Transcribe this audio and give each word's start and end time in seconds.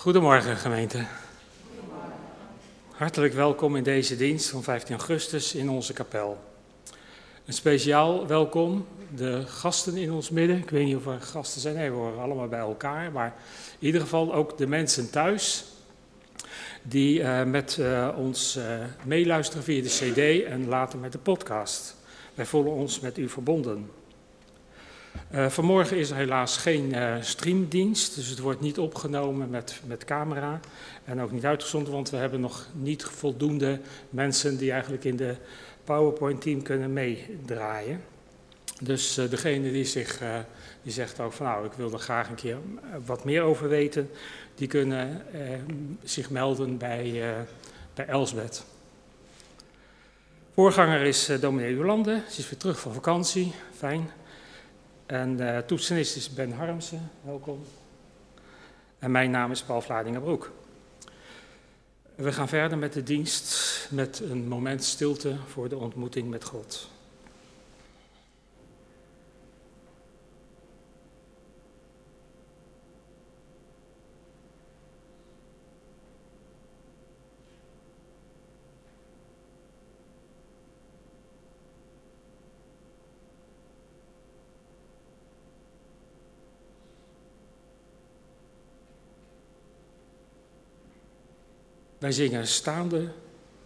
Goedemorgen 0.00 0.56
gemeente. 0.56 1.04
Hartelijk 2.90 3.34
welkom 3.34 3.76
in 3.76 3.82
deze 3.82 4.16
dienst 4.16 4.48
van 4.48 4.62
15 4.62 4.96
augustus 4.96 5.54
in 5.54 5.70
onze 5.70 5.92
kapel. 5.92 6.38
Een 7.46 7.52
speciaal 7.52 8.26
welkom 8.26 8.86
de 9.16 9.42
gasten 9.46 9.96
in 9.96 10.12
ons 10.12 10.30
midden. 10.30 10.56
Ik 10.56 10.70
weet 10.70 10.84
niet 10.84 10.96
of 10.96 11.06
er 11.06 11.20
gasten 11.20 11.60
zijn, 11.60 11.74
nee, 11.74 11.90
we 11.90 11.96
horen 11.96 12.20
allemaal 12.20 12.48
bij 12.48 12.58
elkaar. 12.58 13.12
Maar 13.12 13.34
in 13.78 13.86
ieder 13.86 14.00
geval 14.00 14.34
ook 14.34 14.58
de 14.58 14.66
mensen 14.66 15.10
thuis 15.10 15.64
die 16.82 17.20
uh, 17.20 17.42
met 17.42 17.76
uh, 17.80 18.08
ons 18.16 18.56
uh, 18.56 18.64
meeluisteren 19.04 19.64
via 19.64 19.82
de 19.82 19.88
CD 19.88 20.44
en 20.44 20.68
later 20.68 20.98
met 20.98 21.12
de 21.12 21.18
podcast. 21.18 21.96
Wij 22.34 22.46
voelen 22.46 22.72
ons 22.72 23.00
met 23.00 23.18
u 23.18 23.28
verbonden. 23.28 23.90
Uh, 25.34 25.48
vanmorgen 25.48 25.96
is 25.96 26.10
er 26.10 26.16
helaas 26.16 26.56
geen 26.56 26.94
uh, 26.94 27.14
streamdienst, 27.20 28.14
dus 28.14 28.28
het 28.28 28.38
wordt 28.38 28.60
niet 28.60 28.78
opgenomen 28.78 29.50
met, 29.50 29.80
met 29.86 30.04
camera 30.04 30.60
en 31.04 31.20
ook 31.20 31.30
niet 31.30 31.44
uitgezonden, 31.44 31.92
want 31.92 32.10
we 32.10 32.16
hebben 32.16 32.40
nog 32.40 32.66
niet 32.72 33.04
voldoende 33.04 33.80
mensen 34.08 34.56
die 34.56 34.72
eigenlijk 34.72 35.04
in 35.04 35.16
de 35.16 35.36
PowerPoint-team 35.84 36.62
kunnen 36.62 36.92
meedraaien. 36.92 38.02
Dus 38.80 39.18
uh, 39.18 39.30
degene 39.30 39.72
die, 39.72 39.84
zich, 39.84 40.20
die 40.82 40.92
zegt 40.92 41.20
ook 41.20 41.32
van 41.32 41.46
nou, 41.46 41.66
ik 41.66 41.72
wil 41.72 41.92
er 41.92 41.98
graag 41.98 42.28
een 42.28 42.34
keer 42.34 42.56
wat 43.06 43.24
meer 43.24 43.42
over 43.42 43.68
weten, 43.68 44.10
die 44.54 44.68
kunnen 44.68 45.22
zich 46.02 46.30
melden 46.30 46.78
bij, 46.78 47.22
bij 47.94 48.06
Elsbeth. 48.06 48.64
Voorganger 50.54 51.00
is 51.00 51.30
dominee 51.40 51.74
Jolande, 51.74 52.22
ze 52.28 52.40
is 52.40 52.50
weer 52.50 52.58
terug 52.58 52.80
van 52.80 52.92
vakantie, 52.92 53.52
fijn. 53.76 54.10
En 55.10 55.40
uh, 55.40 55.58
toetsenist 55.58 56.16
is 56.16 56.30
Ben 56.30 56.52
Harmsen, 56.52 57.10
welkom. 57.22 57.64
En 58.98 59.10
mijn 59.10 59.30
naam 59.30 59.50
is 59.50 59.62
Paul 59.62 59.80
Vladingerbroek. 59.80 60.52
We 62.14 62.32
gaan 62.32 62.48
verder 62.48 62.78
met 62.78 62.92
de 62.92 63.02
dienst 63.02 63.88
met 63.90 64.20
een 64.20 64.48
moment 64.48 64.84
stilte 64.84 65.36
voor 65.46 65.68
de 65.68 65.76
ontmoeting 65.76 66.28
met 66.30 66.44
God. 66.44 66.89
Wij 92.00 92.12
zingen 92.12 92.46
staande 92.46 93.08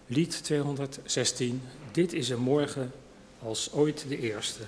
lied 0.07 0.45
216. 0.45 1.63
Dit 1.93 2.13
is 2.13 2.29
een 2.29 2.41
morgen 2.41 2.93
als 3.43 3.73
ooit 3.73 4.05
de 4.09 4.19
eerste. 4.19 4.61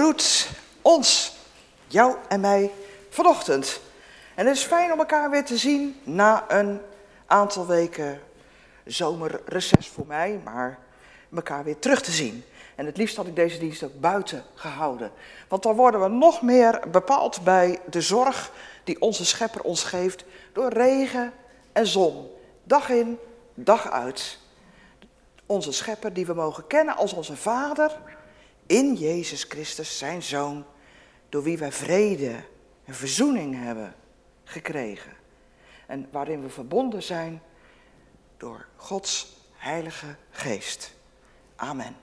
Groet 0.00 0.48
ons, 0.82 1.36
jou 1.86 2.16
en 2.28 2.40
mij, 2.40 2.70
vanochtend. 3.08 3.80
En 4.34 4.46
het 4.46 4.56
is 4.56 4.62
fijn 4.62 4.92
om 4.92 4.98
elkaar 4.98 5.30
weer 5.30 5.44
te 5.44 5.56
zien 5.56 6.00
na 6.04 6.44
een 6.48 6.80
aantal 7.26 7.66
weken 7.66 8.20
zomerreces 8.84 9.88
voor 9.88 10.06
mij, 10.06 10.40
maar 10.44 10.78
elkaar 11.34 11.64
weer 11.64 11.78
terug 11.78 12.02
te 12.02 12.10
zien. 12.10 12.44
En 12.74 12.86
het 12.86 12.96
liefst 12.96 13.16
had 13.16 13.26
ik 13.26 13.36
deze 13.36 13.58
dienst 13.58 13.82
ook 13.82 14.00
buiten 14.00 14.44
gehouden. 14.54 15.12
Want 15.48 15.62
dan 15.62 15.74
worden 15.74 16.00
we 16.00 16.08
nog 16.08 16.42
meer 16.42 16.80
bepaald 16.90 17.44
bij 17.44 17.80
de 17.90 18.00
zorg 18.00 18.52
die 18.84 19.00
onze 19.00 19.24
schepper 19.24 19.62
ons 19.62 19.84
geeft 19.84 20.24
door 20.52 20.72
regen 20.72 21.32
en 21.72 21.86
zon. 21.86 22.30
Dag 22.64 22.88
in, 22.88 23.18
dag 23.54 23.90
uit. 23.90 24.38
Onze 25.46 25.72
schepper 25.72 26.12
die 26.12 26.26
we 26.26 26.34
mogen 26.34 26.66
kennen 26.66 26.96
als 26.96 27.12
onze 27.12 27.36
vader 27.36 27.98
in 28.70 28.94
Jezus 28.94 29.44
Christus, 29.44 29.98
zijn 29.98 30.22
Zoon, 30.22 30.64
door 31.28 31.42
wie 31.42 31.58
wij 31.58 31.72
vrede 31.72 32.34
en 32.84 32.94
verzoening 32.94 33.54
hebben 33.64 33.94
gekregen. 34.44 35.12
En 35.86 36.08
waarin 36.10 36.42
we 36.42 36.48
verbonden 36.48 37.02
zijn 37.02 37.42
door 38.36 38.66
Gods 38.76 39.36
Heilige 39.52 40.16
Geest. 40.30 40.94
Amen. 41.56 41.96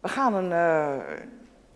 We 0.00 0.08
gaan 0.08 0.34
een 0.34 0.50
uh, 0.50 1.18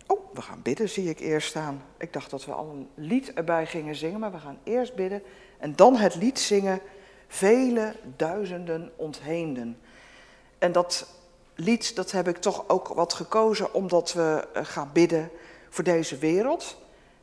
Oh, 0.07 0.33
we 0.33 0.41
gaan 0.41 0.61
bidden, 0.61 0.89
zie 0.89 1.09
ik 1.09 1.19
eerst 1.19 1.47
staan. 1.47 1.83
Ik 1.97 2.13
dacht 2.13 2.29
dat 2.29 2.45
we 2.45 2.51
al 2.51 2.69
een 2.69 2.89
lied 2.95 3.33
erbij 3.33 3.65
gingen 3.65 3.95
zingen, 3.95 4.19
maar 4.19 4.31
we 4.31 4.39
gaan 4.39 4.59
eerst 4.63 4.95
bidden 4.95 5.23
en 5.57 5.75
dan 5.75 5.95
het 5.95 6.15
lied 6.15 6.39
zingen. 6.39 6.79
Vele 7.27 7.95
duizenden 8.15 8.91
ontheemden. 8.95 9.79
En 10.57 10.71
dat 10.71 11.16
lied, 11.57 11.95
dat 11.95 12.11
heb 12.11 12.27
ik 12.27 12.37
toch 12.37 12.63
ook 12.67 12.87
wat 12.87 13.13
gekozen 13.13 13.73
omdat 13.73 14.13
we 14.13 14.47
eh, 14.53 14.65
gaan 14.65 14.89
bidden 14.93 15.31
voor 15.69 15.83
deze 15.83 16.17
wereld. 16.17 16.77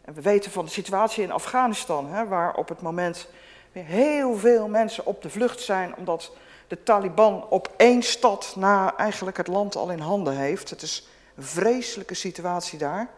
En 0.04 0.14
we 0.14 0.20
weten 0.20 0.50
van 0.50 0.64
de 0.64 0.70
situatie 0.70 1.22
in 1.22 1.32
Afghanistan, 1.32 2.06
hè, 2.06 2.26
waar 2.26 2.56
op 2.56 2.68
het 2.68 2.80
moment 2.80 3.28
weer 3.72 3.84
heel 3.84 4.36
veel 4.36 4.68
mensen 4.68 5.06
op 5.06 5.22
de 5.22 5.30
vlucht 5.30 5.60
zijn, 5.60 5.96
omdat 5.96 6.32
de 6.68 6.82
Taliban 6.82 7.46
op 7.48 7.72
één 7.76 8.02
stad 8.02 8.54
na 8.56 8.96
eigenlijk 8.96 9.36
het 9.36 9.46
land 9.46 9.76
al 9.76 9.90
in 9.90 9.98
handen 9.98 10.36
heeft. 10.36 10.70
Het 10.70 10.82
is 10.82 11.08
een 11.36 11.42
vreselijke 11.42 12.14
situatie 12.14 12.78
daar. 12.78 13.10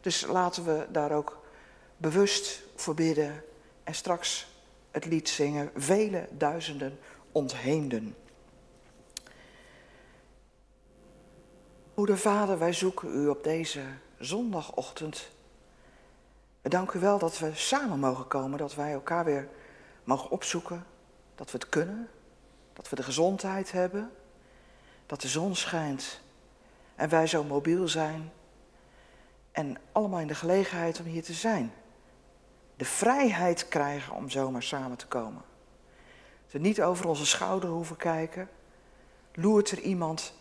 Dus 0.00 0.26
laten 0.26 0.64
we 0.64 0.86
daar 0.88 1.12
ook 1.12 1.38
bewust 1.96 2.62
voor 2.76 2.94
bidden 2.94 3.44
en 3.84 3.94
straks 3.94 4.46
het 4.90 5.04
lied 5.04 5.28
zingen. 5.28 5.70
Vele 5.74 6.26
duizenden 6.30 6.98
ontheemden. 7.32 8.16
Moeder 11.94 12.18
Vader, 12.18 12.58
wij 12.58 12.72
zoeken 12.72 13.22
u 13.22 13.28
op 13.28 13.44
deze 13.44 13.82
zondagochtend. 14.18 15.28
We 16.62 16.68
danken 16.68 16.98
u 16.98 17.02
wel 17.02 17.18
dat 17.18 17.38
we 17.38 17.50
samen 17.54 17.98
mogen 17.98 18.28
komen, 18.28 18.58
dat 18.58 18.74
wij 18.74 18.92
elkaar 18.92 19.24
weer 19.24 19.48
mogen 20.04 20.30
opzoeken, 20.30 20.86
dat 21.34 21.50
we 21.50 21.58
het 21.58 21.68
kunnen, 21.68 22.08
dat 22.72 22.88
we 22.88 22.96
de 22.96 23.02
gezondheid 23.02 23.72
hebben, 23.72 24.10
dat 25.06 25.20
de 25.20 25.28
zon 25.28 25.54
schijnt 25.54 26.20
en 26.94 27.08
wij 27.08 27.26
zo 27.26 27.44
mobiel 27.44 27.88
zijn 27.88 28.32
en 29.52 29.76
allemaal 29.92 30.20
in 30.20 30.26
de 30.26 30.34
gelegenheid 30.34 31.00
om 31.00 31.06
hier 31.06 31.22
te 31.22 31.32
zijn. 31.32 31.72
De 32.76 32.84
vrijheid 32.84 33.68
krijgen 33.68 34.14
om 34.14 34.30
zomaar 34.30 34.62
samen 34.62 34.96
te 34.96 35.06
komen. 35.06 35.42
Dat 36.42 36.52
we 36.52 36.58
niet 36.58 36.82
over 36.82 37.08
onze 37.08 37.26
schouder 37.26 37.70
hoeven 37.70 37.96
kijken. 37.96 38.48
Loert 39.32 39.70
er 39.70 39.80
iemand 39.80 40.34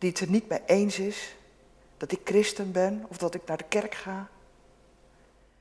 die 0.00 0.10
het 0.10 0.20
er 0.20 0.30
niet 0.30 0.48
mee 0.48 0.62
eens 0.66 0.98
is 0.98 1.36
dat 1.96 2.12
ik 2.12 2.20
christen 2.24 2.72
ben 2.72 3.04
of 3.08 3.18
dat 3.18 3.34
ik 3.34 3.46
naar 3.46 3.56
de 3.56 3.64
kerk 3.68 3.94
ga? 3.94 4.28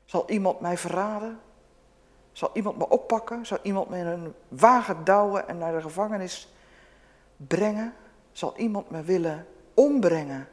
Zal 0.05 0.29
iemand 0.29 0.59
mij 0.59 0.77
verraden? 0.77 1.39
Zal 2.31 2.49
iemand 2.53 2.77
me 2.77 2.89
oppakken? 2.89 3.45
Zal 3.45 3.57
iemand 3.61 3.89
me 3.89 3.97
in 3.97 4.05
een 4.05 4.33
wagen 4.47 5.03
douwen 5.03 5.47
en 5.47 5.57
naar 5.57 5.73
de 5.73 5.81
gevangenis 5.81 6.53
brengen? 7.37 7.93
Zal 8.31 8.57
iemand 8.57 8.89
me 8.89 9.01
willen 9.01 9.47
ombrengen 9.73 10.47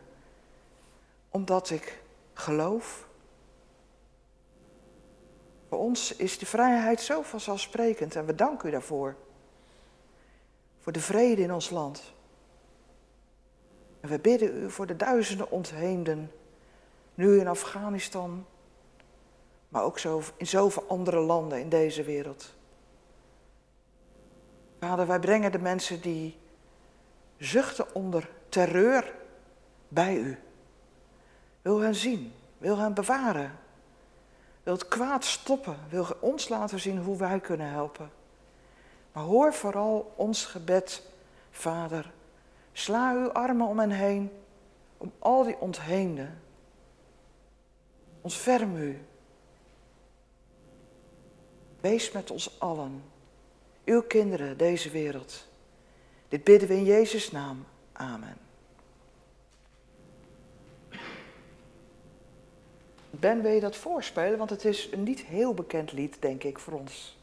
omdat 1.29 1.71
ik 1.71 2.03
geloof? 2.35 3.09
Voor 5.69 5.79
ons 5.79 6.17
is 6.17 6.39
die 6.39 6.49
vrijheid 6.49 7.01
zo 7.01 7.23
vanzelfsprekend 7.23 8.17
en 8.17 8.27
we 8.27 8.35
danken 8.35 8.69
u 8.69 8.71
daarvoor. 8.71 9.17
Voor 10.79 10.93
de 10.93 11.01
vrede 11.01 11.43
in 11.43 11.53
ons 11.53 11.71
land. 11.71 12.15
En 14.07 14.13
we 14.13 14.19
bidden 14.19 14.63
u 14.63 14.71
voor 14.71 14.87
de 14.87 14.97
duizenden 14.97 15.51
ontheemden, 15.51 16.33
nu 17.15 17.39
in 17.39 17.49
Afghanistan, 17.49 18.47
maar 19.69 19.83
ook 19.83 19.99
zo, 19.99 20.23
in 20.37 20.47
zoveel 20.47 20.85
andere 20.89 21.21
landen 21.21 21.61
in 21.61 21.69
deze 21.69 22.03
wereld. 22.03 22.55
Vader, 24.81 25.07
wij 25.07 25.21
brengen 25.21 25.53
de 25.53 25.59
mensen 25.59 26.01
die 26.01 26.37
zuchten 27.39 27.95
onder 27.95 28.29
terreur 28.49 29.15
bij 29.89 30.17
u. 30.17 30.39
Wil 31.63 31.81
hen 31.81 31.95
zien, 31.95 32.33
wil 32.59 32.79
hen 32.79 32.95
bewaren, 32.95 33.59
wil 34.63 34.73
het 34.73 34.89
kwaad 34.89 35.25
stoppen, 35.25 35.77
wil 35.89 36.07
ons 36.21 36.49
laten 36.49 36.81
zien 36.81 37.03
hoe 37.03 37.17
wij 37.17 37.41
kunnen 37.41 37.71
helpen. 37.71 38.11
Maar 39.13 39.25
hoor 39.25 39.55
vooral 39.55 40.13
ons 40.17 40.45
gebed, 40.45 41.03
Vader. 41.51 42.15
Sla 42.77 43.13
uw 43.13 43.33
armen 43.33 43.67
om 43.67 43.79
hen 43.79 43.91
heen, 43.91 44.31
om 44.97 45.13
al 45.19 45.45
die 45.45 45.59
ontheemden. 45.59 46.41
Ontferm 48.21 48.77
u. 48.77 48.99
Wees 51.81 52.13
met 52.13 52.31
ons 52.31 52.61
allen, 52.61 53.03
uw 53.85 54.03
kinderen, 54.03 54.57
deze 54.57 54.91
wereld. 54.91 55.47
Dit 56.29 56.45
bidden 56.45 56.69
we 56.69 56.75
in 56.75 56.85
Jezus' 56.85 57.31
naam. 57.31 57.65
Amen. 57.93 58.37
Ben, 63.11 63.43
wil 63.43 63.53
je 63.53 63.61
dat 63.61 63.77
voorspelen? 63.77 64.39
Want 64.39 64.51
het 64.51 64.65
is 64.65 64.89
een 64.93 65.03
niet 65.03 65.21
heel 65.21 65.55
bekend 65.55 65.93
lied, 65.93 66.17
denk 66.21 66.43
ik, 66.43 66.59
voor 66.59 66.73
ons. 66.73 67.19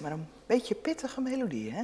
Maar 0.00 0.12
een 0.12 0.28
beetje 0.46 0.74
pittige 0.74 1.20
melodie, 1.20 1.72
hè? 1.72 1.82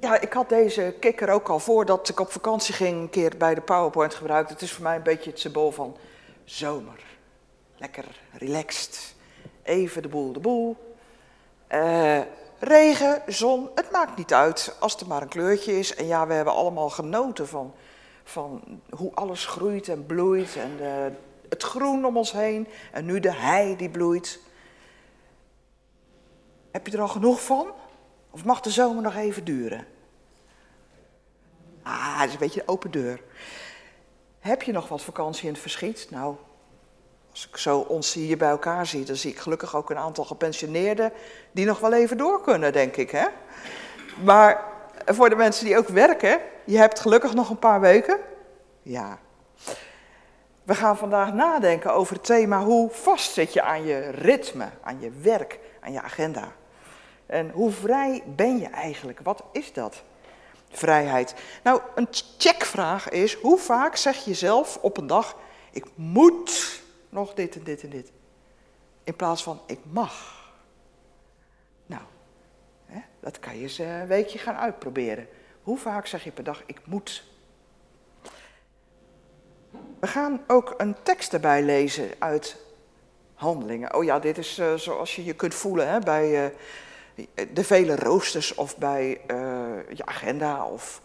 Ja, 0.00 0.20
ik 0.20 0.32
had 0.32 0.48
deze 0.48 0.94
kikker 1.00 1.28
ook 1.28 1.48
al 1.48 1.58
voordat 1.58 2.08
ik 2.08 2.20
op 2.20 2.32
vakantie 2.32 2.74
ging 2.74 3.00
een 3.00 3.10
keer 3.10 3.36
bij 3.38 3.54
de 3.54 3.60
PowerPoint 3.60 4.14
gebruikt. 4.14 4.50
Het 4.50 4.62
is 4.62 4.72
voor 4.72 4.82
mij 4.82 4.96
een 4.96 5.02
beetje 5.02 5.30
het 5.30 5.40
symbool 5.40 5.70
van 5.70 5.96
zomer. 6.44 7.04
Lekker 7.76 8.04
relaxed. 8.32 9.14
Even 9.62 10.02
de 10.02 10.08
boel 10.08 10.32
de 10.32 10.40
boel. 10.40 10.76
Uh, 11.72 12.20
regen, 12.58 13.22
zon, 13.26 13.68
het 13.74 13.90
maakt 13.90 14.16
niet 14.16 14.34
uit 14.34 14.76
als 14.80 14.96
er 14.96 15.06
maar 15.06 15.22
een 15.22 15.28
kleurtje 15.28 15.78
is. 15.78 15.94
En 15.94 16.06
ja, 16.06 16.26
we 16.26 16.34
hebben 16.34 16.54
allemaal 16.54 16.90
genoten 16.90 17.48
van, 17.48 17.74
van 18.24 18.80
hoe 18.90 19.14
alles 19.14 19.46
groeit 19.46 19.88
en 19.88 20.06
bloeit. 20.06 20.56
En 20.56 20.72
uh, 20.80 20.88
het 21.48 21.62
groen 21.62 22.04
om 22.04 22.16
ons 22.16 22.32
heen. 22.32 22.68
En 22.92 23.04
nu 23.04 23.20
de 23.20 23.32
hei 23.32 23.76
die 23.76 23.90
bloeit. 23.90 24.40
Heb 26.78 26.86
je 26.86 26.92
er 26.92 27.02
al 27.02 27.08
genoeg 27.08 27.44
van? 27.44 27.70
Of 28.30 28.44
mag 28.44 28.60
de 28.60 28.70
zomer 28.70 29.02
nog 29.02 29.16
even 29.16 29.44
duren? 29.44 29.86
Ah, 31.82 32.20
het 32.20 32.26
is 32.26 32.32
een 32.32 32.38
beetje 32.38 32.60
een 32.60 32.68
open 32.68 32.90
deur. 32.90 33.22
Heb 34.38 34.62
je 34.62 34.72
nog 34.72 34.88
wat 34.88 35.02
vakantie 35.02 35.46
in 35.46 35.52
het 35.52 35.60
verschiet? 35.60 36.06
Nou, 36.10 36.36
als 37.30 37.48
ik 37.48 37.56
zo 37.56 37.78
ons 37.78 38.12
hier 38.12 38.36
bij 38.36 38.48
elkaar 38.48 38.86
zie, 38.86 39.04
dan 39.04 39.16
zie 39.16 39.30
ik 39.30 39.38
gelukkig 39.38 39.76
ook 39.76 39.90
een 39.90 39.98
aantal 39.98 40.24
gepensioneerden 40.24 41.12
die 41.52 41.66
nog 41.66 41.78
wel 41.78 41.92
even 41.92 42.16
door 42.16 42.42
kunnen, 42.42 42.72
denk 42.72 42.96
ik. 42.96 43.10
Hè? 43.10 43.26
Maar 44.24 44.64
voor 45.06 45.28
de 45.30 45.36
mensen 45.36 45.64
die 45.64 45.78
ook 45.78 45.88
werken, 45.88 46.40
je 46.64 46.78
hebt 46.78 47.00
gelukkig 47.00 47.34
nog 47.34 47.50
een 47.50 47.58
paar 47.58 47.80
weken. 47.80 48.18
Ja. 48.82 49.18
We 50.62 50.74
gaan 50.74 50.96
vandaag 50.96 51.32
nadenken 51.32 51.92
over 51.92 52.14
het 52.14 52.24
thema 52.24 52.62
hoe 52.62 52.90
vast 52.90 53.32
zit 53.32 53.52
je 53.52 53.62
aan 53.62 53.84
je 53.84 54.10
ritme, 54.10 54.68
aan 54.82 55.00
je 55.00 55.10
werk, 55.22 55.58
aan 55.80 55.92
je 55.92 56.02
agenda. 56.02 56.52
En 57.28 57.50
hoe 57.50 57.70
vrij 57.70 58.22
ben 58.26 58.58
je 58.58 58.66
eigenlijk? 58.66 59.20
Wat 59.22 59.44
is 59.52 59.72
dat? 59.72 60.02
Vrijheid. 60.70 61.34
Nou, 61.62 61.80
een 61.94 62.08
checkvraag 62.10 63.08
is: 63.08 63.34
hoe 63.34 63.58
vaak 63.58 63.96
zeg 63.96 64.24
je 64.24 64.34
zelf 64.34 64.78
op 64.80 64.96
een 64.96 65.06
dag: 65.06 65.36
ik 65.70 65.86
moet 65.94 66.82
nog 67.08 67.34
dit 67.34 67.56
en 67.56 67.62
dit 67.62 67.82
en 67.82 67.90
dit? 67.90 68.12
In 69.04 69.16
plaats 69.16 69.42
van 69.42 69.60
ik 69.66 69.78
mag. 69.90 70.36
Nou, 71.86 72.02
hè, 72.86 73.00
dat 73.20 73.38
kan 73.38 73.56
je 73.56 73.62
eens 73.62 73.78
een 73.78 74.06
weekje 74.06 74.38
gaan 74.38 74.56
uitproberen. 74.56 75.28
Hoe 75.62 75.78
vaak 75.78 76.06
zeg 76.06 76.24
je 76.24 76.30
per 76.30 76.44
dag: 76.44 76.62
ik 76.66 76.80
moet? 76.84 77.24
We 80.00 80.06
gaan 80.06 80.44
ook 80.46 80.74
een 80.76 80.96
tekst 81.02 81.32
erbij 81.32 81.62
lezen 81.62 82.10
uit 82.18 82.56
Handelingen. 83.34 83.94
Oh 83.94 84.04
ja, 84.04 84.18
dit 84.18 84.38
is 84.38 84.58
uh, 84.58 84.74
zoals 84.74 85.16
je 85.16 85.24
je 85.24 85.34
kunt 85.34 85.54
voelen 85.54 85.88
hè, 85.88 85.98
bij. 85.98 86.44
Uh, 86.44 86.50
de 87.52 87.64
vele 87.64 87.96
roosters 87.96 88.54
of 88.54 88.76
bij 88.76 89.20
uh, 89.26 89.36
je 89.94 90.06
agenda 90.06 90.66
of 90.66 91.02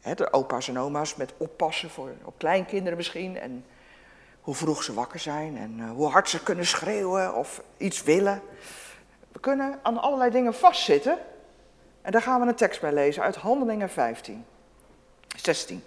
hè, 0.00 0.14
de 0.14 0.32
opa's 0.32 0.68
en 0.68 0.78
oma's 0.78 1.16
met 1.16 1.32
oppassen 1.36 1.90
voor 1.90 2.10
op 2.24 2.34
kleinkinderen 2.38 2.96
misschien. 2.96 3.38
En 3.38 3.64
hoe 4.40 4.54
vroeg 4.54 4.82
ze 4.82 4.94
wakker 4.94 5.20
zijn 5.20 5.56
en 5.56 5.78
uh, 5.78 5.90
hoe 5.90 6.08
hard 6.08 6.28
ze 6.28 6.42
kunnen 6.42 6.66
schreeuwen 6.66 7.34
of 7.34 7.62
iets 7.76 8.02
willen. 8.02 8.42
We 9.32 9.40
kunnen 9.40 9.78
aan 9.82 9.98
allerlei 9.98 10.30
dingen 10.30 10.54
vastzitten. 10.54 11.18
En 12.02 12.12
daar 12.12 12.22
gaan 12.22 12.40
we 12.40 12.46
een 12.46 12.54
tekst 12.54 12.80
bij 12.80 12.92
lezen 12.92 13.22
uit 13.22 13.36
Handelingen 13.36 13.90
15, 13.90 14.44
16. 15.36 15.82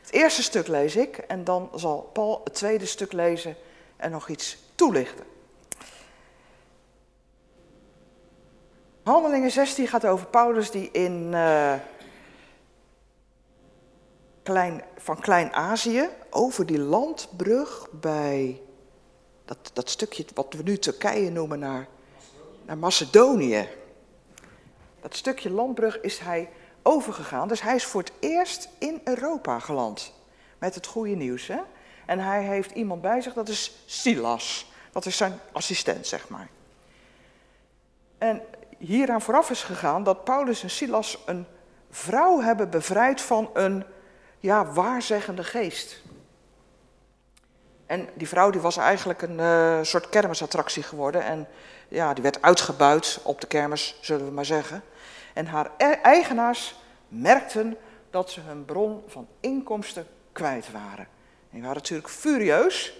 Het 0.00 0.12
eerste 0.12 0.42
stuk 0.42 0.66
lees 0.66 0.96
ik 0.96 1.16
en 1.16 1.44
dan 1.44 1.70
zal 1.74 2.10
Paul 2.12 2.40
het 2.44 2.54
tweede 2.54 2.86
stuk 2.86 3.12
lezen 3.12 3.56
en 3.96 4.10
nog 4.10 4.28
iets 4.28 4.58
toelichten. 4.74 5.24
Handelingen 9.08 9.50
16 9.50 9.88
gaat 9.88 10.06
over 10.06 10.26
Paulus 10.26 10.70
die 10.70 10.90
in 10.90 11.32
uh, 11.32 11.74
klein, 14.42 14.82
van 14.96 15.20
Klein-Azië 15.20 16.08
over 16.30 16.66
die 16.66 16.78
landbrug 16.78 17.88
bij 17.90 18.60
dat, 19.44 19.70
dat 19.72 19.90
stukje 19.90 20.24
wat 20.34 20.54
we 20.54 20.62
nu 20.62 20.78
Turkije 20.78 21.30
noemen 21.30 21.58
naar, 21.58 21.88
naar 22.66 22.78
Macedonië. 22.78 23.68
Dat 25.00 25.16
stukje 25.16 25.50
landbrug 25.50 26.00
is 26.00 26.18
hij 26.18 26.50
overgegaan. 26.82 27.48
Dus 27.48 27.62
hij 27.62 27.74
is 27.74 27.84
voor 27.84 28.00
het 28.00 28.12
eerst 28.20 28.68
in 28.78 29.00
Europa 29.04 29.58
geland. 29.58 30.12
Met 30.58 30.74
het 30.74 30.86
goede 30.86 31.14
nieuws. 31.14 31.46
Hè? 31.46 31.60
En 32.06 32.18
hij 32.18 32.42
heeft 32.42 32.70
iemand 32.70 33.00
bij 33.00 33.20
zich, 33.20 33.32
dat 33.32 33.48
is 33.48 33.82
Silas. 33.86 34.72
Dat 34.92 35.06
is 35.06 35.16
zijn 35.16 35.40
assistent, 35.52 36.06
zeg 36.06 36.28
maar. 36.28 36.48
En 38.18 38.42
hieraan 38.78 39.22
vooraf 39.22 39.50
is 39.50 39.62
gegaan 39.62 40.02
dat 40.02 40.24
Paulus 40.24 40.62
en 40.62 40.70
Silas 40.70 41.18
een 41.26 41.46
vrouw 41.90 42.40
hebben 42.40 42.70
bevrijd 42.70 43.20
van 43.20 43.50
een 43.52 43.84
ja, 44.40 44.72
waarzeggende 44.72 45.44
geest. 45.44 46.02
En 47.86 48.08
die 48.14 48.28
vrouw 48.28 48.50
die 48.50 48.60
was 48.60 48.76
eigenlijk 48.76 49.22
een 49.22 49.38
uh, 49.38 49.78
soort 49.82 50.08
kermisattractie 50.08 50.82
geworden. 50.82 51.22
En 51.22 51.48
ja, 51.88 52.14
die 52.14 52.22
werd 52.22 52.42
uitgebuit 52.42 53.20
op 53.22 53.40
de 53.40 53.46
kermis, 53.46 53.98
zullen 54.00 54.26
we 54.26 54.32
maar 54.32 54.44
zeggen. 54.44 54.82
En 55.34 55.46
haar 55.46 55.70
e-, 55.76 55.84
eigenaars 55.84 56.74
merkten 57.08 57.76
dat 58.10 58.30
ze 58.30 58.40
hun 58.40 58.64
bron 58.64 59.02
van 59.06 59.28
inkomsten 59.40 60.06
kwijt 60.32 60.72
waren. 60.72 61.06
En 61.50 61.50
die 61.50 61.60
waren 61.60 61.76
natuurlijk 61.76 62.08
furieus, 62.08 62.98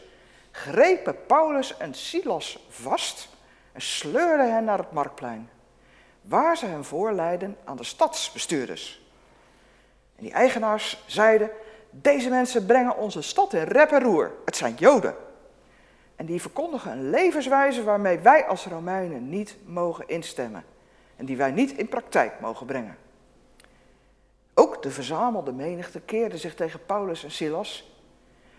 grepen 0.50 1.26
Paulus 1.26 1.76
en 1.76 1.94
Silas 1.94 2.66
vast 2.68 3.28
en 3.72 3.80
sleurden 3.80 4.52
hen 4.52 4.64
naar 4.64 4.78
het 4.78 4.92
marktplein 4.92 5.48
waar 6.28 6.56
ze 6.56 6.66
hem 6.66 6.84
voorleiden 6.84 7.56
aan 7.64 7.76
de 7.76 7.84
stadsbestuurders. 7.84 9.02
En 10.16 10.22
die 10.22 10.32
eigenaars 10.32 11.04
zeiden, 11.06 11.50
deze 11.90 12.28
mensen 12.28 12.66
brengen 12.66 12.96
onze 12.96 13.22
stad 13.22 13.52
in 13.52 13.62
rep 13.62 13.90
en 13.90 14.02
roer. 14.02 14.32
Het 14.44 14.56
zijn 14.56 14.74
Joden. 14.74 15.14
En 16.16 16.26
die 16.26 16.40
verkondigen 16.40 16.92
een 16.92 17.10
levenswijze 17.10 17.84
waarmee 17.84 18.18
wij 18.18 18.46
als 18.46 18.66
Romeinen 18.66 19.28
niet 19.28 19.56
mogen 19.64 20.08
instemmen. 20.08 20.64
En 21.16 21.24
die 21.24 21.36
wij 21.36 21.50
niet 21.50 21.72
in 21.72 21.88
praktijk 21.88 22.40
mogen 22.40 22.66
brengen. 22.66 22.96
Ook 24.54 24.82
de 24.82 24.90
verzamelde 24.90 25.52
menigte 25.52 26.00
keerde 26.00 26.38
zich 26.38 26.54
tegen 26.54 26.86
Paulus 26.86 27.24
en 27.24 27.30
Silas, 27.30 27.92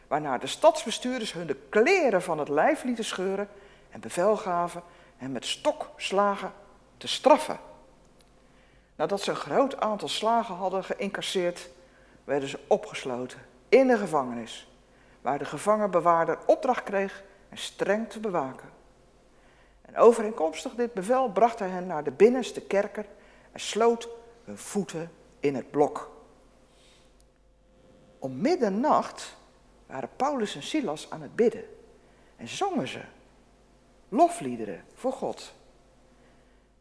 waarna 0.07 0.37
de 0.37 0.47
stadsbestuurders 0.47 1.33
hun 1.33 1.47
de 1.47 1.57
kleren 1.69 2.21
van 2.21 2.39
het 2.39 2.49
lijf 2.49 2.83
lieten 2.83 3.05
scheuren 3.05 3.49
en 3.89 3.99
bevel 3.99 4.37
gaven 4.37 4.83
hen 5.17 5.31
met 5.31 5.45
stokslagen 5.45 6.53
te 6.99 7.07
straffen. 7.07 7.59
Nadat 8.95 9.21
ze 9.21 9.29
een 9.29 9.35
groot 9.35 9.79
aantal 9.79 10.07
slagen 10.07 10.55
hadden 10.55 10.83
geïncasseerd, 10.83 11.69
werden 12.23 12.49
ze 12.49 12.59
opgesloten 12.67 13.39
in 13.69 13.87
de 13.87 13.97
gevangenis, 13.97 14.71
waar 15.21 15.37
de 15.37 15.45
gevangenbewaarder 15.45 16.37
opdracht 16.45 16.83
kreeg 16.83 17.23
hen 17.49 17.57
streng 17.57 18.09
te 18.09 18.19
bewaken. 18.19 18.69
En 19.81 19.97
overeenkomstig 19.97 20.75
dit 20.75 20.93
bevel 20.93 21.31
bracht 21.31 21.59
hij 21.59 21.69
hen 21.69 21.87
naar 21.87 22.03
de 22.03 22.11
binnenste 22.11 22.61
kerker 22.61 23.05
en 23.51 23.59
sloot 23.59 24.09
hun 24.43 24.57
voeten 24.57 25.11
in 25.39 25.55
het 25.55 25.71
blok. 25.71 26.11
Om 28.19 28.41
middernacht 28.41 29.37
waren 29.85 30.09
Paulus 30.15 30.55
en 30.55 30.63
Silas 30.63 31.09
aan 31.09 31.21
het 31.21 31.35
bidden 31.35 31.63
en 32.35 32.47
zongen 32.47 32.87
ze 32.87 33.01
lofliederen 34.09 34.83
voor 34.93 35.13
God. 35.13 35.53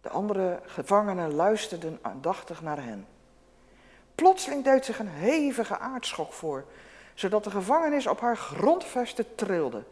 De 0.08 0.14
andere 0.14 0.60
gevangenen 0.66 1.34
luisterden 1.34 1.98
aandachtig 2.02 2.62
naar 2.62 2.84
hen. 2.84 3.06
Plotseling 4.14 4.64
deed 4.64 4.84
zich 4.84 4.98
een 4.98 5.08
hevige 5.08 5.78
aardschok 5.78 6.32
voor, 6.32 6.64
zodat 7.14 7.44
de 7.44 7.50
gevangenis 7.50 8.06
op 8.06 8.20
haar 8.20 8.36
grondvesten 8.36 9.34
trilde. 9.34 9.82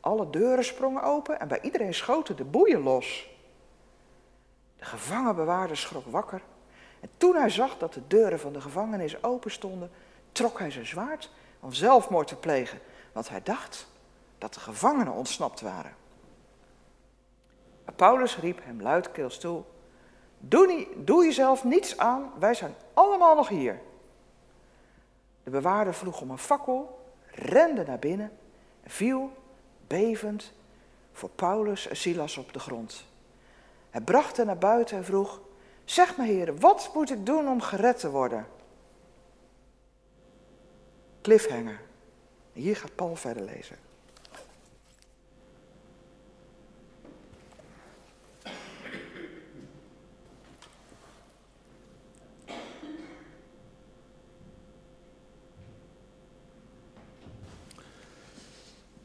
Alle 0.00 0.30
deuren 0.30 0.64
sprongen 0.64 1.02
open 1.02 1.40
en 1.40 1.48
bij 1.48 1.60
iedereen 1.60 1.94
schoten 1.94 2.36
de 2.36 2.44
boeien 2.44 2.82
los. 2.82 3.28
De 4.76 4.84
gevangenbewaarder 4.84 5.76
schrok 5.76 6.06
wakker 6.06 6.40
en 7.00 7.10
toen 7.16 7.36
hij 7.36 7.50
zag 7.50 7.78
dat 7.78 7.92
de 7.92 8.06
deuren 8.06 8.40
van 8.40 8.52
de 8.52 8.60
gevangenis 8.60 9.22
open 9.22 9.50
stonden, 9.50 9.90
trok 10.32 10.58
hij 10.58 10.70
zijn 10.70 10.86
zwaard 10.86 11.30
om 11.60 11.72
zelfmoord 11.72 12.26
te 12.26 12.36
plegen, 12.36 12.80
want 13.12 13.28
hij 13.28 13.42
dacht 13.42 13.86
dat 14.38 14.54
de 14.54 14.60
gevangenen 14.60 15.12
ontsnapt 15.12 15.60
waren. 15.60 15.94
Paulus 17.96 18.38
riep 18.38 18.64
hem 18.64 18.82
luidkeels 18.82 19.38
toe: 19.38 19.62
doe, 20.38 21.24
jezelf 21.24 21.64
niets 21.64 21.98
aan, 21.98 22.32
wij 22.38 22.54
zijn 22.54 22.74
allemaal 22.94 23.34
nog 23.34 23.48
hier. 23.48 23.80
De 25.42 25.50
bewaarder 25.50 25.94
vroeg 25.94 26.20
om 26.20 26.30
een 26.30 26.38
fakkel, 26.38 27.08
rende 27.26 27.84
naar 27.84 27.98
binnen 27.98 28.32
en 28.82 28.90
viel, 28.90 29.32
bevend, 29.86 30.52
voor 31.12 31.30
Paulus 31.30 31.88
en 31.88 31.96
Silas 31.96 32.36
op 32.36 32.52
de 32.52 32.58
grond. 32.58 33.04
Hij 33.90 34.00
bracht 34.00 34.36
hen 34.36 34.46
naar 34.46 34.58
buiten 34.58 34.96
en 34.96 35.04
vroeg: 35.04 35.40
Zeg 35.84 36.16
me, 36.16 36.24
heren, 36.24 36.60
wat 36.60 36.90
moet 36.94 37.10
ik 37.10 37.26
doen 37.26 37.48
om 37.48 37.60
gered 37.60 37.98
te 37.98 38.10
worden? 38.10 38.46
Cliffhanger. 41.20 41.80
Hier 42.52 42.76
gaat 42.76 42.94
Paul 42.94 43.16
verder 43.16 43.42
lezen. 43.42 43.76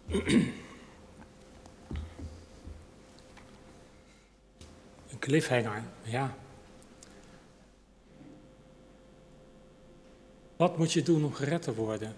Een 0.09 0.53
cliffhanger, 5.19 5.83
ja. 6.03 6.35
Wat 10.55 10.77
moet 10.77 10.93
je 10.93 11.01
doen 11.01 11.25
om 11.25 11.33
gered 11.33 11.61
te 11.61 11.73
worden? 11.73 12.15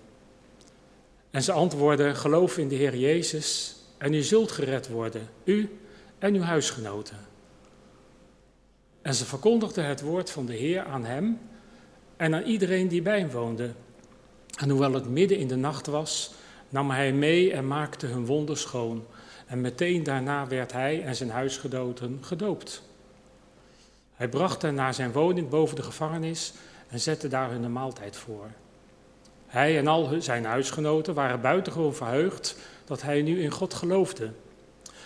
En 1.31 1.43
ze 1.43 1.51
antwoorden: 1.51 2.15
Geloof 2.15 2.57
in 2.57 2.67
de 2.67 2.75
Heer 2.75 2.98
Jezus 2.98 3.75
en 3.98 4.13
u 4.13 4.21
zult 4.21 4.51
gered 4.51 4.88
worden, 4.88 5.29
u 5.43 5.79
en 6.19 6.33
uw 6.33 6.41
huisgenoten. 6.41 7.17
En 9.01 9.13
ze 9.13 9.25
verkondigden 9.25 9.86
het 9.86 10.01
woord 10.01 10.29
van 10.29 10.45
de 10.45 10.53
Heer 10.55 10.83
aan 10.83 11.05
hem 11.05 11.39
en 12.17 12.36
aan 12.36 12.43
iedereen 12.43 12.88
die 12.88 13.01
bij 13.01 13.19
hem 13.19 13.29
woonde. 13.29 13.71
En 14.57 14.69
hoewel 14.69 14.93
het 14.93 15.10
midden 15.10 15.38
in 15.38 15.48
de 15.48 15.55
nacht 15.55 15.88
was, 15.88 16.33
nam 16.71 16.89
hij 16.91 17.13
mee 17.13 17.53
en 17.53 17.67
maakte 17.67 18.05
hun 18.05 18.25
wonden 18.25 18.57
schoon. 18.57 19.05
En 19.47 19.61
meteen 19.61 20.03
daarna 20.03 20.47
werd 20.47 20.71
hij 20.71 21.03
en 21.03 21.15
zijn 21.15 21.29
huisgenoten 21.29 22.17
gedoopt. 22.21 22.83
Hij 24.13 24.29
bracht 24.29 24.61
hen 24.61 24.75
naar 24.75 24.93
zijn 24.93 25.11
woning 25.11 25.49
boven 25.49 25.75
de 25.75 25.83
gevangenis 25.83 26.53
en 26.87 26.99
zette 26.99 27.27
daar 27.27 27.49
hun 27.49 27.71
maaltijd 27.71 28.15
voor. 28.15 28.47
Hij 29.47 29.77
en 29.77 29.87
al 29.87 30.09
zijn 30.19 30.45
huisgenoten 30.45 31.13
waren 31.13 31.41
buitengewoon 31.41 31.93
verheugd 31.95 32.55
dat 32.85 33.01
hij 33.01 33.21
nu 33.21 33.41
in 33.41 33.51
God 33.51 33.73
geloofde. 33.73 34.31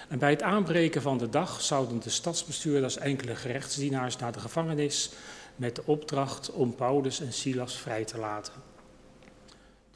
En 0.09 0.19
bij 0.19 0.29
het 0.29 0.41
aanbreken 0.41 1.01
van 1.01 1.17
de 1.17 1.29
dag 1.29 1.61
zouden 1.61 1.99
de 1.99 2.09
stadsbestuurders 2.09 2.97
enkele 2.97 3.35
gerechtsdienaars 3.35 4.17
naar 4.17 4.31
de 4.31 4.39
gevangenis 4.39 5.11
met 5.55 5.75
de 5.75 5.81
opdracht 5.85 6.51
om 6.51 6.75
Paulus 6.75 7.19
en 7.19 7.33
Silas 7.33 7.77
vrij 7.77 8.05
te 8.05 8.17
laten. 8.17 8.53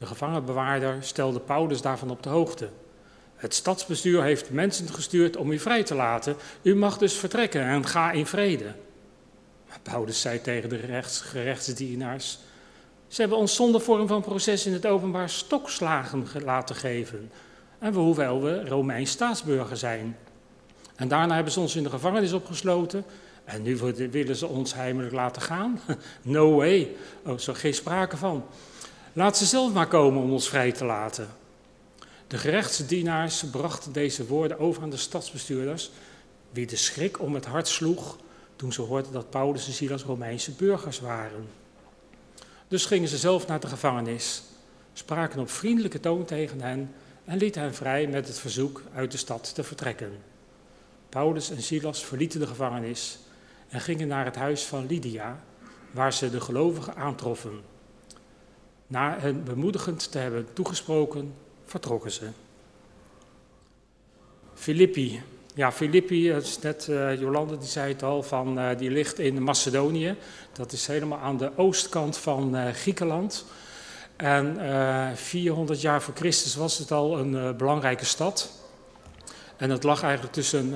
De 0.00 0.06
gevangenbewaarder 0.06 0.96
stelde 1.00 1.40
Paulus 1.40 1.82
daarvan 1.82 2.10
op 2.10 2.22
de 2.22 2.28
hoogte. 2.28 2.68
Het 3.36 3.54
stadsbestuur 3.54 4.22
heeft 4.22 4.50
mensen 4.50 4.88
gestuurd 4.88 5.36
om 5.36 5.50
u 5.50 5.58
vrij 5.58 5.82
te 5.82 5.94
laten. 5.94 6.36
U 6.62 6.76
mag 6.76 6.98
dus 6.98 7.14
vertrekken 7.14 7.62
en 7.62 7.86
ga 7.86 8.10
in 8.10 8.26
vrede. 8.26 8.74
Maar 9.68 9.78
Paulus 9.82 10.20
zei 10.20 10.40
tegen 10.40 10.68
de 10.68 10.76
rechts, 10.76 11.20
gerechtsdienaars: 11.20 12.38
Ze 13.08 13.20
hebben 13.20 13.38
ons 13.38 13.54
zonder 13.54 13.80
vorm 13.80 14.06
van 14.06 14.22
proces 14.22 14.66
in 14.66 14.72
het 14.72 14.86
openbaar 14.86 15.28
stokslagen 15.28 16.26
laten 16.44 16.76
geven. 16.76 17.30
En 17.78 17.94
hoewel 17.94 18.42
we 18.42 18.68
Romeins 18.68 19.10
staatsburger 19.10 19.76
zijn. 19.76 20.16
En 20.96 21.08
daarna 21.08 21.34
hebben 21.34 21.52
ze 21.52 21.60
ons 21.60 21.76
in 21.76 21.82
de 21.82 21.90
gevangenis 21.90 22.32
opgesloten. 22.32 23.04
En 23.44 23.62
nu 23.62 23.76
willen 24.10 24.36
ze 24.36 24.46
ons 24.46 24.74
heimelijk 24.74 25.12
laten 25.12 25.42
gaan? 25.42 25.80
No 26.22 26.54
way. 26.54 26.96
Oh, 27.24 27.38
zo 27.38 27.52
geen 27.52 27.74
sprake 27.74 28.16
van. 28.16 28.44
Laat 29.12 29.36
ze 29.36 29.44
zelf 29.44 29.72
maar 29.72 29.88
komen 29.88 30.22
om 30.22 30.32
ons 30.32 30.48
vrij 30.48 30.72
te 30.72 30.84
laten. 30.84 31.28
De 32.26 32.38
gerechtsdienaars 32.38 33.44
brachten 33.50 33.92
deze 33.92 34.26
woorden 34.26 34.58
over 34.58 34.82
aan 34.82 34.90
de 34.90 34.96
stadsbestuurders, 34.96 35.90
wie 36.52 36.66
de 36.66 36.76
schrik 36.76 37.20
om 37.20 37.34
het 37.34 37.46
hart 37.46 37.68
sloeg 37.68 38.16
toen 38.56 38.72
ze 38.72 38.82
hoorden 38.82 39.12
dat 39.12 39.30
Paulus 39.30 39.66
en 39.66 39.72
Silas 39.72 40.02
Romeinse 40.02 40.52
burgers 40.52 41.00
waren. 41.00 41.48
Dus 42.68 42.86
gingen 42.86 43.08
ze 43.08 43.18
zelf 43.18 43.46
naar 43.46 43.60
de 43.60 43.66
gevangenis, 43.66 44.42
spraken 44.92 45.40
op 45.40 45.50
vriendelijke 45.50 46.00
toon 46.00 46.24
tegen 46.24 46.60
hen 46.60 46.94
en 47.24 47.38
lieten 47.38 47.62
hen 47.62 47.74
vrij 47.74 48.06
met 48.06 48.26
het 48.26 48.38
verzoek 48.38 48.82
uit 48.94 49.10
de 49.10 49.18
stad 49.18 49.54
te 49.54 49.62
vertrekken. 49.62 50.12
Paulus 51.08 51.50
en 51.50 51.62
Silas 51.62 52.04
verlieten 52.04 52.40
de 52.40 52.46
gevangenis 52.46 53.18
en 53.68 53.80
gingen 53.80 54.08
naar 54.08 54.24
het 54.24 54.36
huis 54.36 54.64
van 54.64 54.86
Lydia, 54.86 55.42
waar 55.90 56.12
ze 56.12 56.30
de 56.30 56.40
gelovigen 56.40 56.96
aantroffen. 56.96 57.60
Na 58.90 59.16
hen 59.18 59.44
bemoedigend 59.44 60.10
te 60.10 60.18
hebben 60.18 60.46
toegesproken, 60.52 61.34
vertrokken 61.64 62.10
ze. 62.10 62.28
Filippi. 64.54 65.22
Ja, 65.54 65.72
Filippi, 65.72 66.30
is 66.30 66.58
net 66.58 66.86
uh, 66.90 67.20
Jolande 67.20 67.58
die 67.58 67.68
zei 67.68 67.92
het 67.92 68.02
al, 68.02 68.22
van, 68.22 68.58
uh, 68.58 68.68
die 68.78 68.90
ligt 68.90 69.18
in 69.18 69.42
Macedonië. 69.42 70.16
Dat 70.52 70.72
is 70.72 70.86
helemaal 70.86 71.18
aan 71.18 71.36
de 71.36 71.50
oostkant 71.56 72.16
van 72.16 72.56
uh, 72.56 72.68
Griekenland. 72.68 73.44
En 74.16 74.56
400 75.16 75.80
jaar 75.80 76.02
voor 76.02 76.14
Christus 76.14 76.54
was 76.54 76.78
het 76.78 76.90
al 76.90 77.18
een 77.18 77.56
belangrijke 77.56 78.04
stad. 78.04 78.50
En 79.56 79.70
het 79.70 79.82
lag 79.82 80.02
eigenlijk 80.02 80.32
tussen 80.32 80.74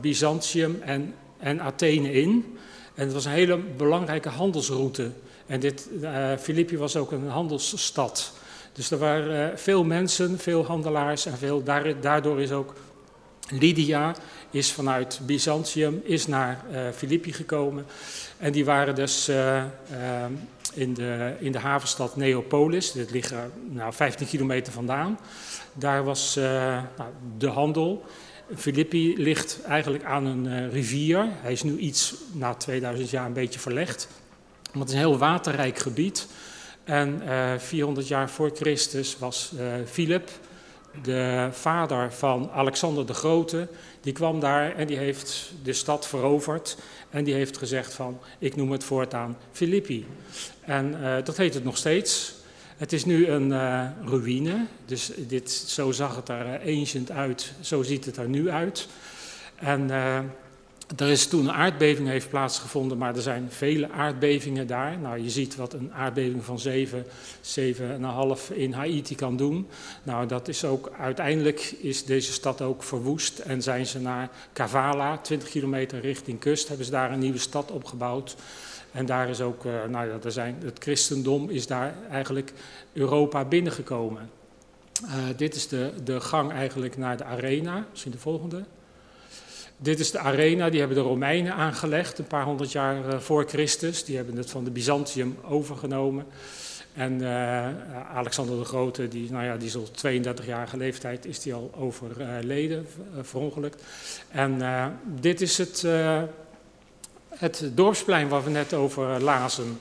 Byzantium 0.00 0.80
en, 0.82 1.14
en 1.38 1.60
Athene 1.60 2.12
in. 2.12 2.58
En 2.94 3.04
het 3.04 3.12
was 3.12 3.24
een 3.24 3.32
hele 3.32 3.58
belangrijke 3.58 4.28
handelsroute. 4.28 5.10
En 5.50 5.60
dit, 5.60 5.88
uh, 6.00 6.36
Filippi 6.38 6.78
was 6.78 6.96
ook 6.96 7.12
een 7.12 7.28
handelsstad. 7.28 8.32
Dus 8.72 8.90
er 8.90 8.98
waren 8.98 9.50
uh, 9.50 9.56
veel 9.56 9.84
mensen, 9.84 10.38
veel 10.38 10.64
handelaars 10.64 11.26
en 11.26 11.38
veel, 11.38 11.62
daardoor 12.00 12.40
is 12.40 12.50
ook 12.50 12.74
Lydia 13.48 14.14
is 14.50 14.72
vanuit 14.72 15.20
Byzantium 15.26 16.00
is 16.04 16.26
naar 16.26 16.64
uh, 16.72 16.88
Filippi 16.94 17.32
gekomen. 17.32 17.86
En 18.36 18.52
die 18.52 18.64
waren 18.64 18.94
dus 18.94 19.28
in, 20.74 20.94
de, 20.94 21.34
in 21.38 21.52
de 21.52 21.58
havenstad 21.58 22.16
Neapolis, 22.16 22.92
dit 22.92 23.10
ligt 23.10 23.32
nou, 23.68 23.92
15 23.92 24.26
kilometer 24.26 24.72
vandaan. 24.72 25.18
Daar 25.72 26.04
was 26.04 26.34
nou, 26.34 27.10
de 27.38 27.48
handel. 27.48 28.04
Filippi 28.56 29.22
ligt 29.22 29.62
eigenlijk 29.62 30.04
aan 30.04 30.26
een 30.26 30.70
rivier. 30.70 31.28
Hij 31.40 31.52
is 31.52 31.62
nu 31.62 31.76
iets 31.76 32.14
na 32.32 32.54
2000 32.54 33.10
jaar 33.10 33.26
een 33.26 33.32
beetje 33.32 33.60
verlegd. 33.60 34.08
Maar 34.72 34.80
het 34.80 34.88
is 34.88 34.94
een 34.94 35.00
heel 35.00 35.18
waterrijk 35.18 35.78
gebied. 35.78 36.26
En 36.84 37.22
uh, 37.22 37.54
eh, 37.54 37.60
400 37.60 38.08
jaar 38.08 38.30
voor 38.30 38.50
Christus 38.54 39.18
was 39.18 39.52
uh, 39.54 39.72
Philip, 39.86 40.30
de 41.02 41.48
vader 41.52 42.12
van 42.12 42.50
Alexander 42.50 43.06
de 43.06 43.14
Grote, 43.14 43.68
die 44.00 44.12
kwam 44.12 44.40
daar 44.40 44.74
en 44.76 44.86
die 44.86 44.96
heeft 44.96 45.52
de 45.62 45.72
stad 45.72 46.06
veroverd. 46.06 46.76
En 47.10 47.24
die 47.24 47.34
heeft 47.34 47.58
gezegd 47.58 47.94
van, 47.94 48.18
ik 48.38 48.56
noem 48.56 48.72
het 48.72 48.84
voortaan 48.84 49.36
Filippi. 49.52 50.06
En 50.60 50.96
uh, 51.00 51.14
dat 51.24 51.36
heet 51.36 51.54
het 51.54 51.64
nog 51.64 51.76
steeds. 51.76 52.34
Het 52.76 52.92
is 52.92 53.04
nu 53.04 53.28
een 53.28 53.52
ruïne, 54.06 54.66
dus 54.86 55.10
dit, 55.16 55.50
zo 55.50 55.90
zag 55.90 56.16
het 56.16 56.28
er 56.28 56.60
ancient 56.66 57.10
uit, 57.10 57.52
zo 57.60 57.82
ziet 57.82 58.04
het 58.04 58.16
er 58.16 58.28
nu 58.28 58.50
uit. 58.50 58.88
En 59.54 59.90
er 60.96 61.08
is 61.08 61.26
toen 61.26 61.48
een 61.48 61.52
aardbeving 61.52 62.08
heeft 62.08 62.28
plaatsgevonden, 62.28 62.98
maar 62.98 63.16
er 63.16 63.22
zijn 63.22 63.46
vele 63.50 63.90
aardbevingen 63.90 64.66
daar. 64.66 64.98
Nou, 64.98 65.22
je 65.22 65.30
ziet 65.30 65.56
wat 65.56 65.72
een 65.72 65.92
aardbeving 65.92 66.44
van 66.44 66.58
7, 66.58 67.04
7,5 67.42 68.54
in 68.54 68.72
Haiti 68.72 69.14
kan 69.14 69.36
doen. 69.36 69.68
Nou, 70.02 70.26
dat 70.26 70.48
is 70.48 70.64
ook, 70.64 70.92
uiteindelijk 70.98 71.60
is 71.80 72.04
deze 72.04 72.32
stad 72.32 72.62
ook 72.62 72.82
verwoest 72.82 73.38
en 73.38 73.62
zijn 73.62 73.86
ze 73.86 74.00
naar 74.00 74.30
Kavala, 74.52 75.18
20 75.18 75.48
kilometer 75.48 76.00
richting 76.00 76.38
kust, 76.38 76.68
hebben 76.68 76.86
ze 76.86 76.92
daar 76.92 77.12
een 77.12 77.18
nieuwe 77.18 77.38
stad 77.38 77.70
opgebouwd. 77.70 78.36
En 78.92 79.06
daar 79.06 79.28
is 79.28 79.40
ook, 79.40 79.64
uh, 79.64 79.72
nou 79.88 80.08
ja, 80.08 80.18
er 80.24 80.32
zijn, 80.32 80.56
het 80.64 80.78
christendom 80.78 81.50
is 81.50 81.66
daar 81.66 81.94
eigenlijk 82.10 82.52
Europa 82.92 83.44
binnengekomen. 83.44 84.30
Uh, 85.04 85.10
dit 85.36 85.54
is 85.54 85.68
de, 85.68 85.92
de 86.04 86.20
gang 86.20 86.52
eigenlijk 86.52 86.96
naar 86.96 87.16
de 87.16 87.24
arena, 87.24 87.86
misschien 87.90 88.12
de 88.12 88.18
volgende. 88.18 88.64
Dit 89.82 90.00
is 90.00 90.10
de 90.10 90.18
arena, 90.18 90.70
die 90.70 90.78
hebben 90.78 90.96
de 90.96 91.02
Romeinen 91.02 91.54
aangelegd, 91.54 92.18
een 92.18 92.26
paar 92.26 92.44
honderd 92.44 92.72
jaar 92.72 93.06
uh, 93.06 93.18
voor 93.18 93.44
Christus. 93.48 94.04
Die 94.04 94.16
hebben 94.16 94.36
het 94.36 94.50
van 94.50 94.64
de 94.64 94.70
Byzantium 94.70 95.36
overgenomen. 95.48 96.26
En 96.92 97.22
uh, 97.22 97.66
Alexander 98.14 98.58
de 98.58 98.64
Grote, 98.64 99.08
die, 99.08 99.30
nou 99.30 99.44
ja, 99.44 99.56
die 99.56 99.66
is 99.66 99.76
al 99.76 99.88
32-jarige 99.88 100.76
leeftijd, 100.76 101.26
is 101.26 101.40
die 101.40 101.54
al 101.54 101.72
overleden, 101.76 102.86
verongelukt. 103.20 103.82
En 104.30 104.62
dit 105.20 105.40
is 105.40 105.58
het, 105.58 105.86
het 107.28 107.70
dorpsplein 107.74 108.28
waar 108.28 108.44
we 108.44 108.50
net 108.50 108.74
over 108.74 109.20
lazen. 109.22 109.78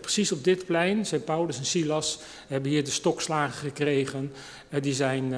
precies 0.00 0.32
op 0.32 0.44
dit 0.44 0.66
plein, 0.66 1.06
zijn 1.06 1.24
Paulus 1.24 1.58
en 1.58 1.64
Silas 1.64 2.20
hebben 2.46 2.70
hier 2.70 2.84
de 2.84 2.90
stokslagen 2.90 3.58
gekregen. 3.58 4.32
die 4.80 4.94
zijn 4.94 5.34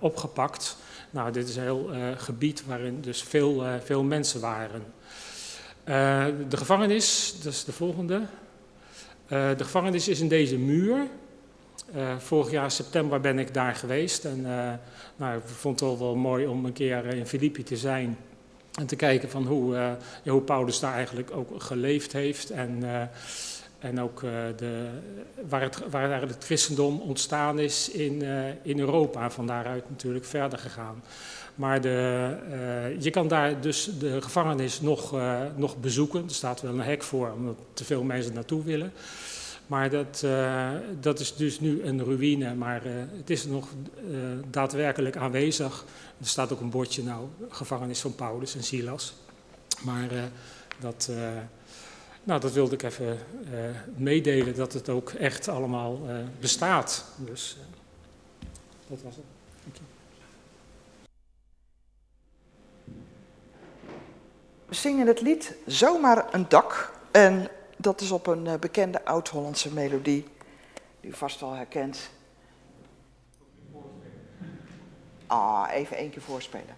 opgepakt. 0.00 0.76
Nou, 1.12 1.32
dit 1.32 1.48
is 1.48 1.56
een 1.56 1.62
heel 1.62 1.94
uh, 1.94 2.06
gebied 2.16 2.64
waarin 2.66 3.00
dus 3.00 3.22
veel, 3.22 3.66
uh, 3.66 3.74
veel 3.84 4.02
mensen 4.02 4.40
waren. 4.40 4.82
Uh, 5.88 6.24
de 6.48 6.56
gevangenis, 6.56 7.34
dat 7.42 7.52
is 7.52 7.64
de 7.64 7.72
volgende. 7.72 8.20
de 9.28 9.56
gevangenis 9.58 10.08
is 10.08 10.20
in 10.20 10.28
deze 10.28 10.58
muur. 10.58 11.06
vorig 12.18 12.50
jaar 12.50 12.70
september 12.70 13.20
ben 13.20 13.38
ik 13.38 13.54
daar 13.54 13.74
geweest 13.74 14.24
en 14.24 14.42
nou, 15.16 15.36
ik 15.36 15.42
vond 15.44 15.80
het 15.80 15.98
wel, 15.98 16.16
mooi 16.16 16.46
om 16.46 16.64
een 16.64 16.72
keer 16.72 17.04
in 17.06 17.26
Filippi 17.26 17.62
te 17.62 17.76
zijn. 17.76 18.18
En 18.72 18.86
te 18.86 18.96
kijken 18.96 19.30
van 19.30 19.46
hoe, 19.46 19.74
ja, 20.22 20.32
hoe 20.32 20.40
Paulus 20.40 20.80
daar 20.80 20.94
eigenlijk 20.94 21.30
ook 21.30 21.62
geleefd 21.62 22.12
heeft. 22.12 22.50
En 22.50 22.82
en 23.82 24.00
ook 24.00 24.22
uh, 24.22 24.30
de, 24.56 24.88
waar, 25.48 25.62
het, 25.62 25.78
waar 25.90 26.20
het 26.20 26.44
christendom 26.44 27.00
ontstaan 27.00 27.58
is 27.58 27.90
in, 27.90 28.22
uh, 28.22 28.44
in 28.62 28.78
Europa. 28.78 29.30
Van 29.30 29.46
daaruit 29.46 29.90
natuurlijk 29.90 30.24
verder 30.24 30.58
gegaan. 30.58 31.02
Maar 31.54 31.80
de, 31.80 32.36
uh, 32.50 33.00
je 33.02 33.10
kan 33.10 33.28
daar 33.28 33.60
dus 33.60 33.90
de 33.98 34.22
gevangenis 34.22 34.80
nog, 34.80 35.14
nog 35.56 35.76
bezoeken. 35.76 36.24
Er 36.24 36.34
staat 36.34 36.60
wel 36.60 36.72
een 36.72 36.80
hek 36.80 37.02
voor, 37.02 37.32
omdat 37.32 37.56
te 37.72 37.84
veel 37.84 38.02
mensen 38.02 38.34
naartoe 38.34 38.62
willen. 38.62 38.92
Maar 39.66 39.90
dat, 39.90 40.26
dat 41.00 41.20
is 41.20 41.36
dus 41.36 41.60
nu 41.60 41.82
een 41.82 42.04
ruïne, 42.04 42.54
maar 42.54 42.82
het 43.16 43.30
is 43.30 43.44
nog 43.44 43.68
daadwerkelijk 44.50 45.16
aanwezig. 45.16 45.84
Er 46.20 46.26
staat 46.26 46.52
ook 46.52 46.60
een 46.60 46.70
bordje, 46.70 47.02
nou, 47.02 47.26
gevangenis 47.48 48.00
van 48.00 48.14
Paulus 48.14 48.54
en 48.54 48.62
Silas. 48.62 49.14
Maar 49.84 50.08
dat, 50.80 51.10
nou, 52.22 52.40
dat 52.40 52.52
wilde 52.52 52.74
ik 52.74 52.82
even 52.82 53.18
meedelen, 53.96 54.54
dat 54.54 54.72
het 54.72 54.88
ook 54.88 55.10
echt 55.10 55.48
allemaal 55.48 56.00
bestaat. 56.40 57.04
Dus 57.16 57.56
dat 58.86 59.02
was 59.02 59.16
het. 59.16 59.24
We 64.72 64.78
zingen 64.78 65.06
het 65.06 65.20
lied 65.20 65.54
Zomaar 65.66 66.34
een 66.34 66.48
dak. 66.48 66.92
En 67.10 67.48
dat 67.76 68.00
is 68.00 68.10
op 68.10 68.26
een 68.26 68.46
eh, 68.46 68.58
bekende 68.58 69.04
oud-Hollandse 69.04 69.72
melodie, 69.72 70.24
die 71.00 71.10
u 71.10 71.14
vast 71.14 71.40
wel 71.40 71.52
herkent. 71.52 72.10
Ah, 75.26 75.68
even 75.72 75.96
één 75.96 76.10
keer 76.10 76.22
voorspelen. 76.22 76.76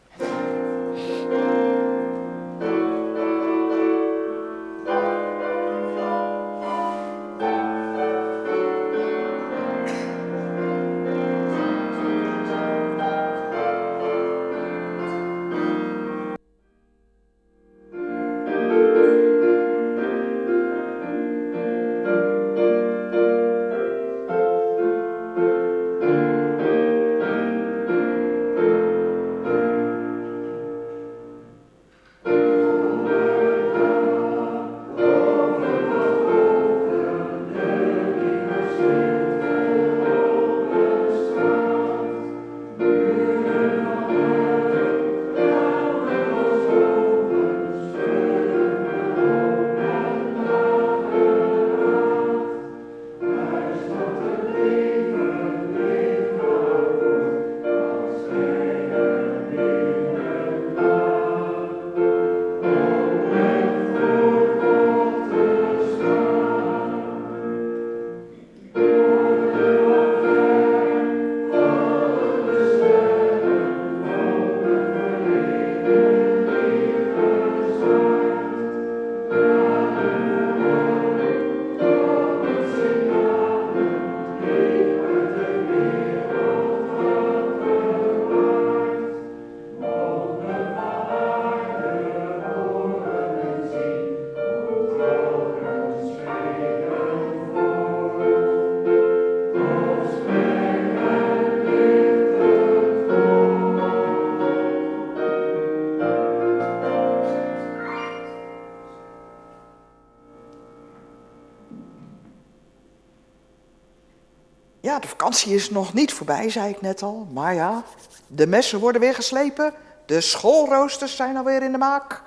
Vakantie 115.08 115.54
is 115.54 115.70
nog 115.70 115.92
niet 115.92 116.12
voorbij, 116.12 116.50
zei 116.50 116.70
ik 116.70 116.80
net 116.80 117.02
al. 117.02 117.28
Maar 117.32 117.54
ja, 117.54 117.82
de 118.26 118.46
messen 118.46 118.80
worden 118.80 119.00
weer 119.00 119.14
geslepen. 119.14 119.74
De 120.06 120.20
schoolroosters 120.20 121.16
zijn 121.16 121.36
alweer 121.36 121.62
in 121.62 121.72
de 121.72 121.78
maak. 121.78 122.22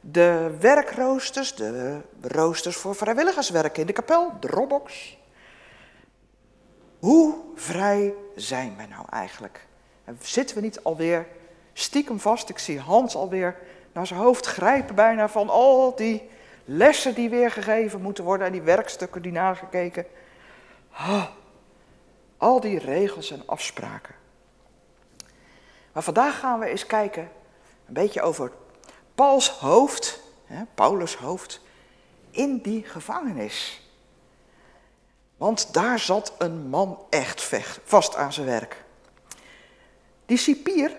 De 0.00 0.56
werkroosters, 0.60 1.54
de 1.54 2.00
roosters 2.20 2.76
voor 2.76 2.94
vrijwilligerswerk 2.94 3.78
in 3.78 3.86
de 3.86 3.92
kapel, 3.92 4.32
de 4.40 4.46
Robbox. 4.46 5.18
Hoe 6.98 7.34
vrij 7.54 8.14
zijn 8.36 8.76
wij 8.76 8.86
nou 8.86 9.04
eigenlijk? 9.10 9.66
zitten 10.20 10.56
we 10.56 10.62
niet 10.62 10.82
alweer 10.82 11.26
stiekem 11.72 12.20
vast? 12.20 12.48
Ik 12.48 12.58
zie 12.58 12.80
Hans 12.80 13.14
alweer 13.14 13.56
naar 13.92 14.06
zijn 14.06 14.20
hoofd 14.20 14.46
grijpen 14.46 14.94
bijna 14.94 15.28
van 15.28 15.48
al 15.48 15.96
die 15.96 16.28
lessen 16.64 17.14
die 17.14 17.30
weer 17.30 17.50
gegeven 17.50 18.00
moeten 18.00 18.24
worden 18.24 18.46
en 18.46 18.52
die 18.52 18.62
werkstukken 18.62 19.22
die 19.22 19.32
nagekeken. 19.32 20.06
Oh, 20.92 21.24
al 22.36 22.60
die 22.60 22.78
regels 22.78 23.30
en 23.30 23.42
afspraken. 23.46 24.14
Maar 25.92 26.02
vandaag 26.02 26.38
gaan 26.38 26.58
we 26.58 26.66
eens 26.66 26.86
kijken, 26.86 27.30
een 27.86 27.94
beetje 27.94 28.22
over 28.22 28.52
Pauls 29.14 29.48
hoofd, 29.48 30.20
hè, 30.44 30.64
Paulus 30.74 31.14
hoofd, 31.16 31.60
in 32.30 32.58
die 32.58 32.84
gevangenis. 32.84 33.80
Want 35.36 35.74
daar 35.74 35.98
zat 35.98 36.32
een 36.38 36.68
man 36.68 36.98
echt 37.10 37.50
vast 37.84 38.16
aan 38.16 38.32
zijn 38.32 38.46
werk. 38.46 38.84
Die 40.26 40.36
cipier, 40.36 40.96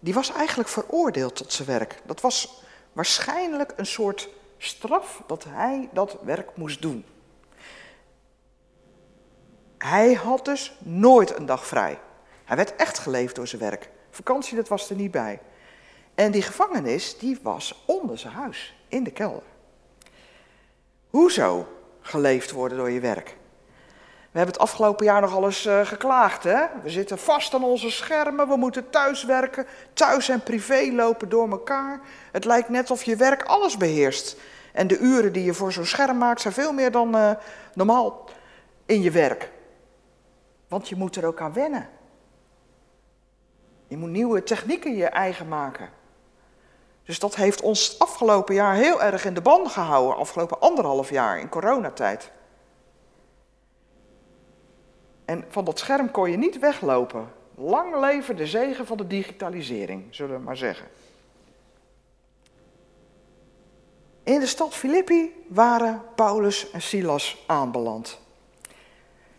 die 0.00 0.14
was 0.14 0.32
eigenlijk 0.32 0.68
veroordeeld 0.68 1.36
tot 1.36 1.52
zijn 1.52 1.68
werk. 1.68 2.02
Dat 2.04 2.20
was 2.20 2.62
waarschijnlijk 2.92 3.72
een 3.76 3.86
soort 3.86 4.28
straf 4.58 5.22
dat 5.26 5.44
hij 5.48 5.88
dat 5.92 6.16
werk 6.22 6.56
moest 6.56 6.82
doen. 6.82 7.04
Hij 9.84 10.12
had 10.12 10.44
dus 10.44 10.76
nooit 10.78 11.36
een 11.36 11.46
dag 11.46 11.66
vrij. 11.66 11.98
Hij 12.44 12.56
werd 12.56 12.76
echt 12.76 12.98
geleefd 12.98 13.34
door 13.34 13.46
zijn 13.46 13.60
werk. 13.60 13.90
Vakantie, 14.10 14.56
dat 14.56 14.68
was 14.68 14.90
er 14.90 14.96
niet 14.96 15.10
bij. 15.10 15.40
En 16.14 16.30
die 16.30 16.42
gevangenis, 16.42 17.18
die 17.18 17.38
was 17.42 17.82
onder 17.86 18.18
zijn 18.18 18.32
huis, 18.32 18.74
in 18.88 19.04
de 19.04 19.10
kelder. 19.10 19.42
Hoezo 21.10 21.66
geleefd 22.00 22.50
worden 22.50 22.78
door 22.78 22.90
je 22.90 23.00
werk? 23.00 23.36
We 24.30 24.38
hebben 24.38 24.54
het 24.54 24.62
afgelopen 24.62 25.04
jaar 25.06 25.20
nogal 25.20 25.44
eens 25.44 25.66
uh, 25.66 25.86
geklaagd. 25.86 26.44
Hè? 26.44 26.62
We 26.82 26.90
zitten 26.90 27.18
vast 27.18 27.54
aan 27.54 27.64
onze 27.64 27.90
schermen, 27.90 28.48
we 28.48 28.56
moeten 28.56 28.90
thuis 28.90 29.24
werken. 29.24 29.66
Thuis 29.92 30.28
en 30.28 30.42
privé 30.42 30.90
lopen 30.92 31.28
door 31.28 31.50
elkaar. 31.50 32.00
Het 32.32 32.44
lijkt 32.44 32.68
net 32.68 32.90
of 32.90 33.02
je 33.02 33.16
werk 33.16 33.42
alles 33.42 33.76
beheerst. 33.76 34.36
En 34.72 34.86
de 34.86 34.98
uren 34.98 35.32
die 35.32 35.44
je 35.44 35.54
voor 35.54 35.72
zo'n 35.72 35.84
scherm 35.84 36.18
maakt 36.18 36.40
zijn 36.40 36.54
veel 36.54 36.72
meer 36.72 36.90
dan 36.90 37.16
uh, 37.16 37.30
normaal 37.74 38.28
in 38.86 39.02
je 39.02 39.10
werk. 39.10 39.52
Want 40.74 40.88
je 40.88 40.96
moet 40.96 41.16
er 41.16 41.26
ook 41.26 41.40
aan 41.40 41.52
wennen. 41.52 41.88
Je 43.86 43.96
moet 43.96 44.10
nieuwe 44.10 44.42
technieken 44.42 44.94
je 44.96 45.06
eigen 45.06 45.48
maken. 45.48 45.90
Dus 47.04 47.18
dat 47.18 47.34
heeft 47.34 47.60
ons 47.60 47.98
afgelopen 47.98 48.54
jaar 48.54 48.74
heel 48.74 49.02
erg 49.02 49.24
in 49.24 49.34
de 49.34 49.40
band 49.40 49.68
gehouden, 49.68 50.16
afgelopen 50.16 50.60
anderhalf 50.60 51.10
jaar 51.10 51.38
in 51.38 51.48
coronatijd. 51.48 52.30
En 55.24 55.44
van 55.48 55.64
dat 55.64 55.78
scherm 55.78 56.10
kon 56.10 56.30
je 56.30 56.36
niet 56.36 56.58
weglopen. 56.58 57.32
Lang 57.54 58.00
leven 58.00 58.36
de 58.36 58.46
zegen 58.46 58.86
van 58.86 58.96
de 58.96 59.06
digitalisering, 59.06 60.14
zullen 60.14 60.36
we 60.36 60.42
maar 60.42 60.56
zeggen. 60.56 60.86
In 64.22 64.40
de 64.40 64.46
stad 64.46 64.74
Filippi 64.74 65.44
waren 65.48 66.02
Paulus 66.14 66.70
en 66.70 66.82
Silas 66.82 67.44
aanbeland. 67.46 68.22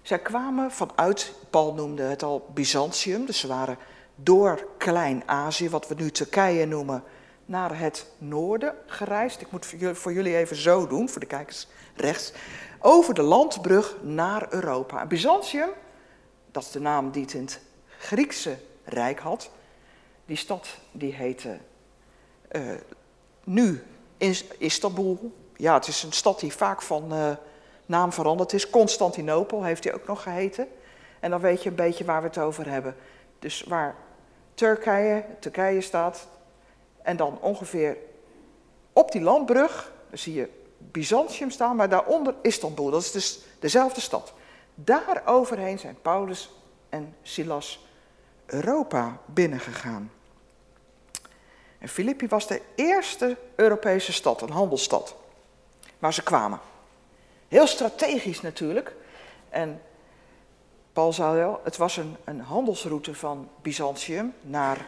Zij 0.06 0.20
kwamen 0.20 0.72
vanuit, 0.72 1.34
Paul 1.50 1.74
noemde 1.74 2.04
het 2.04 2.24
al 2.24 2.50
Byzantium, 2.54 3.26
dus 3.26 3.40
ze 3.40 3.48
waren 3.48 3.78
door 4.16 4.68
Klein-Azië, 4.78 5.70
wat 5.70 5.88
we 5.88 5.96
nu 5.96 6.12
Turkije 6.12 6.66
noemen, 6.66 7.04
naar 7.46 7.80
het 7.80 8.12
noorden 8.18 8.76
gereisd. 8.86 9.42
Ik 9.42 9.52
moet 9.52 9.66
voor 9.94 10.14
jullie 10.14 10.36
even 10.36 10.56
zo 10.56 10.88
doen, 10.88 11.10
voor 11.10 11.20
de 11.20 11.28
kijkers 11.28 11.68
rechts. 11.96 12.34
Over 12.80 13.14
de 13.14 13.22
landbrug 13.22 13.98
naar 14.02 14.54
Europa. 14.54 15.06
Byzantium, 15.06 15.70
dat 16.52 16.64
is 16.64 16.72
de 16.72 16.80
naam 16.80 17.12
die 17.12 17.22
het 17.22 17.34
in 17.34 17.42
het 17.42 17.62
Griekse 17.98 18.58
Rijk 18.84 19.20
had. 19.20 19.50
Die 20.26 20.38
stad 20.38 20.68
die 20.92 21.14
heette 21.14 21.58
uh, 22.52 22.72
nu 23.44 23.84
Istanbul. 24.58 25.36
Ja, 25.56 25.74
het 25.74 25.88
is 25.88 26.04
een 26.04 26.12
stad 26.12 26.40
die 26.40 26.54
vaak 26.54 26.82
van 26.82 27.14
uh, 27.14 27.32
naam 27.86 28.14
veranderd 28.14 28.54
is. 28.54 28.70
Constantinopel 28.70 29.64
heeft 29.64 29.84
hij 29.84 29.94
ook 29.94 30.08
nog 30.08 30.24
geheten. 30.24 30.68
En 31.20 31.30
dan 31.30 31.40
weet 31.40 31.64
je 31.64 31.70
een 31.70 31.76
beetje 31.76 32.06
waar 32.06 32.22
we 32.22 32.28
het 32.28 32.38
over 32.38 32.70
hebben. 32.70 32.96
Dus 33.40 33.64
waar 33.64 33.96
Turkije, 34.54 35.26
Turkije 35.40 35.82
staat. 35.82 36.28
En 37.02 37.18
dan 37.18 37.38
ongeveer 37.42 37.98
op 38.94 39.12
die 39.12 39.22
landbrug, 39.22 39.92
dan 40.10 40.18
zie 40.18 40.34
je 40.34 40.50
Byzantium 40.78 41.52
staan, 41.52 41.76
maar 41.76 41.90
daaronder 41.90 42.36
Istanbul. 42.42 42.90
Dat 42.90 43.02
is 43.02 43.12
dus 43.12 43.40
dezelfde 43.60 44.02
stad. 44.02 44.34
Daar 44.76 45.22
overheen 45.26 45.80
zijn 45.80 45.98
Paulus 46.02 46.52
en 46.90 47.16
Silas 47.22 47.86
Europa 48.46 49.18
binnengegaan. 49.26 50.12
En 51.80 51.88
Filippi 51.88 52.28
was 52.28 52.48
de 52.48 52.62
eerste 52.76 53.38
Europese 53.56 54.14
stad, 54.14 54.42
een 54.42 54.50
handelsstad, 54.50 55.16
waar 56.00 56.14
ze 56.14 56.24
kwamen. 56.24 56.60
Heel 57.48 57.68
strategisch 57.68 58.42
natuurlijk. 58.42 58.96
En 59.50 59.82
Paul 60.94 61.14
zei 61.14 61.36
wel, 61.36 61.62
het 61.64 61.78
was 61.78 61.98
een, 61.98 62.16
een 62.24 62.40
handelsroute 62.40 63.16
van 63.16 63.50
Byzantium 63.62 64.34
naar 64.42 64.86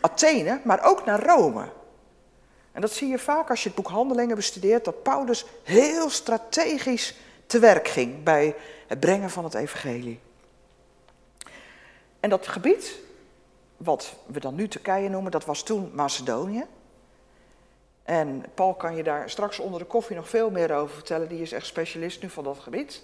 Athene, 0.00 0.60
maar 0.64 0.84
ook 0.84 1.04
naar 1.04 1.22
Rome. 1.24 1.68
En 2.72 2.80
dat 2.80 2.92
zie 2.92 3.08
je 3.08 3.18
vaak 3.18 3.50
als 3.50 3.62
je 3.62 3.68
het 3.68 3.76
boek 3.76 3.88
Handelingen 3.88 4.36
bestudeert, 4.36 4.84
dat 4.84 5.02
Paulus 5.02 5.44
heel 5.62 6.10
strategisch 6.10 7.14
te 7.46 7.58
werk 7.58 7.88
ging 7.88 8.22
bij 8.22 8.54
het 8.86 9.00
brengen 9.00 9.30
van 9.30 9.44
het 9.44 9.54
evangelie. 9.54 10.20
En 12.20 12.30
dat 12.30 12.48
gebied, 12.48 12.98
wat 13.76 14.14
we 14.26 14.40
dan 14.40 14.54
nu 14.54 14.68
Turkije 14.68 15.08
noemen, 15.08 15.30
dat 15.30 15.44
was 15.44 15.62
toen 15.62 15.90
Macedonië. 15.94 16.64
En 18.04 18.44
Paul 18.54 18.74
kan 18.74 18.96
je 18.96 19.02
daar 19.02 19.30
straks 19.30 19.58
onder 19.58 19.80
de 19.80 19.86
koffie 19.86 20.16
nog 20.16 20.28
veel 20.28 20.50
meer 20.50 20.74
over 20.74 20.94
vertellen, 20.94 21.28
die 21.28 21.42
is 21.42 21.52
echt 21.52 21.66
specialist 21.66 22.22
nu 22.22 22.30
van 22.30 22.44
dat 22.44 22.58
gebied. 22.58 23.02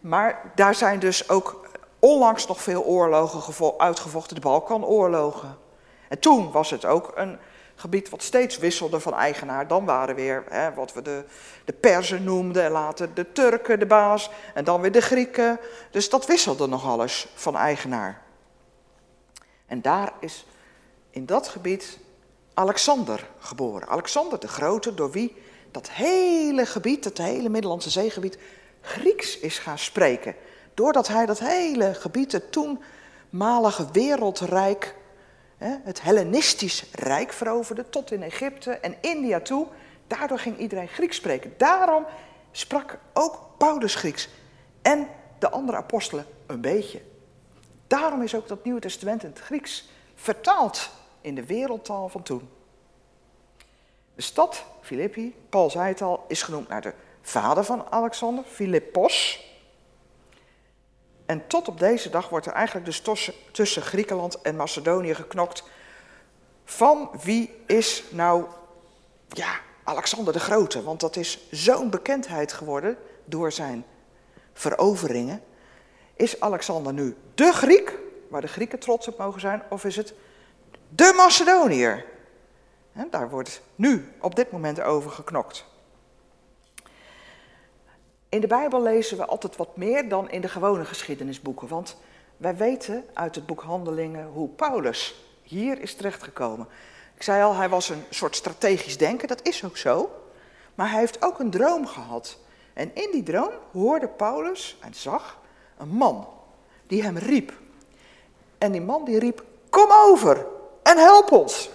Maar 0.00 0.52
daar 0.54 0.74
zijn 0.74 0.98
dus 0.98 1.28
ook 1.28 1.68
onlangs 1.98 2.46
nog 2.46 2.62
veel 2.62 2.84
oorlogen 2.84 3.78
uitgevochten, 3.78 4.34
de 4.34 4.40
Balkanoorlogen. 4.40 5.58
En 6.08 6.18
toen 6.18 6.50
was 6.50 6.70
het 6.70 6.84
ook 6.84 7.12
een 7.14 7.38
gebied 7.74 8.08
wat 8.08 8.22
steeds 8.22 8.58
wisselde 8.58 9.00
van 9.00 9.14
eigenaar. 9.14 9.66
Dan 9.66 9.84
waren 9.84 10.14
weer 10.14 10.44
hè, 10.48 10.74
wat 10.74 10.92
we 10.92 11.02
de, 11.02 11.24
de 11.64 11.72
Perzen 11.72 12.24
noemden, 12.24 12.64
en 12.64 12.70
later 12.70 13.14
de 13.14 13.32
Turken 13.32 13.78
de 13.78 13.86
baas, 13.86 14.30
en 14.54 14.64
dan 14.64 14.80
weer 14.80 14.92
de 14.92 15.00
Grieken. 15.00 15.60
Dus 15.90 16.10
dat 16.10 16.26
wisselde 16.26 16.66
nog 16.66 16.86
alles 16.86 17.28
van 17.34 17.56
eigenaar. 17.56 18.22
En 19.66 19.82
daar 19.82 20.12
is 20.20 20.46
in 21.10 21.26
dat 21.26 21.48
gebied 21.48 21.98
Alexander 22.60 23.28
geboren. 23.38 23.88
Alexander 23.88 24.40
de 24.40 24.48
Grote, 24.48 24.94
door 24.94 25.10
wie 25.10 25.36
dat 25.70 25.90
hele 25.90 26.66
gebied, 26.66 27.04
het 27.04 27.18
hele 27.18 27.48
Middellandse 27.48 27.90
zeegebied, 27.90 28.38
Grieks 28.80 29.38
is 29.38 29.58
gaan 29.58 29.78
spreken. 29.78 30.34
Doordat 30.74 31.08
hij 31.08 31.26
dat 31.26 31.38
hele 31.38 31.94
gebied, 31.94 32.32
het 32.32 32.52
toenmalige 32.52 33.86
wereldrijk, 33.92 34.94
het 35.58 36.02
Hellenistisch 36.02 36.84
Rijk 36.92 37.32
veroverde, 37.32 37.88
tot 37.88 38.12
in 38.12 38.22
Egypte 38.22 38.70
en 38.70 38.96
India 39.00 39.40
toe. 39.40 39.66
Daardoor 40.06 40.38
ging 40.38 40.58
iedereen 40.58 40.88
Grieks 40.88 41.16
spreken. 41.16 41.54
Daarom 41.56 42.06
sprak 42.50 42.98
ook 43.12 43.40
Paulus 43.58 43.94
Grieks 43.94 44.28
en 44.82 45.08
de 45.38 45.50
andere 45.50 45.78
apostelen 45.78 46.26
een 46.46 46.60
beetje. 46.60 47.00
Daarom 47.86 48.22
is 48.22 48.34
ook 48.34 48.48
dat 48.48 48.64
Nieuwe 48.64 48.80
Testament 48.80 49.22
in 49.22 49.30
het 49.30 49.40
Grieks 49.40 49.88
vertaald 50.14 50.90
in 51.20 51.34
de 51.34 51.46
wereldtaal 51.46 52.08
van 52.08 52.22
toen. 52.22 52.48
De 54.14 54.22
stad 54.22 54.64
Filippi, 54.80 55.34
Paul 55.48 55.70
zei 55.70 55.88
het 55.88 56.02
al, 56.02 56.24
is 56.28 56.42
genoemd 56.42 56.68
naar 56.68 56.82
de 56.82 56.94
vader 57.22 57.64
van 57.64 57.84
Alexander, 57.90 58.44
Philippos. 58.44 59.44
En 61.26 61.46
tot 61.46 61.68
op 61.68 61.78
deze 61.78 62.10
dag 62.10 62.28
wordt 62.28 62.46
er 62.46 62.52
eigenlijk 62.52 62.86
dus 62.86 63.00
tussen, 63.00 63.34
tussen 63.52 63.82
Griekenland 63.82 64.40
en 64.40 64.56
Macedonië 64.56 65.14
geknokt. 65.14 65.62
Van 66.64 67.10
wie 67.22 67.54
is 67.66 68.04
nou, 68.10 68.44
ja, 69.28 69.60
Alexander 69.84 70.32
de 70.32 70.40
Grote? 70.40 70.82
Want 70.82 71.00
dat 71.00 71.16
is 71.16 71.38
zo'n 71.50 71.90
bekendheid 71.90 72.52
geworden 72.52 72.96
door 73.24 73.52
zijn 73.52 73.84
veroveringen. 74.52 75.42
Is 76.14 76.40
Alexander 76.40 76.92
nu 76.92 77.16
de 77.34 77.52
Griek, 77.52 77.98
waar 78.28 78.40
de 78.40 78.48
Grieken 78.48 78.78
trots 78.78 79.08
op 79.08 79.18
mogen 79.18 79.40
zijn, 79.40 79.62
of 79.68 79.84
is 79.84 79.96
het 79.96 80.14
de 80.90 81.14
Macedoniër? 81.16 82.04
daar 83.10 83.30
wordt 83.30 83.62
nu 83.74 84.12
op 84.20 84.34
dit 84.34 84.50
moment 84.50 84.80
over 84.80 85.10
geknokt. 85.10 85.64
In 88.28 88.40
de 88.40 88.46
Bijbel 88.46 88.82
lezen 88.82 89.16
we 89.16 89.26
altijd 89.26 89.56
wat 89.56 89.76
meer 89.76 90.08
dan 90.08 90.30
in 90.30 90.40
de 90.40 90.48
gewone 90.48 90.84
geschiedenisboeken. 90.84 91.68
Want 91.68 91.96
wij 92.36 92.56
weten 92.56 93.04
uit 93.14 93.34
het 93.34 93.46
boek 93.46 93.62
Handelingen 93.62 94.26
hoe 94.26 94.48
Paulus 94.48 95.24
hier 95.42 95.80
is 95.80 95.94
terechtgekomen. 95.94 96.68
Ik 97.14 97.22
zei 97.22 97.42
al, 97.42 97.54
hij 97.54 97.68
was 97.68 97.88
een 97.88 98.04
soort 98.10 98.36
strategisch 98.36 98.98
denken, 98.98 99.28
dat 99.28 99.46
is 99.46 99.64
ook 99.64 99.76
zo. 99.76 100.10
Maar 100.74 100.90
hij 100.90 100.98
heeft 100.98 101.24
ook 101.24 101.38
een 101.38 101.50
droom 101.50 101.86
gehad. 101.86 102.38
En 102.72 102.94
in 102.94 103.08
die 103.12 103.22
droom 103.22 103.52
hoorde 103.72 104.08
Paulus 104.08 104.76
en 104.80 104.94
zag 104.94 105.38
een 105.76 105.88
man 105.88 106.28
die 106.86 107.02
hem 107.02 107.16
riep. 107.16 107.52
En 108.58 108.72
die 108.72 108.80
man 108.80 109.04
die 109.04 109.18
riep, 109.18 109.44
kom 109.70 109.90
over 109.92 110.46
en 110.82 110.98
help 110.98 111.32
ons. 111.32 111.70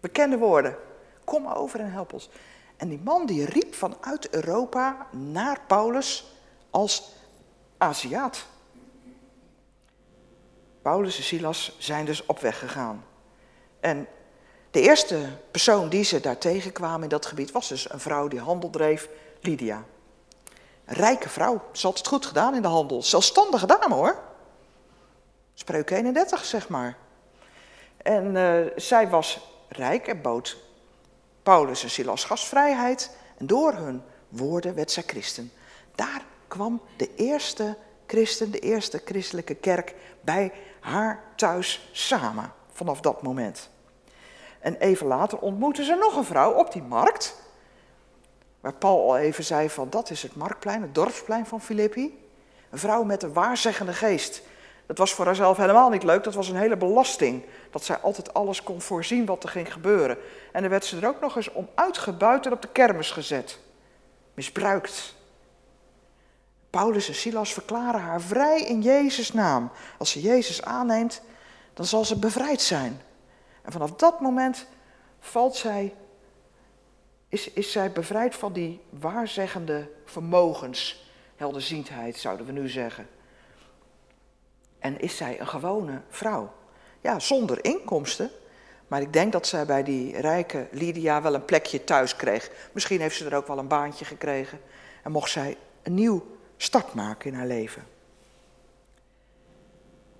Bekende 0.00 0.38
woorden, 0.38 0.76
kom 1.24 1.46
over 1.46 1.80
en 1.80 1.92
help 1.92 2.12
ons. 2.12 2.28
En 2.76 2.88
die 2.88 3.00
man 3.04 3.26
die 3.26 3.44
riep 3.44 3.74
vanuit 3.74 4.30
Europa 4.30 5.06
naar 5.10 5.60
Paulus 5.66 6.32
als 6.70 7.12
Aziat. 7.78 8.46
Paulus 10.82 11.16
en 11.16 11.22
Silas 11.22 11.76
zijn 11.78 12.04
dus 12.04 12.26
op 12.26 12.38
weg 12.38 12.58
gegaan. 12.58 13.04
En 13.80 14.06
de 14.70 14.80
eerste 14.80 15.28
persoon 15.50 15.88
die 15.88 16.04
ze 16.04 16.20
daar 16.20 16.38
tegenkwamen 16.38 17.02
in 17.02 17.08
dat 17.08 17.26
gebied 17.26 17.50
was 17.50 17.68
dus 17.68 17.90
een 17.90 18.00
vrouw 18.00 18.28
die 18.28 18.40
handel 18.40 18.70
dreef, 18.70 19.08
Lydia. 19.40 19.84
Rijke 20.84 21.28
vrouw, 21.28 21.62
ze 21.72 21.86
had 21.86 21.98
het 21.98 22.06
goed 22.06 22.26
gedaan 22.26 22.54
in 22.54 22.62
de 22.62 22.68
handel. 22.68 23.02
Zelfstandige 23.02 23.66
dame 23.66 23.94
hoor. 23.94 24.18
Spreuk 25.54 25.90
31 25.90 26.44
zeg 26.44 26.68
maar. 26.68 26.96
En 28.02 28.34
uh, 28.34 28.66
zij 28.76 29.08
was 29.08 29.40
rijk 29.68 30.06
en 30.06 30.22
bood 30.22 30.56
Paulus 31.42 31.82
en 31.82 31.90
Silas 31.90 32.24
gastvrijheid 32.24 33.16
en 33.38 33.46
door 33.46 33.72
hun 33.72 34.02
woorden 34.28 34.74
werd 34.74 34.90
zij 34.90 35.02
christen. 35.06 35.52
Daar 35.94 36.22
kwam 36.48 36.80
de 36.96 37.14
eerste 37.14 37.76
christen, 38.06 38.50
de 38.50 38.58
eerste 38.58 39.02
christelijke 39.04 39.54
kerk 39.54 39.94
bij 40.20 40.52
haar 40.80 41.22
thuis 41.36 41.90
samen 41.92 42.52
vanaf 42.72 43.00
dat 43.00 43.22
moment. 43.22 43.70
En 44.58 44.76
even 44.76 45.06
later 45.06 45.38
ontmoetten 45.38 45.84
ze 45.84 45.94
nog 45.94 46.16
een 46.16 46.24
vrouw 46.24 46.52
op 46.52 46.72
die 46.72 46.82
markt, 46.82 47.36
waar 48.60 48.74
Paul 48.74 49.08
al 49.08 49.16
even 49.16 49.44
zei 49.44 49.70
van 49.70 49.90
dat 49.90 50.10
is 50.10 50.22
het 50.22 50.36
marktplein, 50.36 50.82
het 50.82 50.94
dorpsplein 50.94 51.46
van 51.46 51.60
Filippi. 51.60 52.28
Een 52.70 52.78
vrouw 52.78 53.02
met 53.02 53.22
een 53.22 53.32
waarzeggende 53.32 53.92
geest. 53.92 54.42
Dat 54.90 54.98
was 54.98 55.14
voor 55.14 55.24
haarzelf 55.24 55.56
helemaal 55.56 55.90
niet 55.90 56.02
leuk, 56.02 56.24
dat 56.24 56.34
was 56.34 56.48
een 56.48 56.56
hele 56.56 56.76
belasting. 56.76 57.44
Dat 57.70 57.84
zij 57.84 57.98
altijd 57.98 58.34
alles 58.34 58.62
kon 58.62 58.80
voorzien 58.80 59.26
wat 59.26 59.42
er 59.42 59.48
ging 59.48 59.72
gebeuren. 59.72 60.18
En 60.52 60.60
dan 60.60 60.70
werd 60.70 60.84
ze 60.84 60.96
er 60.96 61.08
ook 61.08 61.20
nog 61.20 61.36
eens 61.36 61.52
om 61.52 61.68
uitgebuit 61.74 62.46
en 62.46 62.52
op 62.52 62.62
de 62.62 62.68
kermis 62.68 63.10
gezet. 63.10 63.58
Misbruikt. 64.34 65.14
Paulus 66.70 67.08
en 67.08 67.14
Silas 67.14 67.52
verklaren 67.52 68.00
haar 68.00 68.20
vrij 68.20 68.62
in 68.62 68.82
Jezus' 68.82 69.32
naam. 69.32 69.70
Als 69.98 70.10
ze 70.10 70.20
Jezus 70.20 70.62
aanneemt, 70.62 71.22
dan 71.74 71.84
zal 71.84 72.04
ze 72.04 72.18
bevrijd 72.18 72.60
zijn. 72.60 73.00
En 73.62 73.72
vanaf 73.72 73.92
dat 73.92 74.20
moment 74.20 74.66
valt 75.20 75.56
zij, 75.56 75.94
is, 77.28 77.50
is 77.50 77.72
zij 77.72 77.92
bevrijd 77.92 78.34
van 78.34 78.52
die 78.52 78.80
waarzeggende 78.88 79.88
vermogens. 80.04 81.08
Helderziendheid 81.36 82.16
zouden 82.16 82.46
we 82.46 82.52
nu 82.52 82.68
zeggen. 82.68 83.06
En 84.80 85.00
is 85.00 85.16
zij 85.16 85.40
een 85.40 85.48
gewone 85.48 86.00
vrouw. 86.08 86.52
Ja, 87.00 87.18
zonder 87.18 87.64
inkomsten. 87.64 88.30
Maar 88.88 89.00
ik 89.00 89.12
denk 89.12 89.32
dat 89.32 89.46
zij 89.46 89.66
bij 89.66 89.82
die 89.82 90.20
rijke 90.20 90.66
Lydia 90.70 91.22
wel 91.22 91.34
een 91.34 91.44
plekje 91.44 91.84
thuis 91.84 92.16
kreeg. 92.16 92.50
Misschien 92.72 93.00
heeft 93.00 93.16
ze 93.16 93.24
er 93.24 93.36
ook 93.36 93.46
wel 93.46 93.58
een 93.58 93.68
baantje 93.68 94.04
gekregen. 94.04 94.60
En 95.02 95.10
mocht 95.10 95.30
zij 95.30 95.56
een 95.82 95.94
nieuw 95.94 96.26
start 96.56 96.94
maken 96.94 97.30
in 97.30 97.36
haar 97.36 97.46
leven. 97.46 97.86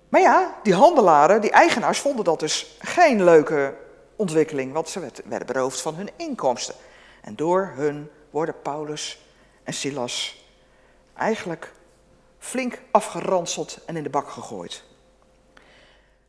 Maar 0.09 0.21
ja, 0.21 0.55
die 0.63 0.73
handelaren, 0.73 1.41
die 1.41 1.51
eigenaars 1.51 1.99
vonden 1.99 2.25
dat 2.25 2.39
dus 2.39 2.77
geen 2.79 3.23
leuke 3.23 3.75
ontwikkeling. 4.15 4.73
Want 4.73 4.89
ze 4.89 4.99
werden 5.25 5.47
beroofd 5.47 5.81
van 5.81 5.95
hun 5.95 6.09
inkomsten. 6.15 6.75
En 7.21 7.35
door 7.35 7.71
hun 7.75 8.09
worden 8.29 8.61
Paulus 8.61 9.19
en 9.63 9.73
Silas 9.73 10.45
eigenlijk 11.13 11.71
flink 12.41 12.81
afgeranseld 12.91 13.77
en 13.85 13.95
in 13.95 14.03
de 14.03 14.09
bak 14.09 14.29
gegooid. 14.29 14.83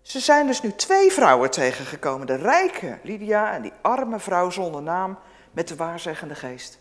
Ze 0.03 0.20
zijn 0.20 0.46
dus 0.46 0.62
nu 0.62 0.72
twee 0.72 1.12
vrouwen 1.12 1.51
tegengekomen. 1.51 2.27
De 2.27 2.37
rijke 2.37 2.98
Lydia 3.03 3.53
en 3.53 3.62
die 3.62 3.72
arme 3.83 4.18
vrouw 4.18 4.51
zonder 4.51 4.83
naam 4.83 5.18
met 5.51 5.68
de 5.68 5.77
waarzeggende 5.77 6.35
geest. 6.35 6.79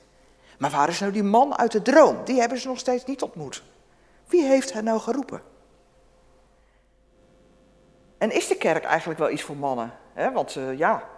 Maar 0.60 0.70
waar 0.70 0.90
is 0.90 1.00
nou 1.00 1.12
die 1.12 1.24
man 1.24 1.58
uit 1.58 1.72
de 1.72 1.82
droom? 1.82 2.24
Die 2.24 2.40
hebben 2.40 2.58
ze 2.58 2.68
nog 2.68 2.80
steeds 2.80 3.06
niet 3.06 3.22
ontmoet. 3.22 3.64
Wie 4.28 4.44
heeft 4.44 4.74
hen 4.74 4.84
nou 4.84 5.00
geroepen? 5.00 5.42
En 8.18 8.32
is 8.32 8.48
de 8.48 8.58
kerk 8.58 8.84
eigenlijk 8.84 9.20
wel 9.20 9.30
iets 9.30 9.44
voor 9.44 9.58
mannen? 9.58 9.94
Want 10.34 10.56
uh, 10.56 10.78
ja, 10.78 11.10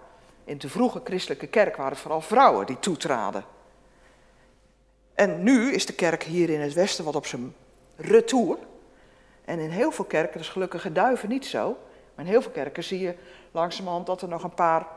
in 0.44 0.58
de 0.58 0.70
vroege 0.70 1.02
christelijke 1.04 1.48
kerk 1.48 1.76
waren 1.76 1.92
het 1.92 2.02
vooral 2.02 2.22
vrouwen 2.22 2.66
die 2.66 2.80
toetraden. 2.80 3.46
En 5.14 5.44
nu 5.44 5.72
is 5.72 5.86
de 5.86 5.94
kerk 5.94 6.24
hier 6.24 6.50
in 6.50 6.62
het 6.62 6.74
Westen 6.74 7.06
wat 7.06 7.16
op 7.16 7.26
zijn 7.26 7.56
retour. 8.06 8.58
En 9.46 9.60
in 9.60 9.70
heel 9.70 9.92
veel 9.92 10.06
kerken, 10.06 10.40
is 10.40 10.50
gelukkig 10.50 10.92
duiven 10.92 11.30
niet 11.30 11.46
zo. 11.46 11.78
Maar 12.16 12.26
in 12.26 12.32
heel 12.32 12.42
veel 12.42 12.52
kerken 12.52 12.84
zie 12.84 13.00
je 13.00 13.16
langzamerhand 13.52 14.06
dat 14.06 14.22
er 14.22 14.28
nog 14.28 14.44
een 14.44 14.54
paar 14.54 14.88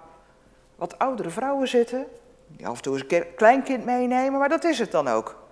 wat 0.77 0.99
oudere 0.99 1.31
vrouwen 1.31 1.69
zitten. 1.69 2.07
Die 2.47 2.67
af 2.67 2.77
en 2.77 2.83
toe 2.83 2.99
eens 2.99 3.05
een 3.09 3.35
kleinkind 3.35 3.85
meenemen, 3.85 4.39
maar 4.39 4.49
dat 4.49 4.65
is 4.65 4.79
het 4.79 4.91
dan 4.91 5.09
ook. 5.09 5.45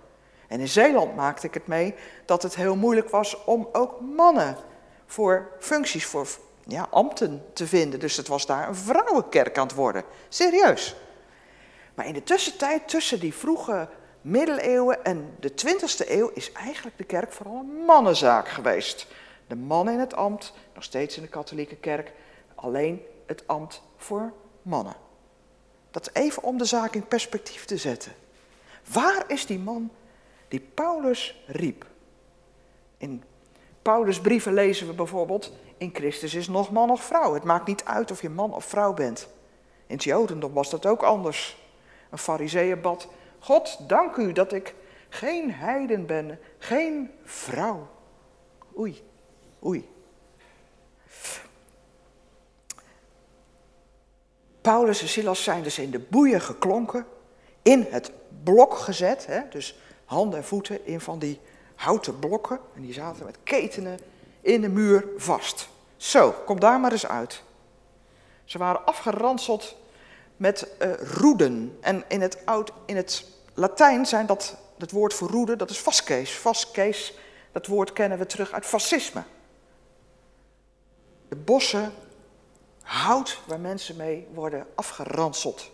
En 0.47 0.59
in 0.59 0.67
Zeeland 0.67 1.15
maakte 1.15 1.47
ik 1.47 1.53
het 1.53 1.67
mee 1.67 1.95
dat 2.25 2.43
het 2.43 2.55
heel 2.55 2.75
moeilijk 2.75 3.09
was 3.09 3.43
om 3.43 3.69
ook 3.71 3.99
mannen 4.01 4.57
voor 5.05 5.51
functies, 5.59 6.05
voor 6.05 6.27
ja, 6.63 6.87
ambten 6.89 7.43
te 7.53 7.67
vinden. 7.67 7.99
Dus 7.99 8.17
het 8.17 8.27
was 8.27 8.45
daar 8.45 8.67
een 8.67 8.75
vrouwenkerk 8.75 9.57
aan 9.57 9.67
het 9.67 9.75
worden. 9.75 10.03
Serieus. 10.29 10.95
Maar 11.93 12.07
in 12.07 12.13
de 12.13 12.23
tussentijd, 12.23 12.87
tussen 12.87 13.19
die 13.19 13.33
vroege 13.33 13.87
middeleeuwen 14.25 15.03
en 15.05 15.35
de 15.39 15.51
20e 15.51 16.09
eeuw, 16.09 16.29
is 16.33 16.51
eigenlijk 16.51 16.97
de 16.97 17.03
kerk 17.03 17.31
vooral 17.31 17.55
een 17.55 17.85
mannenzaak 17.85 18.47
geweest. 18.47 19.07
De 19.47 19.55
man 19.55 19.89
in 19.89 19.99
het 19.99 20.15
ambt, 20.15 20.53
nog 20.73 20.83
steeds 20.83 21.17
in 21.17 21.21
de 21.21 21.29
katholieke 21.29 21.75
kerk, 21.75 22.11
alleen 22.55 23.01
het 23.25 23.47
ambt 23.47 23.81
voor 23.97 24.33
mannen. 24.61 24.95
Dat 25.91 26.09
even 26.13 26.43
om 26.43 26.57
de 26.57 26.65
zaak 26.65 26.95
in 26.95 27.07
perspectief 27.07 27.65
te 27.65 27.77
zetten. 27.77 28.11
Waar 28.91 29.23
is 29.27 29.45
die 29.45 29.59
man 29.59 29.91
die 30.47 30.59
Paulus 30.73 31.43
riep? 31.47 31.85
In 32.97 33.23
Paulus' 33.81 34.21
brieven 34.21 34.53
lezen 34.53 34.87
we 34.87 34.93
bijvoorbeeld: 34.93 35.51
In 35.77 35.91
Christus 35.93 36.33
is 36.33 36.47
nog 36.47 36.71
man 36.71 36.89
of 36.89 37.01
vrouw. 37.03 37.33
Het 37.33 37.43
maakt 37.43 37.67
niet 37.67 37.85
uit 37.85 38.11
of 38.11 38.21
je 38.21 38.29
man 38.29 38.53
of 38.53 38.65
vrouw 38.65 38.93
bent. 38.93 39.27
In 39.87 39.95
het 39.95 40.03
Jodendom 40.03 40.53
was 40.53 40.69
dat 40.69 40.85
ook 40.85 41.03
anders. 41.03 41.57
Een 42.09 42.17
Fariseeën 42.17 42.81
bad: 42.81 43.07
God, 43.45 43.77
dank 43.87 44.15
u 44.15 44.31
dat 44.31 44.53
ik 44.53 44.75
geen 45.09 45.51
heiden 45.51 46.05
ben, 46.05 46.39
geen 46.57 47.11
vrouw. 47.23 47.87
Oei, 48.77 49.03
oei. 49.65 49.89
Paulus 54.61 55.01
en 55.01 55.07
Silas 55.07 55.43
zijn 55.43 55.63
dus 55.63 55.79
in 55.79 55.91
de 55.91 55.99
boeien 55.99 56.41
geklonken, 56.41 57.05
in 57.61 57.87
het 57.89 58.11
blok 58.43 58.73
gezet, 58.73 59.25
hè, 59.25 59.41
dus 59.49 59.79
handen 60.05 60.39
en 60.39 60.45
voeten 60.45 60.85
in 60.85 61.01
van 61.01 61.19
die 61.19 61.39
houten 61.75 62.19
blokken. 62.19 62.59
En 62.75 62.81
die 62.81 62.93
zaten 62.93 63.25
met 63.25 63.37
ketenen 63.43 63.99
in 64.41 64.61
de 64.61 64.69
muur 64.69 65.05
vast. 65.17 65.69
Zo, 65.97 66.31
kom 66.45 66.59
daar 66.59 66.79
maar 66.79 66.91
eens 66.91 67.07
uit. 67.07 67.43
Ze 68.45 68.57
waren 68.57 68.85
afgeranseld 68.85 69.75
met 70.37 70.67
uh, 70.81 70.93
roeden. 70.93 71.77
En 71.81 72.03
in 72.07 72.21
het, 72.21 72.45
oud, 72.45 72.71
in 72.85 72.95
het 72.95 73.33
Latijn 73.57 74.05
zijn 74.05 74.25
dat, 74.25 74.57
het 74.77 74.91
woord 74.91 75.13
voor 75.13 75.29
roede, 75.29 75.55
dat 75.55 75.69
is 75.69 75.79
vaskees. 75.79 76.37
Vaskees, 76.37 77.13
dat 77.51 77.67
woord 77.67 77.93
kennen 77.93 78.17
we 78.17 78.25
terug 78.25 78.51
uit 78.51 78.65
fascisme. 78.65 79.23
De 81.27 81.35
bossen 81.35 81.91
hout 82.81 83.39
waar 83.47 83.59
mensen 83.59 83.95
mee 83.95 84.27
worden 84.33 84.67
afgeranseld. 84.75 85.71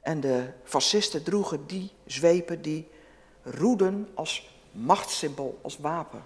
En 0.00 0.20
de 0.20 0.46
fascisten 0.64 1.22
droegen 1.22 1.66
die 1.66 1.92
zwepen, 2.06 2.62
die 2.62 2.90
roeden 3.42 4.08
als 4.14 4.50
machtssymbool, 4.70 5.58
als 5.62 5.78
wapen. 5.78 6.24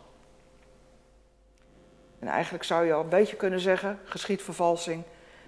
En 2.18 2.28
eigenlijk 2.28 2.64
zou 2.64 2.86
je 2.86 2.92
al 2.92 3.02
een 3.02 3.08
beetje 3.08 3.36
kunnen 3.36 3.60
zeggen, 3.60 4.00
geschiedvervalsing, 4.04 5.04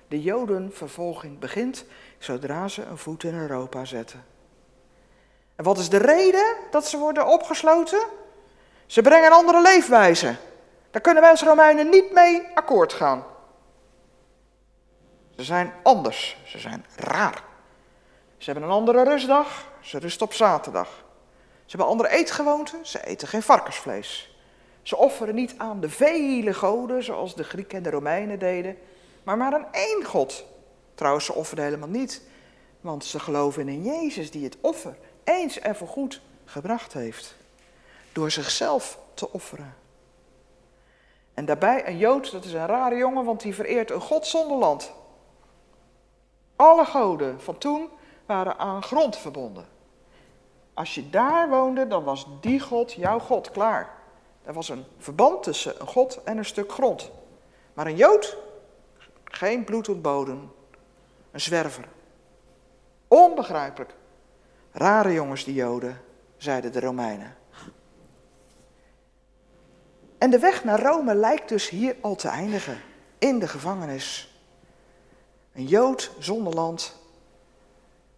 de 0.08 0.22
Jodenvervolging 0.22 1.38
begint 1.38 1.84
zodra 2.18 2.68
ze 2.68 2.82
een 2.82 2.98
voet 2.98 3.24
in 3.24 3.34
Europa 3.34 3.84
zetten. 3.84 4.24
En 5.60 5.66
wat 5.66 5.78
is 5.78 5.88
de 5.88 5.96
reden 5.96 6.56
dat 6.70 6.86
ze 6.86 6.98
worden 6.98 7.26
opgesloten? 7.26 8.00
Ze 8.86 9.02
brengen 9.02 9.26
een 9.26 9.32
andere 9.32 9.62
leefwijze. 9.62 10.36
Daar 10.90 11.00
kunnen 11.00 11.22
wij 11.22 11.30
als 11.30 11.42
Romeinen 11.42 11.88
niet 11.88 12.12
mee 12.12 12.46
akkoord 12.54 12.92
gaan. 12.92 13.24
Ze 15.36 15.44
zijn 15.44 15.72
anders, 15.82 16.36
ze 16.44 16.58
zijn 16.58 16.86
raar. 16.96 17.42
Ze 18.38 18.50
hebben 18.50 18.68
een 18.68 18.74
andere 18.74 19.04
rustdag, 19.04 19.66
ze 19.80 19.98
rusten 19.98 20.26
op 20.26 20.32
zaterdag. 20.32 20.88
Ze 21.64 21.76
hebben 21.76 21.86
andere 21.86 22.08
eetgewoonten, 22.08 22.86
ze 22.86 23.06
eten 23.06 23.28
geen 23.28 23.42
varkensvlees. 23.42 24.36
Ze 24.82 24.96
offeren 24.96 25.34
niet 25.34 25.54
aan 25.56 25.80
de 25.80 25.90
vele 25.90 26.54
goden, 26.54 27.02
zoals 27.02 27.34
de 27.34 27.44
Grieken 27.44 27.76
en 27.76 27.82
de 27.82 27.90
Romeinen 27.90 28.38
deden, 28.38 28.76
maar 29.22 29.36
maar 29.36 29.54
aan 29.54 29.66
één 29.72 30.04
God. 30.04 30.44
Trouwens, 30.94 31.24
ze 31.24 31.34
offeren 31.34 31.64
helemaal 31.64 31.88
niet, 31.88 32.22
want 32.80 33.04
ze 33.04 33.18
geloven 33.18 33.68
in 33.68 33.82
Jezus 33.82 34.30
die 34.30 34.44
het 34.44 34.56
offer 34.60 34.96
eens 35.30 35.58
en 35.58 35.76
voorgoed 35.76 36.20
gebracht 36.44 36.92
heeft. 36.92 37.34
Door 38.12 38.30
zichzelf 38.30 38.98
te 39.14 39.32
offeren. 39.32 39.74
En 41.34 41.44
daarbij 41.44 41.86
een 41.88 41.98
Jood, 41.98 42.32
dat 42.32 42.44
is 42.44 42.52
een 42.52 42.66
rare 42.66 42.96
jongen, 42.96 43.24
want 43.24 43.40
die 43.40 43.54
vereert 43.54 43.90
een 43.90 44.00
God 44.00 44.26
zonder 44.26 44.56
land. 44.56 44.92
Alle 46.56 46.84
goden 46.84 47.40
van 47.40 47.58
toen 47.58 47.88
waren 48.26 48.58
aan 48.58 48.82
grond 48.82 49.16
verbonden. 49.16 49.68
Als 50.74 50.94
je 50.94 51.10
daar 51.10 51.48
woonde, 51.48 51.86
dan 51.86 52.04
was 52.04 52.26
die 52.40 52.60
God 52.60 52.92
jouw 52.92 53.18
God, 53.18 53.50
klaar. 53.50 53.94
Er 54.42 54.52
was 54.52 54.68
een 54.68 54.84
verband 54.98 55.42
tussen 55.42 55.80
een 55.80 55.86
God 55.86 56.22
en 56.22 56.38
een 56.38 56.44
stuk 56.44 56.72
grond. 56.72 57.10
Maar 57.74 57.86
een 57.86 57.96
Jood, 57.96 58.36
geen 59.24 59.64
bloed 59.64 59.88
ontboden, 59.88 60.52
een 61.30 61.40
zwerver. 61.40 61.88
Onbegrijpelijk. 63.08 63.94
Rare 64.72 65.12
jongens, 65.12 65.44
die 65.44 65.54
Joden, 65.54 66.00
zeiden 66.36 66.72
de 66.72 66.80
Romeinen. 66.80 67.36
En 70.18 70.30
de 70.30 70.38
weg 70.38 70.64
naar 70.64 70.82
Rome 70.82 71.14
lijkt 71.14 71.48
dus 71.48 71.68
hier 71.68 71.96
al 72.00 72.14
te 72.14 72.28
eindigen, 72.28 72.80
in 73.18 73.38
de 73.38 73.48
gevangenis. 73.48 74.34
Een 75.52 75.66
Jood 75.66 76.10
zonder 76.18 76.54
land, 76.54 76.98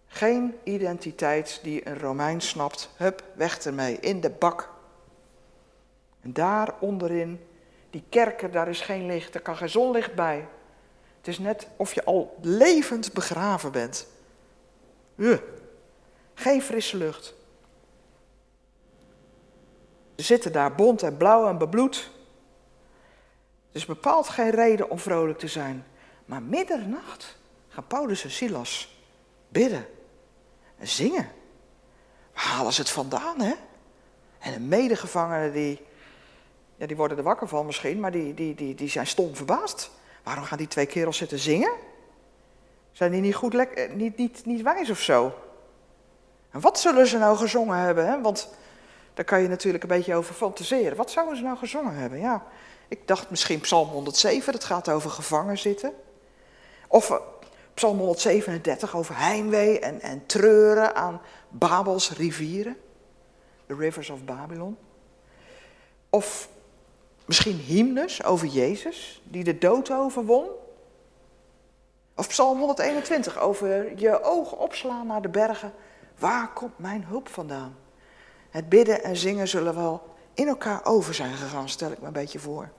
geen 0.06 0.54
identiteit 0.64 1.60
die 1.62 1.88
een 1.88 1.98
Romein 1.98 2.40
snapt, 2.40 2.90
hup, 2.96 3.24
weg 3.34 3.58
ermee, 3.58 3.98
in 4.00 4.20
de 4.20 4.30
bak. 4.30 4.70
En 6.20 6.32
daar 6.32 6.74
onderin, 6.80 7.46
die 7.90 8.04
kerken, 8.08 8.52
daar 8.52 8.68
is 8.68 8.80
geen 8.80 9.06
licht, 9.06 9.34
er 9.34 9.42
kan 9.42 9.56
geen 9.56 9.68
zonlicht 9.68 10.14
bij. 10.14 10.48
Het 11.16 11.28
is 11.28 11.38
net 11.38 11.68
of 11.76 11.94
je 11.94 12.04
al 12.04 12.36
levend 12.40 13.12
begraven 13.12 13.72
bent. 13.72 14.06
Uh. 15.14 15.38
Geen 16.42 16.62
frisse 16.62 16.96
lucht. 16.96 17.34
Ze 20.16 20.22
zitten 20.22 20.52
daar 20.52 20.74
bont 20.74 21.02
en 21.02 21.16
blauw 21.16 21.48
en 21.48 21.58
bebloed. 21.58 22.10
Er 23.70 23.76
is 23.76 23.86
bepaald 23.86 24.28
geen 24.28 24.50
reden 24.50 24.90
om 24.90 24.98
vrolijk 24.98 25.38
te 25.38 25.48
zijn. 25.48 25.86
Maar 26.24 26.42
middernacht 26.42 27.38
gaan 27.68 27.86
Paulus 27.86 28.24
en 28.24 28.30
Silas 28.30 29.02
bidden 29.48 29.86
en 30.78 30.88
zingen. 30.88 31.28
Waar 32.34 32.44
halen 32.44 32.72
ze 32.72 32.80
het 32.80 32.90
vandaan, 32.90 33.40
hè? 33.40 33.54
En 34.38 34.52
de 34.52 34.60
medegevangenen 34.60 35.52
die, 35.52 35.80
ja, 36.76 36.86
die 36.86 36.96
worden 36.96 37.16
er 37.16 37.22
wakker 37.22 37.48
van 37.48 37.66
misschien, 37.66 38.00
maar 38.00 38.12
die, 38.12 38.34
die, 38.34 38.54
die, 38.54 38.74
die 38.74 38.88
zijn 38.88 39.06
stom 39.06 39.36
verbaasd. 39.36 39.90
Waarom 40.22 40.44
gaan 40.44 40.58
die 40.58 40.68
twee 40.68 40.86
kerels 40.86 41.16
zitten 41.16 41.38
zingen? 41.38 41.72
Zijn 42.92 43.12
die 43.12 43.20
niet 43.20 43.34
goed, 43.34 43.54
eh, 43.54 43.92
niet, 43.92 44.16
niet, 44.16 44.44
niet 44.44 44.62
wijs 44.62 44.90
of 44.90 45.00
zo? 45.00 45.34
En 46.52 46.60
wat 46.60 46.80
zullen 46.80 47.06
ze 47.06 47.18
nou 47.18 47.36
gezongen 47.36 47.78
hebben? 47.78 48.06
Hè? 48.06 48.20
Want 48.20 48.48
daar 49.14 49.24
kan 49.24 49.42
je 49.42 49.48
natuurlijk 49.48 49.82
een 49.82 49.88
beetje 49.88 50.14
over 50.14 50.34
fantaseren. 50.34 50.96
Wat 50.96 51.10
zouden 51.10 51.36
ze 51.36 51.42
nou 51.42 51.56
gezongen 51.56 51.94
hebben? 51.94 52.18
Ja, 52.18 52.42
ik 52.88 53.06
dacht 53.06 53.30
misschien 53.30 53.60
Psalm 53.60 53.88
107, 53.88 54.52
dat 54.52 54.64
gaat 54.64 54.88
over 54.88 55.10
gevangen 55.10 55.58
zitten. 55.58 55.92
Of 56.88 57.10
eh, 57.10 57.16
Psalm 57.74 57.98
137 57.98 58.96
over 58.96 59.18
heimwee 59.18 59.78
en, 59.78 60.00
en 60.00 60.26
treuren 60.26 60.94
aan 60.94 61.20
Babels 61.48 62.10
rivieren. 62.10 62.76
The 63.66 63.74
Rivers 63.74 64.10
of 64.10 64.24
Babylon. 64.24 64.76
Of 66.10 66.48
misschien 67.24 67.56
hymnes 67.56 68.24
over 68.24 68.46
Jezus, 68.46 69.22
die 69.24 69.44
de 69.44 69.58
dood 69.58 69.90
overwon. 69.90 70.46
Of 72.16 72.28
Psalm 72.28 72.58
121 72.58 73.38
over 73.38 73.98
je 73.98 74.22
ogen 74.22 74.58
opslaan 74.58 75.06
naar 75.06 75.22
de 75.22 75.28
bergen 75.28 75.72
Waar 76.22 76.52
komt 76.52 76.78
mijn 76.78 77.04
hulp 77.04 77.28
vandaan? 77.28 77.76
Het 78.50 78.68
bidden 78.68 79.02
en 79.02 79.16
zingen 79.16 79.48
zullen 79.48 79.74
wel 79.74 80.14
in 80.34 80.48
elkaar 80.48 80.84
over 80.84 81.14
zijn 81.14 81.34
gegaan, 81.34 81.68
stel 81.68 81.90
ik 81.90 82.00
me 82.00 82.06
een 82.06 82.12
beetje 82.12 82.38
voor. 82.38 82.70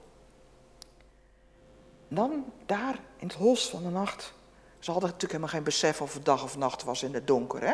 dan 2.08 2.46
daar 2.66 3.00
in 3.18 3.28
het 3.28 3.36
holst 3.36 3.70
van 3.70 3.84
de 3.84 3.90
nacht. 3.90 4.34
Ze 4.80 4.92
hadden 4.92 5.10
natuurlijk 5.10 5.32
helemaal 5.32 5.56
geen 5.56 5.64
besef 5.64 6.02
of 6.02 6.14
het 6.14 6.26
dag 6.26 6.44
of 6.44 6.58
nacht 6.58 6.84
was 6.84 7.04
in 7.04 7.14
het 7.14 7.28
donker. 7.28 7.62
Hè? 7.62 7.74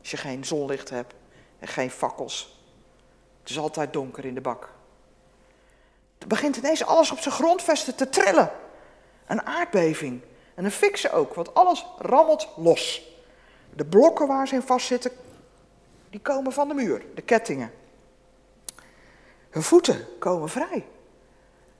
als 0.00 0.10
je 0.10 0.16
geen 0.16 0.44
zonlicht 0.44 0.90
hebt 0.90 1.14
en 1.58 1.68
geen 1.68 1.90
fakkels. 1.90 2.60
Het 3.40 3.50
is 3.50 3.58
altijd 3.58 3.92
donker 3.92 4.24
in 4.24 4.34
de 4.34 4.40
bak. 4.40 4.72
Er 6.18 6.26
begint 6.26 6.56
ineens 6.56 6.84
alles 6.84 7.10
op 7.10 7.18
zijn 7.18 7.34
grondvesten 7.34 7.94
te 7.94 8.08
trillen. 8.08 8.50
Een 9.26 9.46
aardbeving. 9.46 10.22
En 10.54 10.64
een 10.64 10.70
fikse 10.70 11.12
ook, 11.12 11.34
want 11.34 11.54
alles 11.54 11.86
rammelt 11.98 12.48
los. 12.56 13.11
De 13.74 13.84
blokken 13.84 14.26
waar 14.26 14.48
ze 14.48 14.54
in 14.54 14.62
vastzitten, 14.62 15.10
die 16.10 16.20
komen 16.20 16.52
van 16.52 16.68
de 16.68 16.74
muur, 16.74 17.04
de 17.14 17.22
kettingen. 17.22 17.72
Hun 19.50 19.62
voeten 19.62 20.06
komen 20.18 20.48
vrij. 20.48 20.86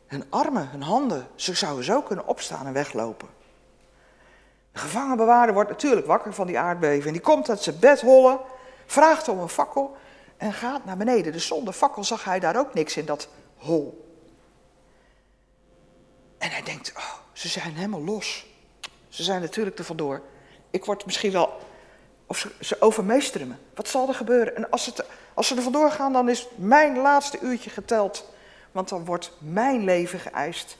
Hun 0.06 0.24
armen, 0.28 0.68
hun 0.68 0.82
handen, 0.82 1.26
ze 1.34 1.54
zouden 1.54 1.84
zo 1.84 2.02
kunnen 2.02 2.26
opstaan 2.26 2.66
en 2.66 2.72
weglopen. 2.72 3.28
De 4.72 4.78
gevangenbewaarder 4.78 5.54
wordt 5.54 5.70
natuurlijk 5.70 6.06
wakker 6.06 6.34
van 6.34 6.46
die 6.46 6.58
aardbeving. 6.58 7.12
Die 7.12 7.22
komt 7.22 7.48
uit 7.48 7.62
zijn 7.62 7.78
bed 7.78 8.00
hollen, 8.00 8.38
vraagt 8.86 9.28
om 9.28 9.38
een 9.38 9.48
fakkel 9.48 9.96
en 10.36 10.52
gaat 10.52 10.84
naar 10.84 10.96
beneden. 10.96 11.32
Dus 11.32 11.46
zonder 11.46 11.74
fakkel 11.74 12.04
zag 12.04 12.24
hij 12.24 12.40
daar 12.40 12.56
ook 12.56 12.74
niks 12.74 12.96
in 12.96 13.04
dat 13.04 13.28
hol. 13.56 14.10
En 16.38 16.50
hij 16.50 16.62
denkt, 16.62 16.92
oh, 16.96 17.12
ze 17.32 17.48
zijn 17.48 17.74
helemaal 17.74 18.04
los. 18.04 18.46
Ze 19.08 19.22
zijn 19.22 19.40
natuurlijk 19.40 19.78
er 19.78 19.84
vandoor. 19.84 20.22
Ik 20.70 20.84
word 20.84 21.04
misschien 21.04 21.32
wel, 21.32 21.58
of 22.32 22.38
ze, 22.38 22.50
ze 22.60 22.76
overmeesteren 22.80 23.48
me. 23.48 23.54
Wat 23.74 23.88
zal 23.88 24.08
er 24.08 24.14
gebeuren? 24.14 24.56
En 24.56 24.70
als, 24.70 24.92
als 25.34 25.46
ze 25.46 25.56
er 25.56 25.62
vandoor 25.62 25.90
gaan, 25.90 26.12
dan 26.12 26.28
is 26.28 26.48
mijn 26.54 26.96
laatste 26.96 27.38
uurtje 27.40 27.70
geteld. 27.70 28.30
Want 28.70 28.88
dan 28.88 29.04
wordt 29.04 29.32
mijn 29.38 29.84
leven 29.84 30.18
geëist, 30.18 30.76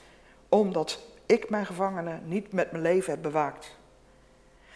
omdat 0.48 0.98
ik 1.26 1.50
mijn 1.50 1.66
gevangenen 1.66 2.22
niet 2.24 2.52
met 2.52 2.70
mijn 2.70 2.82
leven 2.82 3.12
heb 3.12 3.22
bewaakt. 3.22 3.70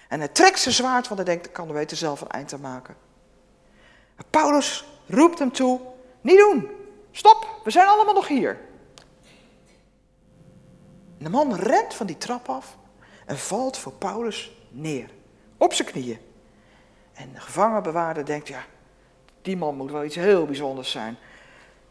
En 0.08 0.18
hij 0.18 0.28
trekt 0.28 0.58
zijn 0.58 0.74
zwaard, 0.74 1.08
want 1.08 1.20
hij 1.20 1.28
denkt, 1.28 1.46
ik 1.46 1.52
kan 1.52 1.68
er 1.68 1.74
weten 1.74 1.96
zelf 1.96 2.20
een 2.20 2.28
eind 2.28 2.52
aan 2.52 2.60
maken. 2.60 2.96
Paulus 4.30 4.84
roept 5.06 5.38
hem 5.38 5.52
toe, 5.52 5.80
niet 6.20 6.38
doen, 6.38 6.68
stop, 7.10 7.60
we 7.64 7.70
zijn 7.70 7.86
allemaal 7.86 8.14
nog 8.14 8.28
hier. 8.28 8.58
de 11.18 11.28
man 11.28 11.54
rent 11.54 11.94
van 11.94 12.06
die 12.06 12.18
trap 12.18 12.48
af 12.48 12.76
en 13.26 13.38
valt 13.38 13.78
voor 13.78 13.92
Paulus 13.92 14.56
neer, 14.70 15.10
op 15.56 15.72
zijn 15.72 15.88
knieën. 15.88 16.25
En 17.16 17.32
de 17.32 17.40
gevangenbewaarder 17.40 18.24
denkt, 18.24 18.48
ja, 18.48 18.64
die 19.42 19.56
man 19.56 19.76
moet 19.76 19.90
wel 19.90 20.04
iets 20.04 20.14
heel 20.14 20.44
bijzonders 20.44 20.90
zijn. 20.90 21.16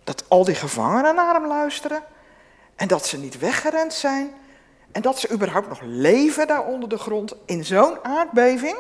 Dat 0.04 0.24
al 0.28 0.44
die 0.44 0.56
gevangenen 0.56 1.16
naar 1.16 1.34
hem 1.34 1.48
luisteren 1.48 2.04
en 2.76 2.88
dat 2.88 3.06
ze 3.06 3.20
niet 3.20 3.40
weggerend 3.40 3.94
zijn 3.94 4.34
en 4.92 5.02
dat 5.02 5.20
ze 5.20 5.32
überhaupt 5.32 5.68
nog 5.68 5.82
leven 5.82 6.48
daar 6.48 6.66
onder 6.66 6.90
de 6.90 6.98
grond 6.98 7.36
in 7.46 7.66
zo'n 7.66 8.04
aardbeving. 8.04 8.78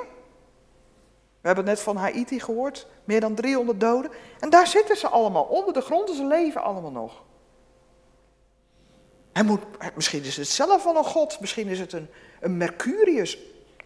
We 1.41 1.51
hebben 1.51 1.65
het 1.65 1.75
net 1.75 1.83
van 1.83 1.95
Haiti 1.95 2.39
gehoord, 2.39 2.87
meer 3.03 3.19
dan 3.19 3.35
300 3.35 3.79
doden. 3.79 4.11
En 4.39 4.49
daar 4.49 4.67
zitten 4.67 4.97
ze 4.97 5.07
allemaal 5.07 5.43
onder 5.43 5.73
de 5.73 5.81
grond 5.81 6.09
en 6.09 6.15
ze 6.15 6.25
leven 6.25 6.63
allemaal 6.63 6.91
nog. 6.91 7.23
Hij 9.33 9.43
moet, 9.43 9.61
misschien 9.95 10.23
is 10.23 10.37
het 10.37 10.47
zelf 10.47 10.83
wel 10.83 10.95
een 10.95 11.03
god, 11.03 11.39
misschien 11.39 11.67
is 11.67 11.79
het 11.79 11.93
een, 11.93 12.09
een 12.39 12.57
Mercurius, 12.57 13.37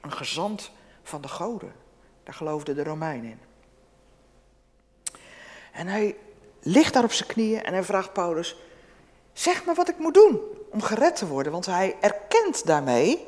een 0.02 0.12
gezant 0.12 0.72
van 1.04 1.22
de 1.22 1.28
goden. 1.28 1.74
Daar 2.30 2.38
geloofden 2.38 2.76
de 2.76 2.84
Romeinen 2.84 3.30
in. 3.30 3.40
En 5.72 5.88
hij 5.88 6.18
ligt 6.60 6.94
daar 6.94 7.04
op 7.04 7.12
zijn 7.12 7.30
knieën 7.30 7.64
en 7.64 7.74
hij 7.74 7.84
vraagt 7.84 8.14
Paulus: 8.14 8.56
Zeg 9.34 9.66
me 9.66 9.74
wat 9.74 9.90
ik 9.90 9.98
moet 9.98 10.14
doen 10.14 10.40
om 10.72 10.82
gered 10.82 11.16
te 11.16 11.28
worden. 11.28 11.52
Want 11.52 11.66
hij 11.66 11.96
erkent 12.02 12.66
daarmee 12.66 13.28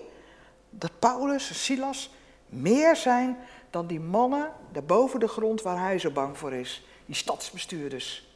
dat 0.70 0.92
Paulus 1.00 1.50
en 1.50 1.56
Silas 1.56 2.12
meer 2.46 2.96
zijn 2.96 3.38
dan 3.70 3.88
die 3.88 4.00
mannen 4.00 4.52
daar 4.72 4.84
boven 4.84 5.20
de 5.20 5.28
grond 5.28 5.62
waar 5.62 5.80
hij 5.80 6.00
zo 6.00 6.12
bang 6.12 6.38
voor 6.38 6.54
is. 6.54 6.86
Die 7.06 7.16
stadsbestuurders. 7.16 8.36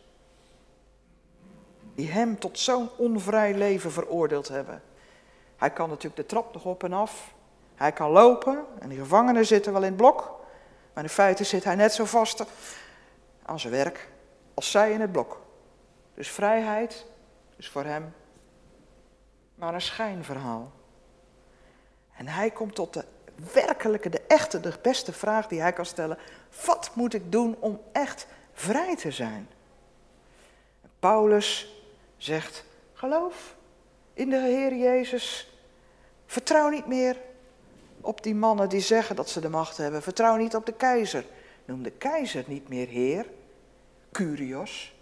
Die 1.95 2.11
hem 2.11 2.39
tot 2.39 2.59
zo'n 2.59 2.89
onvrij 2.97 3.53
leven 3.53 3.91
veroordeeld 3.91 4.47
hebben. 4.47 4.81
Hij 5.55 5.71
kan 5.71 5.89
natuurlijk 5.89 6.15
de 6.15 6.25
trap 6.25 6.53
nog 6.53 6.65
op 6.65 6.83
en 6.83 6.93
af. 6.93 7.33
Hij 7.75 7.91
kan 7.91 8.11
lopen 8.11 8.65
en 8.79 8.89
die 8.89 8.99
gevangenen 8.99 9.45
zitten 9.45 9.73
wel 9.73 9.81
in 9.81 9.87
het 9.87 9.97
blok. 9.97 10.43
Maar 10.95 11.03
in 11.03 11.09
feite 11.09 11.43
zit 11.43 11.63
hij 11.63 11.75
net 11.75 11.93
zo 11.93 12.05
vast 12.05 12.43
aan 13.45 13.59
zijn 13.59 13.73
werk 13.73 14.09
als 14.53 14.71
zij 14.71 14.91
in 14.91 15.01
het 15.01 15.11
blok. 15.11 15.41
Dus 16.13 16.31
vrijheid 16.31 17.05
is 17.55 17.69
voor 17.69 17.83
hem 17.83 18.13
maar 19.55 19.73
een 19.73 19.81
schijnverhaal. 19.81 20.71
En 22.17 22.27
hij 22.27 22.51
komt 22.51 22.75
tot 22.75 22.93
de 22.93 23.05
werkelijke, 23.53 24.09
de 24.09 24.21
echte, 24.27 24.59
de 24.59 24.73
beste 24.81 25.13
vraag 25.13 25.47
die 25.47 25.61
hij 25.61 25.73
kan 25.73 25.85
stellen. 25.85 26.17
Wat 26.65 26.91
moet 26.93 27.13
ik 27.13 27.31
doen 27.31 27.55
om 27.59 27.81
echt 27.91 28.27
vrij 28.53 28.95
te 28.95 29.11
zijn? 29.11 29.49
Paulus 30.99 31.75
zegt, 32.17 32.65
geloof 32.93 33.55
in 34.13 34.29
de 34.29 34.39
Heer 34.39 34.75
Jezus. 34.75 35.53
Vertrouw 36.25 36.69
niet 36.69 36.87
meer 36.87 37.17
op 38.05 38.23
die 38.23 38.35
mannen 38.35 38.69
die 38.69 38.81
zeggen 38.81 39.15
dat 39.15 39.29
ze 39.29 39.39
de 39.39 39.49
macht 39.49 39.77
hebben. 39.77 40.01
Vertrouw 40.01 40.35
niet 40.35 40.55
op 40.55 40.65
de 40.65 40.73
keizer. 40.73 41.25
Noem 41.65 41.83
de 41.83 41.91
keizer 41.91 42.43
niet 42.47 42.69
meer 42.69 42.87
Heer, 42.87 43.25
Curios. 44.11 44.95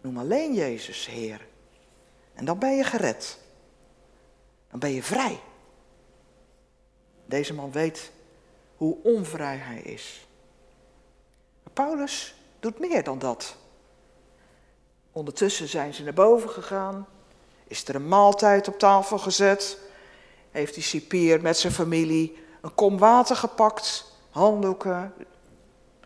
Noem 0.00 0.18
alleen 0.18 0.54
Jezus 0.54 1.06
Heer. 1.06 1.46
En 2.34 2.44
dan 2.44 2.58
ben 2.58 2.76
je 2.76 2.84
gered. 2.84 3.38
Dan 4.70 4.78
ben 4.78 4.90
je 4.90 5.02
vrij. 5.02 5.40
Deze 7.26 7.54
man 7.54 7.72
weet 7.72 8.12
hoe 8.76 8.96
onvrij 9.02 9.56
hij 9.56 9.80
is. 9.80 10.26
Maar 11.62 11.72
Paulus 11.72 12.34
doet 12.60 12.78
meer 12.78 13.04
dan 13.04 13.18
dat. 13.18 13.56
Ondertussen 15.12 15.68
zijn 15.68 15.94
ze 15.94 16.02
naar 16.02 16.12
boven 16.12 16.50
gegaan. 16.50 17.06
Is 17.66 17.88
er 17.88 17.94
een 17.94 18.08
maaltijd 18.08 18.68
op 18.68 18.78
tafel 18.78 19.18
gezet. 19.18 19.78
Heeft 20.50 20.74
die 20.74 20.82
cipier 20.82 21.42
met 21.42 21.58
zijn 21.58 21.72
familie 21.72 22.38
een 22.60 22.74
kom 22.74 22.98
water 22.98 23.36
gepakt. 23.36 24.16
Handdoeken. 24.30 25.14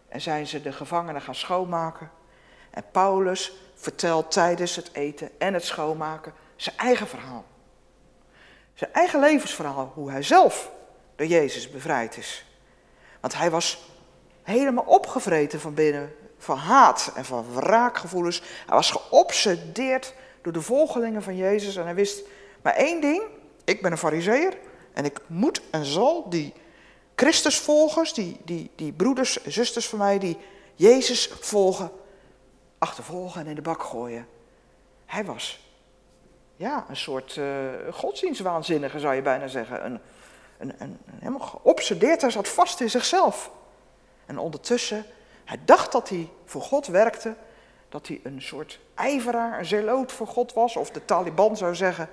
En 0.08 0.20
zijn 0.20 0.46
ze 0.46 0.62
de 0.62 0.72
gevangenen 0.72 1.20
gaan 1.20 1.34
schoonmaken. 1.34 2.10
En 2.70 2.84
Paulus 2.92 3.52
vertelt 3.74 4.30
tijdens 4.30 4.76
het 4.76 4.90
eten 4.92 5.30
en 5.38 5.54
het 5.54 5.64
schoonmaken 5.64 6.32
zijn 6.56 6.76
eigen 6.76 7.06
verhaal. 7.06 7.44
Zijn 8.74 8.92
eigen 8.92 9.20
levensverhaal, 9.20 9.92
hoe 9.94 10.10
hij 10.10 10.22
zelf 10.22 10.70
door 11.16 11.26
Jezus 11.26 11.70
bevrijd 11.70 12.16
is. 12.16 12.44
Want 13.20 13.34
hij 13.36 13.50
was 13.50 13.90
helemaal 14.42 14.84
opgevreten 14.84 15.60
van 15.60 15.74
binnen, 15.74 16.14
van 16.38 16.56
haat 16.56 17.12
en 17.14 17.24
van 17.24 17.54
wraakgevoelens. 17.54 18.42
Hij 18.66 18.76
was 18.76 18.90
geobsedeerd 18.90 20.14
door 20.42 20.52
de 20.52 20.62
volgelingen 20.62 21.22
van 21.22 21.36
Jezus 21.36 21.76
en 21.76 21.84
hij 21.84 21.94
wist 21.94 22.22
maar 22.62 22.74
één 22.74 23.00
ding, 23.00 23.22
ik 23.64 23.82
ben 23.82 23.92
een 23.92 23.98
fariseer 23.98 24.58
en 24.92 25.04
ik 25.04 25.20
moet 25.26 25.62
en 25.70 25.84
zal 25.84 26.30
die 26.30 26.52
Christusvolgers, 27.14 28.12
die, 28.12 28.36
die, 28.44 28.70
die 28.74 28.92
broeders 28.92 29.42
en 29.42 29.52
zusters 29.52 29.88
van 29.88 29.98
mij 29.98 30.18
die 30.18 30.38
Jezus 30.74 31.30
volgen, 31.40 31.90
achtervolgen 32.78 33.40
en 33.40 33.46
in 33.46 33.54
de 33.54 33.62
bak 33.62 33.82
gooien. 33.82 34.26
Hij 35.06 35.24
was 35.24 35.60
ja, 36.56 36.84
een 36.88 36.96
soort 36.96 37.36
uh, 37.36 37.46
godsdienstwaanzinnige, 37.90 39.00
zou 39.00 39.14
je 39.14 39.22
bijna 39.22 39.46
zeggen. 39.46 39.84
Een, 39.84 40.00
een, 40.58 40.74
een, 40.78 40.98
helemaal 41.18 41.40
geobsedeerd, 41.40 42.20
hij 42.20 42.30
zat 42.30 42.48
vast 42.48 42.80
in 42.80 42.90
zichzelf. 42.90 43.50
En 44.26 44.38
ondertussen, 44.38 45.04
hij 45.44 45.58
dacht 45.64 45.92
dat 45.92 46.08
hij 46.08 46.28
voor 46.44 46.62
God 46.62 46.86
werkte, 46.86 47.34
dat 47.88 48.06
hij 48.06 48.20
een 48.22 48.42
soort 48.42 48.78
ijveraar, 48.94 49.58
een 49.58 49.64
zeloot 49.64 50.12
voor 50.12 50.26
God 50.26 50.52
was, 50.52 50.76
of 50.76 50.90
de 50.90 51.04
Taliban 51.04 51.56
zou 51.56 51.74
zeggen, 51.74 52.08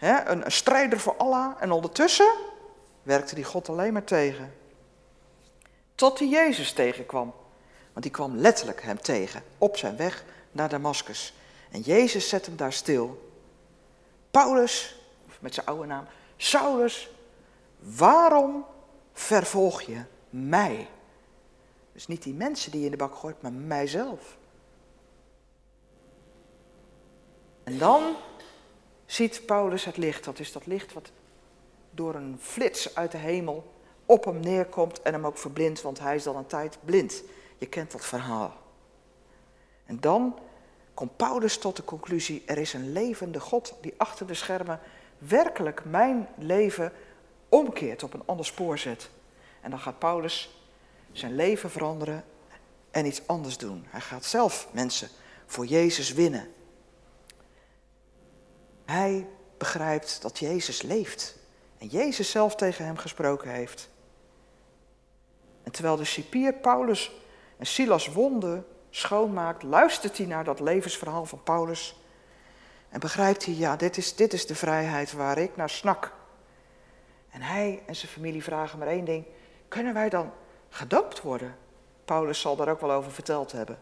hè, 0.00 0.28
een, 0.28 0.52
strijder 0.52 1.00
voor 1.00 1.16
Allah. 1.16 1.56
En 1.58 1.70
ondertussen 1.70 2.32
werkte 3.02 3.34
hij 3.34 3.44
God 3.44 3.68
alleen 3.68 3.92
maar 3.92 4.04
tegen. 4.04 4.54
Tot 5.94 6.18
hij 6.18 6.28
Jezus 6.28 6.72
tegenkwam. 6.72 7.34
Want 7.92 8.04
die 8.04 8.10
kwam 8.10 8.36
letterlijk 8.36 8.82
hem 8.82 9.00
tegen 9.00 9.42
op 9.58 9.76
zijn 9.76 9.96
weg 9.96 10.24
naar 10.52 10.68
Damascus. 10.68 11.34
En 11.70 11.80
Jezus 11.80 12.28
zet 12.28 12.46
hem 12.46 12.56
daar 12.56 12.72
stil. 12.72 13.32
Paulus, 14.30 15.00
met 15.40 15.54
zijn 15.54 15.66
oude 15.66 15.86
naam, 15.86 16.06
Saulus, 16.36 17.10
waarom 17.78 18.64
vervolg 19.12 19.82
je 19.82 20.02
mij? 20.30 20.88
Dus 21.92 22.06
niet 22.06 22.22
die 22.22 22.34
mensen 22.34 22.70
die 22.70 22.80
je 22.80 22.84
in 22.84 22.90
de 22.90 22.96
bak 22.96 23.14
gooit, 23.14 23.42
maar 23.42 23.52
mijzelf. 23.52 24.36
En 27.64 27.78
dan 27.78 28.16
ziet 29.12 29.46
Paulus 29.46 29.84
het 29.84 29.96
licht. 29.96 30.24
Dat 30.24 30.38
is 30.38 30.52
dat 30.52 30.66
licht 30.66 30.92
wat 30.92 31.10
door 31.90 32.14
een 32.14 32.38
flits 32.40 32.94
uit 32.94 33.12
de 33.12 33.18
hemel 33.18 33.72
op 34.06 34.24
hem 34.24 34.40
neerkomt 34.40 35.02
en 35.02 35.12
hem 35.12 35.26
ook 35.26 35.38
verblindt, 35.38 35.82
want 35.82 35.98
hij 35.98 36.14
is 36.14 36.22
dan 36.22 36.36
een 36.36 36.46
tijd 36.46 36.78
blind. 36.84 37.22
Je 37.58 37.66
kent 37.66 37.92
dat 37.92 38.04
verhaal. 38.04 38.52
En 39.86 40.00
dan 40.00 40.38
komt 40.94 41.16
Paulus 41.16 41.58
tot 41.58 41.76
de 41.76 41.84
conclusie, 41.84 42.42
er 42.46 42.58
is 42.58 42.72
een 42.72 42.92
levende 42.92 43.40
God 43.40 43.74
die 43.80 43.94
achter 43.96 44.26
de 44.26 44.34
schermen 44.34 44.80
werkelijk 45.18 45.84
mijn 45.84 46.28
leven 46.38 46.92
omkeert, 47.48 48.02
op 48.02 48.14
een 48.14 48.26
ander 48.26 48.46
spoor 48.46 48.78
zet. 48.78 49.10
En 49.60 49.70
dan 49.70 49.80
gaat 49.80 49.98
Paulus 49.98 50.64
zijn 51.12 51.34
leven 51.34 51.70
veranderen 51.70 52.24
en 52.90 53.06
iets 53.06 53.26
anders 53.26 53.58
doen. 53.58 53.86
Hij 53.88 54.00
gaat 54.00 54.24
zelf 54.24 54.68
mensen 54.72 55.08
voor 55.46 55.66
Jezus 55.66 56.12
winnen. 56.12 56.48
Hij 58.90 59.26
begrijpt 59.58 60.22
dat 60.22 60.38
Jezus 60.38 60.82
leeft 60.82 61.36
en 61.78 61.86
Jezus 61.86 62.30
zelf 62.30 62.54
tegen 62.54 62.84
hem 62.84 62.96
gesproken 62.96 63.50
heeft. 63.50 63.88
En 65.62 65.72
terwijl 65.72 65.96
de 65.96 66.04
cipier 66.04 66.52
Paulus 66.52 67.12
en 67.58 67.66
Silas 67.66 68.12
wonden 68.12 68.66
schoonmaakt, 68.90 69.62
luistert 69.62 70.16
hij 70.16 70.26
naar 70.26 70.44
dat 70.44 70.60
levensverhaal 70.60 71.26
van 71.26 71.42
Paulus 71.42 71.96
en 72.88 73.00
begrijpt 73.00 73.44
hij, 73.44 73.54
ja, 73.54 73.76
dit 73.76 73.96
is, 73.96 74.16
dit 74.16 74.32
is 74.32 74.46
de 74.46 74.54
vrijheid 74.54 75.12
waar 75.12 75.38
ik 75.38 75.56
naar 75.56 75.70
snak. 75.70 76.12
En 77.30 77.42
hij 77.42 77.82
en 77.86 77.96
zijn 77.96 78.12
familie 78.12 78.42
vragen 78.42 78.78
maar 78.78 78.88
één 78.88 79.04
ding, 79.04 79.24
kunnen 79.68 79.94
wij 79.94 80.08
dan 80.08 80.32
gedoopt 80.68 81.22
worden? 81.22 81.56
Paulus 82.04 82.40
zal 82.40 82.56
daar 82.56 82.68
ook 82.68 82.80
wel 82.80 82.92
over 82.92 83.12
verteld 83.12 83.52
hebben. 83.52 83.78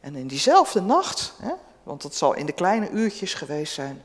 En 0.00 0.16
in 0.16 0.26
diezelfde 0.26 0.80
nacht, 0.80 1.34
hè, 1.42 1.52
want 1.82 2.02
het 2.02 2.14
zal 2.14 2.34
in 2.34 2.46
de 2.46 2.52
kleine 2.52 2.90
uurtjes 2.90 3.34
geweest 3.34 3.72
zijn, 3.72 4.04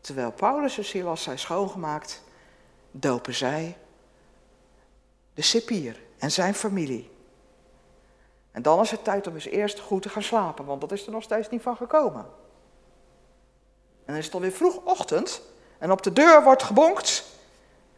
terwijl 0.00 0.32
Paulus 0.32 0.78
en 0.78 0.84
Silas 0.84 1.22
zijn 1.22 1.38
schoongemaakt, 1.38 2.22
dopen 2.90 3.34
zij 3.34 3.76
de 5.34 5.42
cipier 5.42 6.00
en 6.18 6.30
zijn 6.30 6.54
familie. 6.54 7.10
En 8.50 8.62
dan 8.62 8.80
is 8.80 8.90
het 8.90 9.04
tijd 9.04 9.26
om 9.26 9.34
eens 9.34 9.44
eerst 9.44 9.80
goed 9.80 10.02
te 10.02 10.08
gaan 10.08 10.22
slapen, 10.22 10.64
want 10.64 10.80
dat 10.80 10.92
is 10.92 11.06
er 11.06 11.12
nog 11.12 11.22
steeds 11.22 11.48
niet 11.48 11.62
van 11.62 11.76
gekomen. 11.76 12.20
En 14.04 14.14
dan 14.14 14.16
is 14.16 14.24
het 14.24 14.34
alweer 14.34 14.52
vroeg 14.52 14.80
ochtend 14.84 15.42
en 15.78 15.90
op 15.90 16.02
de 16.02 16.12
deur 16.12 16.42
wordt 16.42 16.62
gebonkt. 16.62 17.24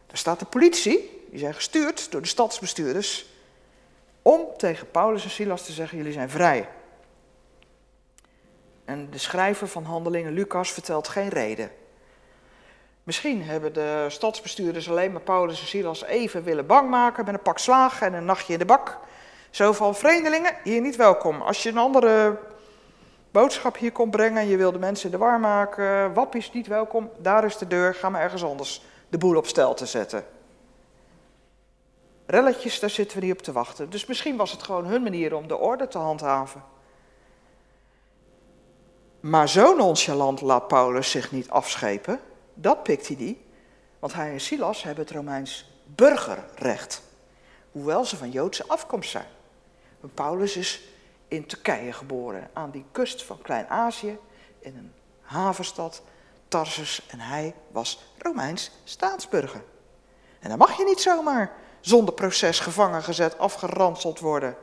Daar 0.07 0.17
staat 0.17 0.39
de 0.39 0.45
politie, 0.45 1.25
die 1.29 1.39
zijn 1.39 1.53
gestuurd 1.53 2.11
door 2.11 2.21
de 2.21 2.27
stadsbestuurders, 2.27 3.25
om 4.21 4.47
tegen 4.57 4.91
Paulus 4.91 5.23
en 5.23 5.29
Silas 5.29 5.65
te 5.65 5.71
zeggen, 5.71 5.97
jullie 5.97 6.13
zijn 6.13 6.29
vrij. 6.29 6.69
En 8.85 9.09
de 9.09 9.17
schrijver 9.17 9.67
van 9.67 9.83
Handelingen, 9.83 10.33
Lucas, 10.33 10.71
vertelt 10.71 11.07
geen 11.07 11.29
reden. 11.29 11.71
Misschien 13.03 13.43
hebben 13.43 13.73
de 13.73 14.05
stadsbestuurders 14.07 14.89
alleen 14.89 15.11
maar 15.11 15.21
Paulus 15.21 15.61
en 15.61 15.67
Silas 15.67 16.03
even 16.03 16.43
willen 16.43 16.65
bang 16.65 16.89
maken 16.89 17.25
met 17.25 17.33
een 17.33 17.41
pak 17.41 17.57
slaag 17.57 18.01
en 18.01 18.13
een 18.13 18.25
nachtje 18.25 18.53
in 18.53 18.59
de 18.59 18.65
bak. 18.65 18.97
Zo 19.49 19.71
van 19.71 19.95
vreemdelingen, 19.95 20.55
hier 20.63 20.81
niet 20.81 20.95
welkom. 20.95 21.41
Als 21.41 21.63
je 21.63 21.69
een 21.69 21.77
andere 21.77 22.39
boodschap 23.31 23.77
hier 23.77 23.91
komt 23.91 24.11
brengen 24.11 24.41
en 24.41 24.47
je 24.47 24.57
wil 24.57 24.71
de 24.71 24.79
mensen 24.79 25.05
in 25.05 25.11
de 25.11 25.17
war 25.17 25.39
maken, 25.39 26.13
wappies 26.13 26.51
niet 26.51 26.67
welkom, 26.67 27.09
daar 27.17 27.45
is 27.45 27.57
de 27.57 27.67
deur, 27.67 27.95
ga 27.95 28.09
maar 28.09 28.21
ergens 28.21 28.43
anders 28.43 28.81
de 29.09 29.17
boel 29.17 29.37
op 29.37 29.47
stel 29.47 29.73
te 29.73 29.85
zetten. 29.85 30.25
Relletjes, 32.25 32.79
daar 32.79 32.89
zitten 32.89 33.19
we 33.19 33.25
niet 33.25 33.33
op 33.33 33.41
te 33.41 33.51
wachten. 33.51 33.89
Dus 33.89 34.05
misschien 34.05 34.37
was 34.37 34.51
het 34.51 34.63
gewoon 34.63 34.85
hun 34.85 35.03
manier 35.03 35.35
om 35.35 35.47
de 35.47 35.57
orde 35.57 35.87
te 35.87 35.97
handhaven. 35.97 36.63
Maar 39.19 39.49
zo 39.49 39.75
nonchalant 39.75 40.41
laat 40.41 40.67
Paulus 40.67 41.11
zich 41.11 41.31
niet 41.31 41.49
afschepen. 41.49 42.19
Dat 42.53 42.83
pikt 42.83 43.07
hij 43.07 43.15
niet, 43.19 43.37
want 43.99 44.13
hij 44.13 44.31
en 44.31 44.39
Silas 44.39 44.83
hebben 44.83 45.03
het 45.03 45.13
Romeins 45.13 45.71
burgerrecht. 45.85 47.01
Hoewel 47.71 48.05
ze 48.05 48.17
van 48.17 48.31
Joodse 48.31 48.67
afkomst 48.67 49.09
zijn. 49.09 49.27
Paulus 50.13 50.55
is 50.57 50.81
in 51.27 51.45
Turkije 51.45 51.93
geboren, 51.93 52.49
aan 52.53 52.71
die 52.71 52.85
kust 52.91 53.23
van 53.23 53.41
Klein-Azië, 53.41 54.17
in 54.59 54.77
een 54.77 54.93
havenstad, 55.21 56.01
Tarsus. 56.47 57.05
En 57.07 57.19
hij 57.19 57.55
was 57.71 58.03
Romeins 58.17 58.71
staatsburger. 58.83 59.63
En 60.39 60.49
dan 60.49 60.57
mag 60.57 60.77
je 60.77 60.83
niet 60.83 61.01
zomaar 61.01 61.51
zonder 61.79 62.13
proces 62.13 62.59
gevangen 62.59 63.03
gezet, 63.03 63.37
afgeranseld 63.37 64.19
worden. 64.19 64.55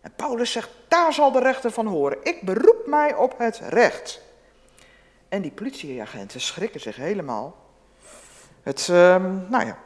En 0.00 0.12
Paulus 0.16 0.52
zegt, 0.52 0.70
daar 0.88 1.12
zal 1.12 1.32
de 1.32 1.38
rechter 1.38 1.70
van 1.70 1.86
horen. 1.86 2.18
Ik 2.22 2.42
beroep 2.42 2.86
mij 2.86 3.14
op 3.14 3.38
het 3.38 3.58
recht. 3.58 4.20
En 5.34 5.42
die 5.42 5.50
politieagenten 5.50 6.40
schrikken 6.40 6.80
zich 6.80 6.96
helemaal. 6.96 7.56
Het, 8.62 8.88
um, 8.88 9.46
nou 9.48 9.66
ja. 9.66 9.78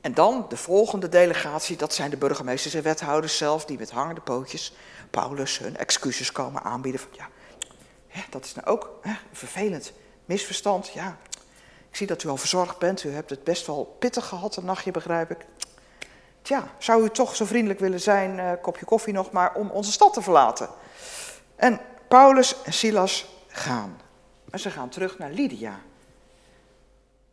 En 0.00 0.14
dan 0.14 0.46
de 0.48 0.56
volgende 0.56 1.08
delegatie, 1.08 1.76
dat 1.76 1.94
zijn 1.94 2.10
de 2.10 2.16
burgemeesters 2.16 2.74
en 2.74 2.82
wethouders 2.82 3.36
zelf, 3.36 3.64
die 3.64 3.78
met 3.78 3.90
hangende 3.90 4.20
pootjes 4.20 4.74
Paulus 5.10 5.58
hun 5.58 5.76
excuses 5.76 6.32
komen 6.32 6.62
aanbieden. 6.62 7.00
Van, 7.00 7.10
ja, 7.12 7.28
dat 8.30 8.44
is 8.44 8.54
nou 8.54 8.66
ook 8.66 8.98
hè, 9.00 9.14
vervelend. 9.32 9.92
Misverstand, 10.24 10.88
ja. 10.88 11.16
Ik 11.88 11.96
zie 11.96 12.06
dat 12.06 12.22
u 12.22 12.28
al 12.28 12.36
verzorgd 12.36 12.78
bent, 12.78 13.04
u 13.04 13.10
hebt 13.10 13.30
het 13.30 13.44
best 13.44 13.66
wel 13.66 13.96
pittig 13.98 14.26
gehad 14.26 14.56
een 14.56 14.64
nachtje, 14.64 14.90
begrijp 14.90 15.30
ik. 15.30 15.46
Tja, 16.42 16.68
zou 16.78 17.04
u 17.04 17.10
toch 17.10 17.36
zo 17.36 17.44
vriendelijk 17.44 17.80
willen 17.80 18.00
zijn, 18.00 18.38
uh, 18.38 18.52
kopje 18.62 18.84
koffie 18.84 19.12
nog 19.12 19.30
maar, 19.30 19.54
om 19.54 19.70
onze 19.70 19.92
stad 19.92 20.12
te 20.12 20.22
verlaten? 20.22 20.68
En 21.56 21.80
Paulus 22.08 22.62
en 22.62 22.72
Silas 22.72 23.34
gaan. 23.56 24.00
Maar 24.50 24.60
ze 24.60 24.70
gaan 24.70 24.88
terug 24.88 25.18
naar 25.18 25.30
Lydia, 25.30 25.80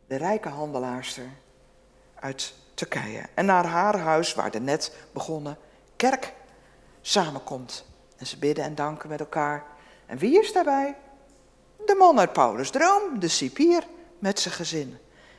de 0.06 0.16
rijke 0.16 0.48
handelaarster 0.48 1.28
uit 2.14 2.54
Turkije. 2.74 3.22
En 3.34 3.46
naar 3.46 3.66
haar 3.66 3.98
huis, 3.98 4.34
waar 4.34 4.50
de 4.50 4.60
net 4.60 4.96
begonnen 5.12 5.56
kerk 5.96 6.32
samenkomt. 7.00 7.84
En 8.16 8.26
ze 8.26 8.38
bidden 8.38 8.64
en 8.64 8.74
danken 8.74 9.08
met 9.08 9.20
elkaar. 9.20 9.64
En 10.06 10.18
wie 10.18 10.40
is 10.40 10.52
daarbij? 10.52 10.96
De 11.86 11.94
man 11.94 12.18
uit 12.18 12.32
Paulus' 12.32 12.70
droom, 12.70 13.18
de 13.18 13.28
cipier 13.28 13.86
met 14.18 14.40
zijn 14.40 14.54
gezin. 14.54 14.98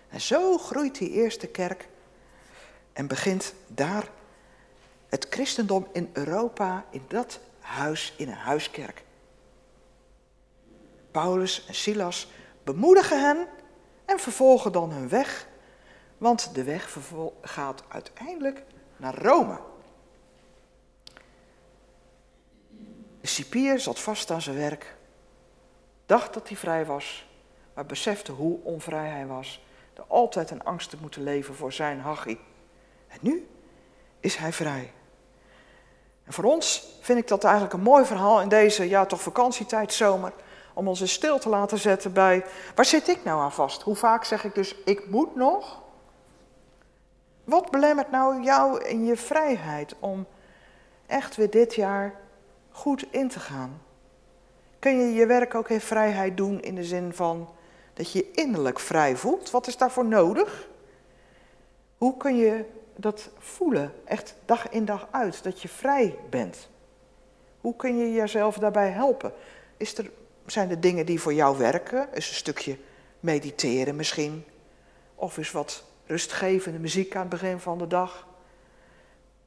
En 0.10 0.22
zo 0.22 0.58
groeit 0.58 0.98
die 0.98 1.12
eerste 1.12 1.48
kerk 1.48 1.88
en 2.94 3.08
begint 3.08 3.54
daar 3.68 4.10
het 5.10 5.28
christendom 5.30 5.88
in 5.92 6.10
Europa, 6.14 6.86
in 6.90 7.06
dat 7.08 7.40
huis, 7.60 8.14
in 8.18 8.28
een 8.28 8.34
huiskerk. 8.34 9.05
Paulus 11.22 11.66
en 11.68 11.76
Silas 11.76 12.28
bemoedigen 12.64 13.22
hen 13.22 13.48
en 14.06 14.20
vervolgen 14.20 14.72
dan 14.72 14.92
hun 14.92 15.10
weg, 15.10 15.48
want 16.18 16.56
de 16.56 16.64
weg 16.64 16.98
gaat 17.42 17.84
uiteindelijk 17.88 18.64
naar 18.98 19.16
Rome. 19.16 19.60
De 23.22 23.28
cipier 23.28 23.80
zat 23.80 24.00
vast 24.00 24.32
aan 24.32 24.42
zijn 24.42 24.56
werk, 24.56 24.96
dacht 26.06 26.34
dat 26.34 26.48
hij 26.48 26.58
vrij 26.58 26.86
was, 26.86 27.28
maar 27.74 27.86
besefte 27.86 28.32
hoe 28.32 28.60
onvrij 28.64 29.10
hij 29.10 29.28
was, 29.28 29.66
er 29.94 30.04
altijd 30.08 30.52
in 30.52 30.64
angst 30.64 30.90
te 30.90 30.98
moeten 31.02 31.24
leven 31.24 31.56
voor 31.56 31.74
zijn 31.74 32.00
hachie. 32.00 32.40
En 33.08 33.18
nu 33.22 33.48
is 34.20 34.36
hij 34.36 34.54
vrij. 34.54 34.94
En 36.24 36.34
voor 36.34 36.44
ons 36.44 36.88
vind 37.02 37.20
ik 37.20 37.28
dat 37.28 37.44
eigenlijk 37.44 37.74
een 37.74 37.82
mooi 37.82 38.06
verhaal 38.06 38.42
in 38.42 38.50
deze, 38.50 38.90
ja 38.90 39.06
toch 39.06 39.22
vakantietijd, 39.22 39.94
zomer, 39.94 40.34
om 40.76 40.88
ons 40.88 41.02
eens 41.02 41.14
stil 41.14 41.40
te 41.40 41.50
laten 41.50 41.78
zetten 41.78 42.14
bij, 42.14 42.46
waar 42.76 42.86
zit 42.86 43.08
ik 43.08 43.24
nou 43.24 43.42
aan 43.42 43.52
vast? 43.52 43.82
Hoe 43.82 43.96
vaak 43.96 44.24
zeg 44.24 44.44
ik 44.44 44.56
dus, 44.56 44.76
ik 44.76 45.10
moet 45.10 45.36
nog? 45.36 45.82
Wat 47.44 47.72
belemmert 47.72 48.12
nou 48.12 48.44
jou 48.44 48.84
in 48.84 49.06
je 49.06 49.18
vrijheid 49.18 49.96
om 50.00 50.26
echt 51.06 51.36
weer 51.36 51.50
dit 51.50 51.76
jaar 51.76 52.14
goed 52.72 53.06
in 53.12 53.30
te 53.30 53.40
gaan? 53.40 53.82
Kun 54.80 54.98
je 54.98 55.14
je 55.14 55.26
werk 55.26 55.56
ook 55.56 55.70
in 55.70 55.82
vrijheid 55.82 56.38
doen 56.38 56.62
in 56.62 56.76
de 56.76 56.84
zin 56.84 57.14
van 57.14 57.50
dat 57.94 58.12
je 58.12 58.20
je 58.20 58.42
innerlijk 58.42 58.80
vrij 58.80 59.16
voelt? 59.16 59.52
Wat 59.52 59.68
is 59.68 59.78
daarvoor 59.78 60.06
nodig? 60.06 60.68
Hoe 61.98 62.18
kun 62.18 62.36
je 62.36 62.66
dat 62.96 63.30
voelen, 63.38 63.94
echt 64.04 64.36
dag 64.46 64.70
in 64.70 64.86
dag 64.86 65.08
uit, 65.12 65.44
dat 65.44 65.62
je 65.62 65.68
vrij 65.68 66.18
bent? 66.30 66.70
Hoe 67.62 67.76
kun 67.76 67.98
je 67.98 68.12
jezelf 68.12 68.58
daarbij 68.58 68.90
helpen? 68.90 69.34
Is 69.78 69.98
er, 69.98 70.12
zijn 70.46 70.70
er 70.70 70.80
dingen 70.80 71.06
die 71.06 71.22
voor 71.22 71.34
jou 71.34 71.58
werken? 71.58 72.08
Is 72.14 72.30
een 72.30 72.36
stukje 72.36 72.78
mediteren 73.20 73.96
misschien? 73.96 74.46
Of 75.16 75.38
is 75.38 75.52
wat 75.52 75.84
rustgevende 76.06 76.80
muziek 76.80 77.16
aan 77.16 77.22
het 77.22 77.30
begin 77.30 77.60
van 77.60 77.78
de 77.78 77.88
dag? 77.88 78.28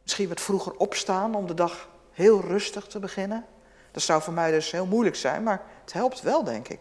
Misschien 0.03 0.29
wat 0.29 0.41
vroeger 0.41 0.73
opstaan 0.77 1.35
om 1.35 1.47
de 1.47 1.55
dag 1.55 1.89
heel 2.13 2.41
rustig 2.41 2.87
te 2.87 2.99
beginnen? 2.99 3.47
Dat 3.91 4.03
zou 4.03 4.23
voor 4.23 4.33
mij 4.33 4.51
dus 4.51 4.71
heel 4.71 4.87
moeilijk 4.87 5.17
zijn, 5.17 5.43
maar 5.43 5.63
het 5.85 5.93
helpt 5.93 6.21
wel, 6.21 6.45
denk 6.45 6.69
ik. 6.69 6.81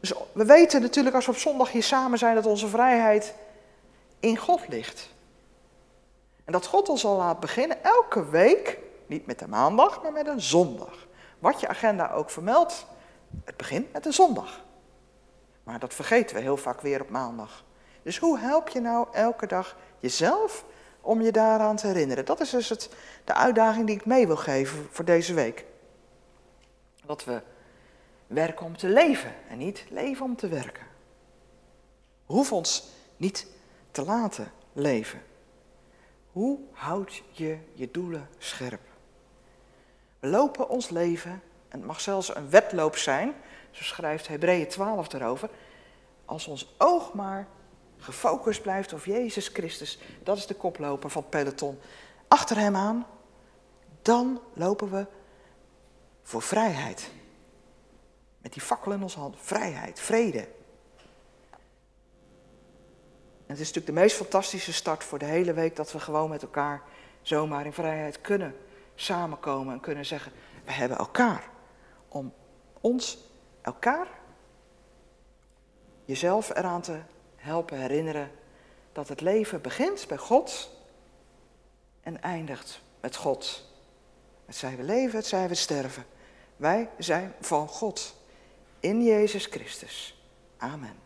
Dus 0.00 0.12
we 0.32 0.44
weten 0.44 0.80
natuurlijk 0.80 1.14
als 1.14 1.26
we 1.26 1.32
op 1.32 1.38
zondag 1.38 1.70
hier 1.70 1.82
samen 1.82 2.18
zijn 2.18 2.34
dat 2.34 2.46
onze 2.46 2.68
vrijheid 2.68 3.34
in 4.20 4.36
God 4.36 4.68
ligt. 4.68 5.08
En 6.44 6.52
dat 6.52 6.66
God 6.66 6.88
ons 6.88 7.04
al 7.04 7.16
laat 7.16 7.40
beginnen 7.40 7.84
elke 7.84 8.28
week, 8.28 8.78
niet 9.06 9.26
met 9.26 9.38
de 9.38 9.48
maandag, 9.48 10.02
maar 10.02 10.12
met 10.12 10.26
een 10.26 10.40
zondag. 10.40 11.03
Wat 11.44 11.60
je 11.60 11.68
agenda 11.68 12.10
ook 12.10 12.30
vermeldt, 12.30 12.86
het 13.44 13.56
begint 13.56 13.92
met 13.92 14.06
een 14.06 14.12
zondag. 14.12 14.64
Maar 15.62 15.78
dat 15.78 15.94
vergeten 15.94 16.36
we 16.36 16.42
heel 16.42 16.56
vaak 16.56 16.80
weer 16.80 17.00
op 17.00 17.08
maandag. 17.08 17.64
Dus 18.02 18.18
hoe 18.18 18.38
help 18.38 18.68
je 18.68 18.80
nou 18.80 19.08
elke 19.12 19.46
dag 19.46 19.76
jezelf 19.98 20.64
om 21.00 21.22
je 21.22 21.32
daaraan 21.32 21.76
te 21.76 21.86
herinneren? 21.86 22.24
Dat 22.24 22.40
is 22.40 22.50
dus 22.50 22.68
het, 22.68 22.90
de 23.24 23.34
uitdaging 23.34 23.86
die 23.86 23.96
ik 23.96 24.06
mee 24.06 24.26
wil 24.26 24.36
geven 24.36 24.88
voor 24.90 25.04
deze 25.04 25.34
week. 25.34 25.64
Dat 27.06 27.24
we 27.24 27.42
werken 28.26 28.66
om 28.66 28.76
te 28.76 28.88
leven 28.88 29.34
en 29.48 29.58
niet 29.58 29.84
leven 29.90 30.24
om 30.24 30.36
te 30.36 30.48
werken. 30.48 30.86
We 32.26 32.32
hoeven 32.32 32.56
ons 32.56 32.88
niet 33.16 33.46
te 33.90 34.04
laten 34.04 34.52
leven. 34.72 35.22
Hoe 36.32 36.58
houd 36.72 37.22
je 37.30 37.58
je 37.72 37.90
doelen 37.90 38.28
scherp? 38.38 38.93
We 40.24 40.30
lopen 40.30 40.68
ons 40.68 40.88
leven, 40.88 41.30
en 41.68 41.78
het 41.78 41.84
mag 41.84 42.00
zelfs 42.00 42.36
een 42.36 42.50
wedloop 42.50 42.96
zijn, 42.96 43.34
zo 43.70 43.82
schrijft 43.82 44.28
Hebreeën 44.28 44.68
12 44.68 45.12
erover, 45.12 45.50
als 46.24 46.46
ons 46.46 46.74
oog 46.78 47.12
maar 47.12 47.48
gefocust 47.98 48.62
blijft 48.62 48.92
op 48.92 49.04
Jezus 49.04 49.48
Christus, 49.48 49.98
dat 50.22 50.36
is 50.36 50.46
de 50.46 50.54
koploper 50.54 51.10
van 51.10 51.28
peloton, 51.28 51.78
achter 52.28 52.56
hem 52.56 52.76
aan, 52.76 53.06
dan 54.02 54.40
lopen 54.52 54.90
we 54.90 55.06
voor 56.22 56.42
vrijheid. 56.42 57.10
Met 58.38 58.52
die 58.52 58.62
fakkel 58.62 58.92
in 58.92 59.02
onze 59.02 59.18
hand, 59.18 59.36
vrijheid, 59.38 60.00
vrede. 60.00 60.48
En 63.46 63.46
het 63.46 63.60
is 63.60 63.66
natuurlijk 63.66 63.86
de 63.86 64.00
meest 64.00 64.16
fantastische 64.16 64.72
start 64.72 65.04
voor 65.04 65.18
de 65.18 65.24
hele 65.24 65.52
week 65.52 65.76
dat 65.76 65.92
we 65.92 66.00
gewoon 66.00 66.30
met 66.30 66.42
elkaar 66.42 66.82
zomaar 67.22 67.66
in 67.66 67.72
vrijheid 67.72 68.20
kunnen 68.20 68.54
samenkomen 68.94 69.74
en 69.74 69.80
kunnen 69.80 70.06
zeggen, 70.06 70.32
we 70.64 70.72
hebben 70.72 70.98
elkaar 70.98 71.50
om 72.08 72.32
ons, 72.80 73.18
elkaar, 73.62 74.06
jezelf 76.04 76.56
eraan 76.56 76.82
te 76.82 77.00
helpen 77.36 77.78
herinneren 77.78 78.30
dat 78.92 79.08
het 79.08 79.20
leven 79.20 79.60
begint 79.60 80.06
bij 80.08 80.16
God 80.16 80.70
en 82.00 82.22
eindigt 82.22 82.80
met 83.00 83.16
God. 83.16 83.72
Het 84.46 84.56
zij 84.56 84.76
we 84.76 84.82
leven, 84.82 85.16
het 85.16 85.26
zij 85.26 85.48
we 85.48 85.54
sterven. 85.54 86.04
Wij 86.56 86.90
zijn 86.98 87.34
van 87.40 87.68
God 87.68 88.14
in 88.80 89.02
Jezus 89.02 89.46
Christus. 89.46 90.22
Amen. 90.56 91.03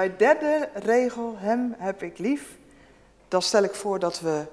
Bij 0.00 0.16
derde 0.16 0.68
regel, 0.74 1.34
hem 1.36 1.74
heb 1.78 2.02
ik 2.02 2.18
lief, 2.18 2.58
dan 3.28 3.42
stel 3.42 3.62
ik 3.62 3.74
voor 3.74 3.98
dat 3.98 4.20
we 4.20 4.46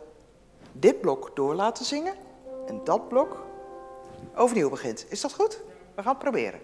dit 0.71 1.01
blok 1.01 1.31
door 1.35 1.55
laten 1.55 1.85
zingen 1.85 2.13
en 2.67 2.81
dat 2.83 3.07
blok 3.07 3.45
overnieuw 4.35 4.69
begint. 4.69 5.05
Is 5.09 5.21
dat 5.21 5.33
goed? 5.33 5.59
We 5.95 6.01
gaan 6.01 6.11
het 6.11 6.21
proberen. 6.21 6.59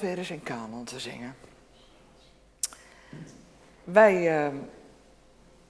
Weer 0.00 0.18
eens 0.18 0.30
in 0.30 0.42
kanon 0.42 0.84
te 0.84 1.00
zingen. 1.00 1.34
Wij 3.84 4.46
uh, 4.46 4.58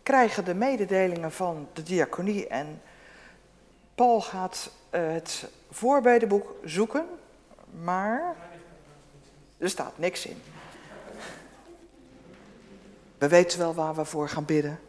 krijgen 0.02 0.44
de 0.44 0.54
mededelingen 0.54 1.32
van 1.32 1.68
de 1.72 1.82
diaconie 1.82 2.46
en 2.46 2.82
Paul 3.94 4.20
gaat 4.20 4.70
uh, 4.90 5.12
het 5.12 5.48
voorbedenboek 5.70 6.54
zoeken, 6.64 7.06
maar 7.82 8.36
er 9.58 9.70
staat 9.70 9.98
niks 9.98 10.26
in. 10.26 10.42
We 13.18 13.28
weten 13.28 13.58
wel 13.58 13.74
waar 13.74 13.94
we 13.94 14.04
voor 14.04 14.28
gaan 14.28 14.44
bidden. 14.44 14.80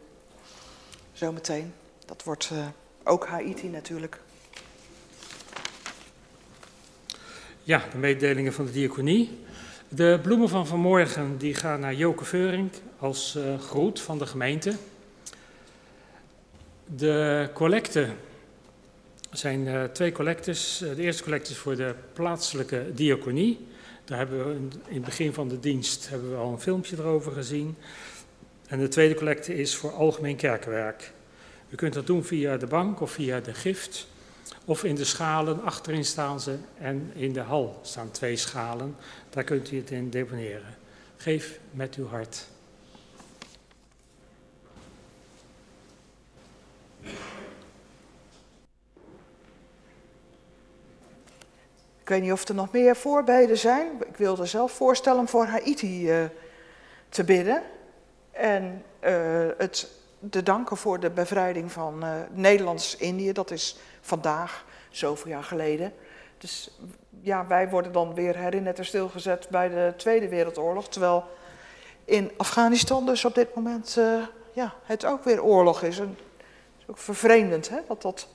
Zometeen. 1.12 1.74
Dat 2.06 2.22
wordt 2.22 2.50
uh, 2.52 2.66
ook 3.04 3.26
Haiti 3.26 3.68
natuurlijk. 3.68 4.20
Ja, 7.66 7.84
de 7.92 7.98
mededelingen 7.98 8.52
van 8.52 8.66
de 8.66 8.72
diaconie. 8.72 9.30
De 9.88 10.18
bloemen 10.22 10.48
van 10.48 10.66
vanmorgen 10.66 11.38
die 11.38 11.54
gaan 11.54 11.80
naar 11.80 11.94
Joke 11.94 12.24
Veuring 12.24 12.70
als 12.98 13.36
uh, 13.36 13.58
groet 13.60 14.00
van 14.00 14.18
de 14.18 14.26
gemeente. 14.26 14.74
De 16.96 17.48
collecten 17.54 18.16
zijn 19.30 19.66
uh, 19.66 19.84
twee 19.84 20.12
collectes. 20.12 20.78
De 20.78 21.02
eerste 21.02 21.22
collecte 21.22 21.50
is 21.50 21.56
voor 21.56 21.76
de 21.76 21.94
plaatselijke 22.12 22.84
diaconie. 22.94 23.66
Daar 24.04 24.18
hebben 24.18 24.48
we 24.48 24.54
in 24.88 24.94
het 24.94 25.04
begin 25.04 25.32
van 25.32 25.48
de 25.48 25.60
dienst 25.60 26.08
hebben 26.08 26.30
we 26.30 26.36
al 26.36 26.52
een 26.52 26.60
filmpje 26.60 26.96
erover 26.96 27.32
gezien. 27.32 27.76
En 28.66 28.78
de 28.78 28.88
tweede 28.88 29.14
collecte 29.14 29.56
is 29.56 29.76
voor 29.76 29.92
algemeen 29.92 30.36
kerkenwerk. 30.36 31.12
U 31.68 31.76
kunt 31.76 31.94
dat 31.94 32.06
doen 32.06 32.24
via 32.24 32.56
de 32.56 32.66
bank 32.66 33.00
of 33.00 33.10
via 33.10 33.40
de 33.40 33.54
gift. 33.54 34.06
Of 34.64 34.84
in 34.84 34.94
de 34.94 35.04
schalen, 35.04 35.62
achterin 35.62 36.04
staan 36.04 36.40
ze 36.40 36.58
en 36.78 37.10
in 37.14 37.32
de 37.32 37.40
hal 37.40 37.78
staan 37.82 38.10
twee 38.10 38.36
schalen. 38.36 38.96
Daar 39.30 39.44
kunt 39.44 39.70
u 39.70 39.76
het 39.76 39.90
in 39.90 40.10
deponeren. 40.10 40.76
Geef 41.16 41.58
met 41.70 41.94
uw 41.94 42.06
hart. 42.06 42.46
Ik 52.00 52.10
weet 52.10 52.22
niet 52.22 52.32
of 52.32 52.48
er 52.48 52.54
nog 52.54 52.72
meer 52.72 52.96
voorbeden 52.96 53.58
zijn. 53.58 53.88
Ik 54.06 54.16
wilde 54.16 54.46
zelf 54.46 54.72
voorstellen 54.72 55.20
om 55.20 55.28
voor 55.28 55.46
Haiti 55.46 56.10
uh, 56.10 56.24
te 57.08 57.24
bidden. 57.24 57.62
En 58.30 58.82
uh, 59.04 59.46
het 59.58 59.88
te 60.30 60.42
danken 60.42 60.76
voor 60.76 61.00
de 61.00 61.10
bevrijding 61.10 61.72
van 61.72 62.04
uh, 62.04 62.10
Nederlands-Indië. 62.30 63.32
Dat 63.32 63.50
is 63.50 63.76
vandaag, 64.04 64.64
zoveel 64.90 65.30
jaar 65.30 65.44
geleden. 65.44 65.92
Dus 66.38 66.70
ja, 67.20 67.46
wij 67.46 67.68
worden 67.68 67.92
dan 67.92 68.14
weer 68.14 68.36
herinnerd 68.36 68.78
en 68.78 68.84
stilgezet 68.84 69.48
bij 69.50 69.68
de 69.68 69.92
Tweede 69.96 70.28
Wereldoorlog. 70.28 70.88
Terwijl 70.88 71.24
in 72.04 72.30
Afghanistan 72.36 73.06
dus 73.06 73.24
op 73.24 73.34
dit 73.34 73.54
moment 73.54 73.96
uh, 73.98 74.22
ja, 74.52 74.74
het 74.84 75.04
ook 75.04 75.24
weer 75.24 75.42
oorlog 75.42 75.82
is. 75.82 75.98
En 75.98 76.08
het 76.08 76.78
is 76.78 76.84
ook 76.88 76.98
vervreemdend 76.98 77.68
hè, 77.68 77.78
dat 77.88 78.02
dat 78.02 78.28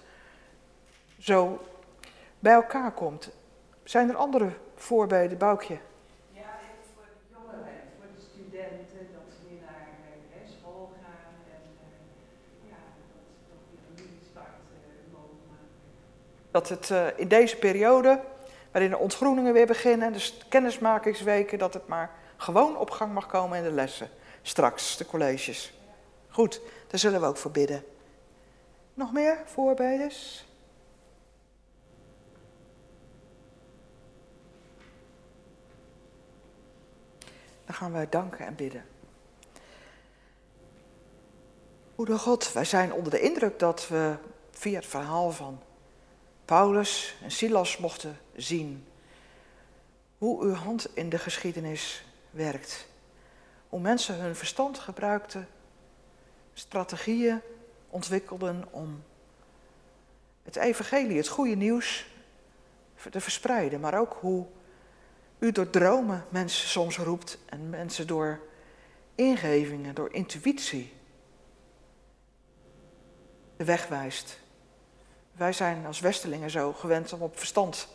zo 1.20 1.62
bij 2.40 2.54
elkaar 2.54 2.92
komt. 2.92 3.30
Zijn 3.84 4.10
er 4.10 4.16
andere 4.16 4.50
voorbeelden, 4.76 5.38
Boukje? 5.38 5.78
Dat 16.52 16.70
het 16.70 16.90
uh, 16.90 17.06
in 17.16 17.28
deze 17.28 17.58
periode, 17.58 18.22
waarin 18.72 18.90
de 18.90 18.98
ontgroeningen 18.98 19.54
weer 19.54 19.68
beginnen 19.68 20.08
en 20.08 20.14
de 20.14 20.32
kennismakingsweken, 20.50 21.60
dat 21.60 21.74
het 21.74 21.88
maar 21.88 22.12
gewoon 22.38 22.78
op 22.78 22.90
gang 22.90 23.14
mag 23.14 23.28
komen 23.28 23.58
in 23.58 23.64
de 23.64 23.72
lessen. 23.72 24.10
Straks, 24.42 24.98
de 24.98 25.06
colleges. 25.06 25.74
Goed, 26.30 26.62
daar 26.88 27.00
zullen 27.00 27.22
we 27.22 27.28
ook 27.28 27.38
voor 27.38 27.52
bidden. 27.52 27.84
Nog 28.94 29.12
meer 29.12 29.38
voorbeelden? 29.46 30.12
Dan 37.66 37.76
gaan 37.76 37.92
wij 37.92 38.10
danken 38.10 38.46
en 38.46 38.56
bidden. 38.56 38.86
Goede 41.96 42.18
God, 42.18 42.54
wij 42.54 42.66
zijn 42.66 42.94
onder 42.94 43.12
de 43.12 43.20
indruk 43.20 43.60
dat 43.60 43.88
we 43.88 44.16
via 44.52 44.76
het 44.76 44.86
verhaal 44.86 45.32
van 45.32 45.62
Paulus 46.50 47.16
en 47.24 47.32
Silas 47.32 47.78
mochten 47.78 48.18
zien 48.36 48.86
hoe 50.18 50.42
uw 50.42 50.54
hand 50.54 50.96
in 50.96 51.10
de 51.10 51.18
geschiedenis 51.18 52.06
werkt. 52.32 52.88
Hoe 53.70 53.80
mensen 53.80 54.20
hun 54.20 54.36
verstand 54.36 54.80
gebruikten, 54.80 55.48
strategieën 56.54 57.42
ontwikkelden 57.90 58.64
om 58.72 59.04
het 60.44 60.56
evangelie, 60.56 61.18
het 61.18 61.28
goede 61.28 61.56
nieuws 61.56 62.08
te 63.12 63.22
verspreiden. 63.22 63.80
Maar 63.80 64.00
ook 64.00 64.18
hoe 64.20 64.46
u 65.40 65.52
door 65.52 65.70
dromen 65.70 66.26
mensen 66.30 66.68
soms 66.68 66.98
roept 66.98 67.38
en 67.46 67.70
mensen 67.70 68.08
door 68.08 68.40
ingevingen, 69.16 69.96
door 69.96 70.14
intuïtie 70.14 70.94
de 73.58 73.64
weg 73.64 73.88
wijst. 73.88 74.40
Wij 75.40 75.54
zijn 75.54 75.86
als 75.86 76.00
Westelingen 76.00 76.50
zo 76.50 76.74
gewend 76.74 77.14
om 77.14 77.22
op 77.22 77.38
verstand 77.38 77.88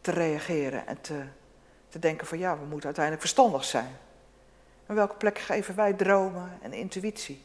te 0.00 0.10
reageren 0.10 0.86
en 0.86 1.00
te, 1.00 1.24
te 1.88 1.98
denken 1.98 2.26
van 2.26 2.38
ja, 2.38 2.58
we 2.58 2.64
moeten 2.64 2.84
uiteindelijk 2.84 3.24
verstandig 3.24 3.64
zijn. 3.64 3.96
En 4.86 4.94
welke 4.94 5.14
plek 5.14 5.38
geven 5.38 5.74
wij 5.74 5.92
dromen 5.92 6.58
en 6.62 6.72
intuïtie? 6.72 7.44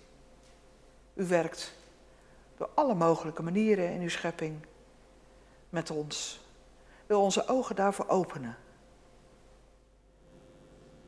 U 1.14 1.26
werkt 1.26 1.74
door 2.58 2.70
alle 2.74 2.94
mogelijke 2.94 3.44
manieren 3.44 3.92
in 3.92 4.02
uw 4.02 4.10
schepping 4.10 4.66
met 5.70 5.92
ons. 5.92 6.46
Wil 7.06 7.22
onze 7.22 7.48
ogen 7.48 7.76
daarvoor 7.76 8.08
openen. 8.08 8.58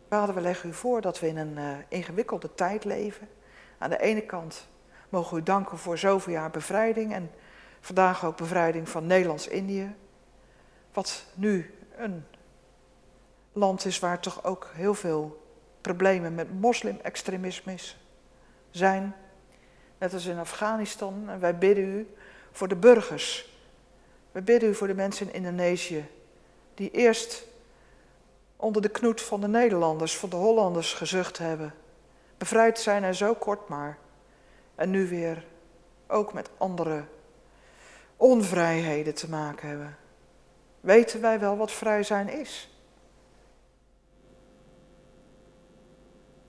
Vader, 0.09 0.36
we 0.36 0.41
leggen 0.41 0.70
u 0.70 0.74
voor 0.74 1.01
dat 1.01 1.20
we 1.20 1.28
in 1.28 1.38
een 1.38 1.57
uh, 1.57 1.78
ingewikkelde 1.88 2.55
tijd 2.55 2.84
leven. 2.84 3.30
Aan 3.78 3.89
de 3.89 4.01
ene 4.01 4.22
kant 4.22 4.68
mogen 5.09 5.34
we 5.34 5.39
u 5.39 5.43
danken 5.43 5.78
voor 5.78 5.97
zoveel 5.97 6.34
jaar 6.34 6.51
bevrijding 6.51 7.13
en 7.13 7.32
Vandaag 7.82 8.25
ook 8.25 8.38
bevrijding 8.38 8.89
van 8.89 9.05
Nederlands-Indië. 9.05 9.95
Wat 10.93 11.25
nu 11.34 11.73
een 11.97 12.25
land 13.53 13.86
is 13.86 13.99
waar 13.99 14.19
toch 14.19 14.43
ook 14.43 14.69
heel 14.73 14.93
veel 14.93 15.45
problemen 15.82 16.36
met 16.36 16.59
moslim-extremisme 16.59 17.75
zijn. 18.71 19.15
Net 19.97 20.13
als 20.13 20.25
in 20.25 20.38
Afghanistan. 20.38 21.30
En 21.30 21.39
wij 21.39 21.57
bidden 21.57 21.84
u 21.84 22.07
voor 22.51 22.67
de 22.67 22.75
burgers. 22.75 23.55
We 24.32 24.41
bidden 24.41 24.69
u 24.69 24.75
voor 24.75 24.88
de 24.88 24.93
mensen 24.93 25.28
in 25.28 25.34
Indonesië. 25.34 26.05
Die 26.73 26.91
eerst 26.91 27.45
onder 28.55 28.82
de 28.82 28.89
knoet 28.89 29.21
van 29.21 29.41
de 29.41 29.47
Nederlanders, 29.47 30.17
van 30.17 30.30
de 30.30 30.36
Hollanders 30.36 30.93
gezucht 30.93 31.38
hebben. 31.38 31.73
Bevrijd 32.38 32.80
zijn 32.80 33.03
en 33.03 33.15
zo 33.15 33.34
kort 33.34 33.67
maar. 33.67 33.97
En 34.75 34.89
nu 34.89 35.07
weer 35.07 35.45
ook 36.07 36.34
met 36.34 36.49
andere 36.57 37.03
onvrijheden 38.18 39.13
te 39.13 39.30
maken 39.30 39.68
hebben. 39.68 39.97
Weten 40.80 41.22
wij 41.22 41.39
wel 41.39 41.57
wat 41.57 41.72
vrij 41.72 42.03
zijn 42.03 42.30
is? 42.30 42.70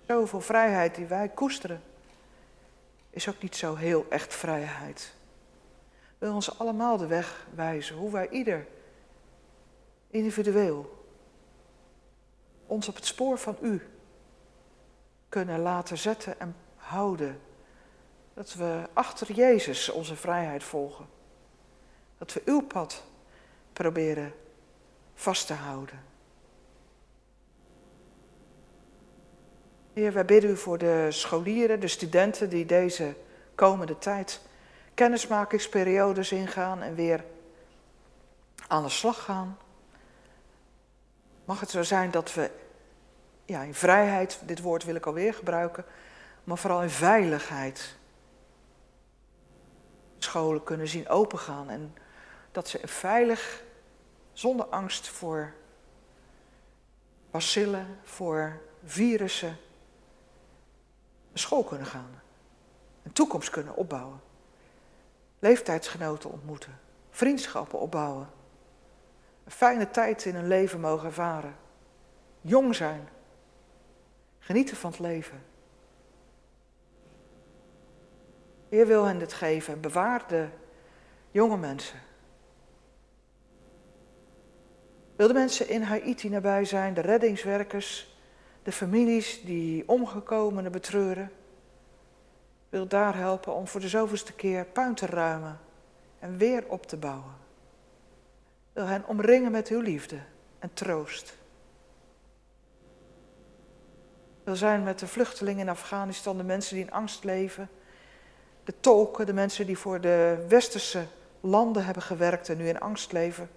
Zoveel 0.06 0.40
vrijheid 0.40 0.94
die 0.94 1.06
wij 1.06 1.28
koesteren, 1.28 1.82
is 3.10 3.28
ook 3.28 3.42
niet 3.42 3.56
zo 3.56 3.74
heel 3.74 4.06
echt 4.08 4.34
vrijheid. 4.34 5.14
Wil 6.18 6.34
ons 6.34 6.58
allemaal 6.58 6.96
de 6.96 7.06
weg 7.06 7.46
wijzen, 7.54 7.96
hoe 7.96 8.12
wij 8.12 8.28
ieder 8.28 8.66
individueel 10.10 10.98
ons 12.66 12.88
op 12.88 12.94
het 12.94 13.06
spoor 13.06 13.38
van 13.38 13.56
u 13.60 13.82
kunnen 15.28 15.60
laten 15.60 15.98
zetten 15.98 16.40
en 16.40 16.56
houden. 16.76 17.40
Dat 18.34 18.54
we 18.54 18.88
achter 18.92 19.32
Jezus 19.32 19.88
onze 19.88 20.16
vrijheid 20.16 20.64
volgen. 20.64 21.06
Dat 22.18 22.32
we 22.32 22.42
uw 22.44 22.60
pad 22.60 23.04
proberen 23.72 24.34
vast 25.14 25.46
te 25.46 25.54
houden. 25.54 26.00
Heer, 29.92 30.12
wij 30.12 30.24
bidden 30.24 30.50
u 30.50 30.56
voor 30.56 30.78
de 30.78 31.06
scholieren, 31.10 31.80
de 31.80 31.88
studenten 31.88 32.50
die 32.50 32.66
deze 32.66 33.14
komende 33.54 33.98
tijd 33.98 34.40
kennismakingsperiodes 34.94 36.32
ingaan 36.32 36.82
en 36.82 36.94
weer 36.94 37.24
aan 38.68 38.82
de 38.82 38.88
slag 38.88 39.24
gaan. 39.24 39.58
Mag 41.44 41.60
het 41.60 41.70
zo 41.70 41.82
zijn 41.82 42.10
dat 42.10 42.34
we 42.34 42.50
ja, 43.44 43.62
in 43.62 43.74
vrijheid, 43.74 44.40
dit 44.44 44.60
woord 44.60 44.84
wil 44.84 44.94
ik 44.94 45.06
alweer 45.06 45.34
gebruiken, 45.34 45.84
maar 46.44 46.58
vooral 46.58 46.82
in 46.82 46.90
veiligheid 46.90 47.96
scholen 50.18 50.64
kunnen 50.64 50.88
zien 50.88 51.08
opengaan 51.08 51.70
en 51.70 51.94
dat 52.58 52.68
ze 52.68 52.88
veilig, 52.88 53.62
zonder 54.32 54.66
angst 54.66 55.08
voor 55.08 55.54
bacillen, 57.30 57.98
voor 58.02 58.60
virussen, 58.84 59.56
naar 61.28 61.38
school 61.38 61.64
kunnen 61.64 61.86
gaan. 61.86 62.20
Een 63.02 63.12
toekomst 63.12 63.50
kunnen 63.50 63.76
opbouwen. 63.76 64.20
Leeftijdsgenoten 65.38 66.30
ontmoeten. 66.30 66.80
Vriendschappen 67.10 67.78
opbouwen. 67.78 68.28
Een 69.44 69.52
fijne 69.52 69.90
tijd 69.90 70.24
in 70.24 70.34
hun 70.34 70.48
leven 70.48 70.80
mogen 70.80 71.06
ervaren. 71.06 71.56
Jong 72.40 72.74
zijn. 72.74 73.08
Genieten 74.38 74.76
van 74.76 74.90
het 74.90 75.00
leven. 75.00 75.42
Heer 78.68 78.86
wil 78.86 79.04
hen 79.04 79.18
dit 79.18 79.32
geven. 79.32 79.80
Bewaar 79.80 80.28
de 80.28 80.48
jonge 81.30 81.56
mensen. 81.56 82.06
Wil 85.18 85.26
de 85.26 85.32
mensen 85.32 85.68
in 85.68 85.82
Haiti 85.82 86.28
nabij 86.28 86.64
zijn, 86.64 86.94
de 86.94 87.00
reddingswerkers, 87.00 88.16
de 88.62 88.72
families 88.72 89.42
die 89.44 89.88
omgekomenen 89.88 90.72
betreuren. 90.72 91.30
Wil 92.68 92.86
daar 92.86 93.16
helpen 93.16 93.54
om 93.54 93.68
voor 93.68 93.80
de 93.80 93.88
zoveelste 93.88 94.32
keer 94.32 94.64
puin 94.64 94.94
te 94.94 95.06
ruimen 95.06 95.60
en 96.18 96.36
weer 96.36 96.64
op 96.68 96.86
te 96.86 96.96
bouwen. 96.96 97.34
Wil 98.72 98.86
hen 98.86 99.06
omringen 99.06 99.50
met 99.50 99.68
uw 99.68 99.80
liefde 99.80 100.18
en 100.58 100.70
troost. 100.72 101.36
Wil 104.44 104.56
zijn 104.56 104.82
met 104.82 104.98
de 104.98 105.06
vluchtelingen 105.06 105.60
in 105.60 105.68
Afghanistan, 105.68 106.36
de 106.36 106.44
mensen 106.44 106.74
die 106.74 106.84
in 106.84 106.92
angst 106.92 107.24
leven, 107.24 107.70
de 108.64 108.74
tolken, 108.80 109.26
de 109.26 109.32
mensen 109.32 109.66
die 109.66 109.78
voor 109.78 110.00
de 110.00 110.44
westerse 110.48 111.06
landen 111.40 111.84
hebben 111.84 112.02
gewerkt 112.02 112.48
en 112.48 112.56
nu 112.56 112.68
in 112.68 112.80
angst 112.80 113.12
leven. 113.12 113.50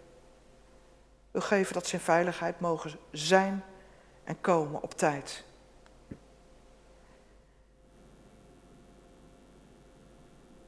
Wil 1.31 1.41
geven 1.41 1.73
dat 1.73 1.87
ze 1.87 1.95
in 1.95 2.01
veiligheid 2.01 2.59
mogen 2.59 2.91
zijn 3.11 3.63
en 4.23 4.41
komen 4.41 4.81
op 4.81 4.93
tijd. 4.93 5.43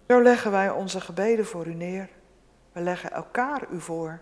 Zo 0.07 0.22
leggen 0.22 0.51
wij 0.51 0.70
onze 0.70 1.01
gebeden 1.01 1.45
voor 1.45 1.68
u 1.68 1.74
neer. 1.74 2.09
We 2.72 2.82
leggen 2.82 3.11
elkaar 3.11 3.68
u 3.72 3.82
voor. 3.82 4.20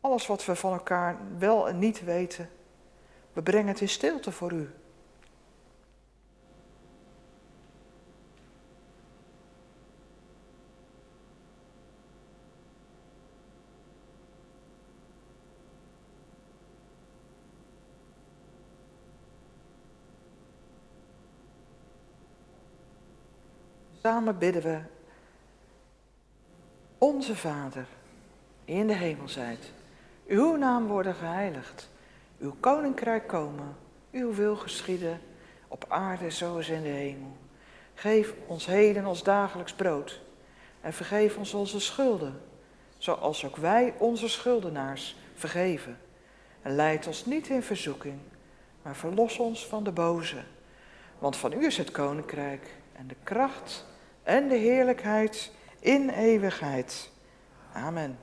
Alles 0.00 0.26
wat 0.26 0.44
we 0.44 0.56
van 0.56 0.72
elkaar 0.72 1.16
wel 1.38 1.68
en 1.68 1.78
niet 1.78 2.04
weten, 2.04 2.50
we 3.32 3.42
brengen 3.42 3.68
het 3.68 3.80
in 3.80 3.88
stilte 3.88 4.32
voor 4.32 4.52
u. 4.52 4.70
Samen 24.02 24.38
bidden 24.38 24.62
we. 24.62 24.78
Onze 26.98 27.36
Vader, 27.36 27.86
in 28.64 28.86
de 28.86 28.94
hemel 28.94 29.28
zijt. 29.28 29.72
Uw 30.26 30.56
naam 30.56 30.86
worden 30.86 31.14
geheiligd. 31.14 31.90
Uw 32.38 32.54
koninkrijk 32.60 33.26
komen. 33.26 33.76
Uw 34.12 34.34
wil 34.34 34.56
geschieden 34.56 35.20
op 35.68 35.84
aarde 35.88 36.30
zoals 36.30 36.68
in 36.68 36.82
de 36.82 36.88
hemel. 36.88 37.36
Geef 37.94 38.34
ons 38.46 38.66
heden 38.66 39.06
ons 39.06 39.22
dagelijks 39.22 39.72
brood. 39.72 40.20
En 40.80 40.92
vergeef 40.92 41.36
ons 41.36 41.54
onze 41.54 41.80
schulden, 41.80 42.40
zoals 42.98 43.44
ook 43.44 43.56
wij 43.56 43.94
onze 43.98 44.28
schuldenaars 44.28 45.16
vergeven. 45.34 45.98
En 46.62 46.74
leid 46.74 47.06
ons 47.06 47.24
niet 47.24 47.48
in 47.48 47.62
verzoeking, 47.62 48.18
maar 48.82 48.96
verlos 48.96 49.38
ons 49.38 49.66
van 49.66 49.84
de 49.84 49.92
boze. 49.92 50.42
Want 51.18 51.36
van 51.36 51.52
u 51.52 51.66
is 51.66 51.76
het 51.76 51.90
koninkrijk 51.90 52.74
en 52.92 53.06
de 53.06 53.16
kracht 53.22 53.88
en 54.22 54.48
de 54.48 54.56
heerlijkheid 54.56 55.50
in 55.78 56.10
eeuwigheid. 56.10 57.10
Amen. 57.72 58.18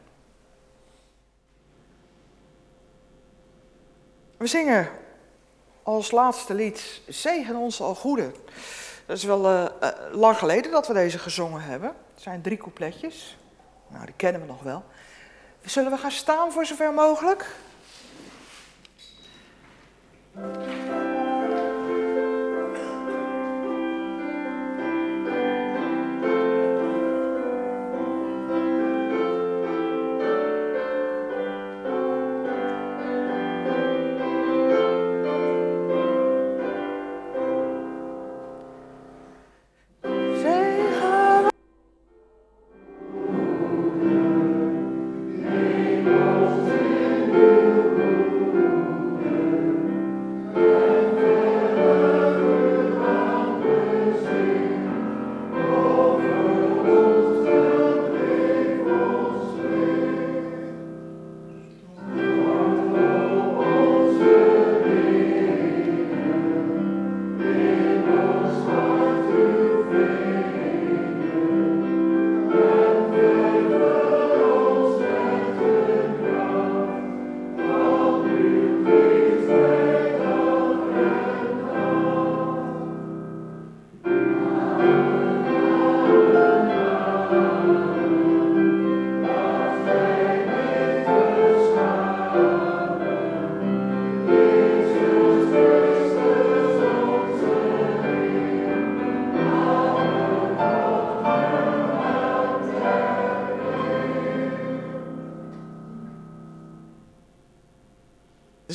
We 4.38 4.48
zingen 4.48 4.90
als 5.84 6.12
laatste 6.12 6.54
lied 6.54 7.02
Zegen 7.08 7.56
ons 7.56 7.82
al 7.82 7.96
goede. 7.96 8.32
Dat 9.06 9.18
is 9.18 9.24
wel 9.24 9.46
uh, 9.46 9.66
uh, 9.82 9.90
lang 10.12 10.38
geleden 10.38 10.72
dat 10.72 10.88
we 10.88 10.94
deze 10.94 11.20
gezongen 11.20 11.62
hebben. 11.62 11.90
Het 12.14 12.24
zijn 12.24 12.42
drie 12.42 12.58
coupletjes. 12.58 13.38
Nou, 13.88 14.06
die 14.06 14.14
kennen 14.16 14.42
we 14.42 14.48
nog 14.48 14.62
wel. 14.62 14.84
Zullen 15.66 15.92
we 15.92 15.98
gaan 15.98 16.12
staan 16.12 16.52
voor 16.52 16.66
zover 16.66 16.94
mogelijk? 16.94 17.56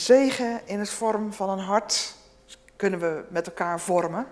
Zegen 0.02 0.60
in 0.64 0.78
het 0.78 0.90
vorm 0.90 1.32
van 1.32 1.50
een 1.50 1.64
hart 1.64 2.14
kunnen 2.76 3.00
we 3.00 3.24
met 3.28 3.46
elkaar 3.46 3.80
vormen. 3.80 4.26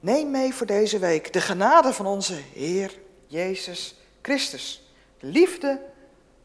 Neem 0.00 0.30
mee 0.30 0.54
voor 0.54 0.66
deze 0.66 0.98
week 0.98 1.32
de 1.32 1.40
genade 1.40 1.92
van 1.92 2.06
onze 2.06 2.34
Heer 2.34 2.98
Jezus 3.26 3.96
Christus, 4.22 4.92
de 5.18 5.26
liefde 5.26 5.80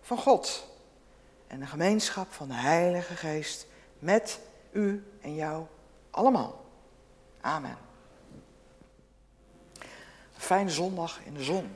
van 0.02 0.18
God 0.18 0.68
en 1.48 1.60
de 1.60 1.66
gemeenschap 1.66 2.32
van 2.32 2.48
de 2.48 2.54
Heilige 2.54 3.16
Geest 3.16 3.68
met 4.00 4.40
u 4.72 5.04
en 5.22 5.36
jou 5.36 5.66
allemaal. 6.10 6.66
Amen. 7.42 7.78
Fijne 10.38 10.70
zondag 10.70 11.20
in 11.26 11.34
de 11.34 11.44
zon. 11.44 11.76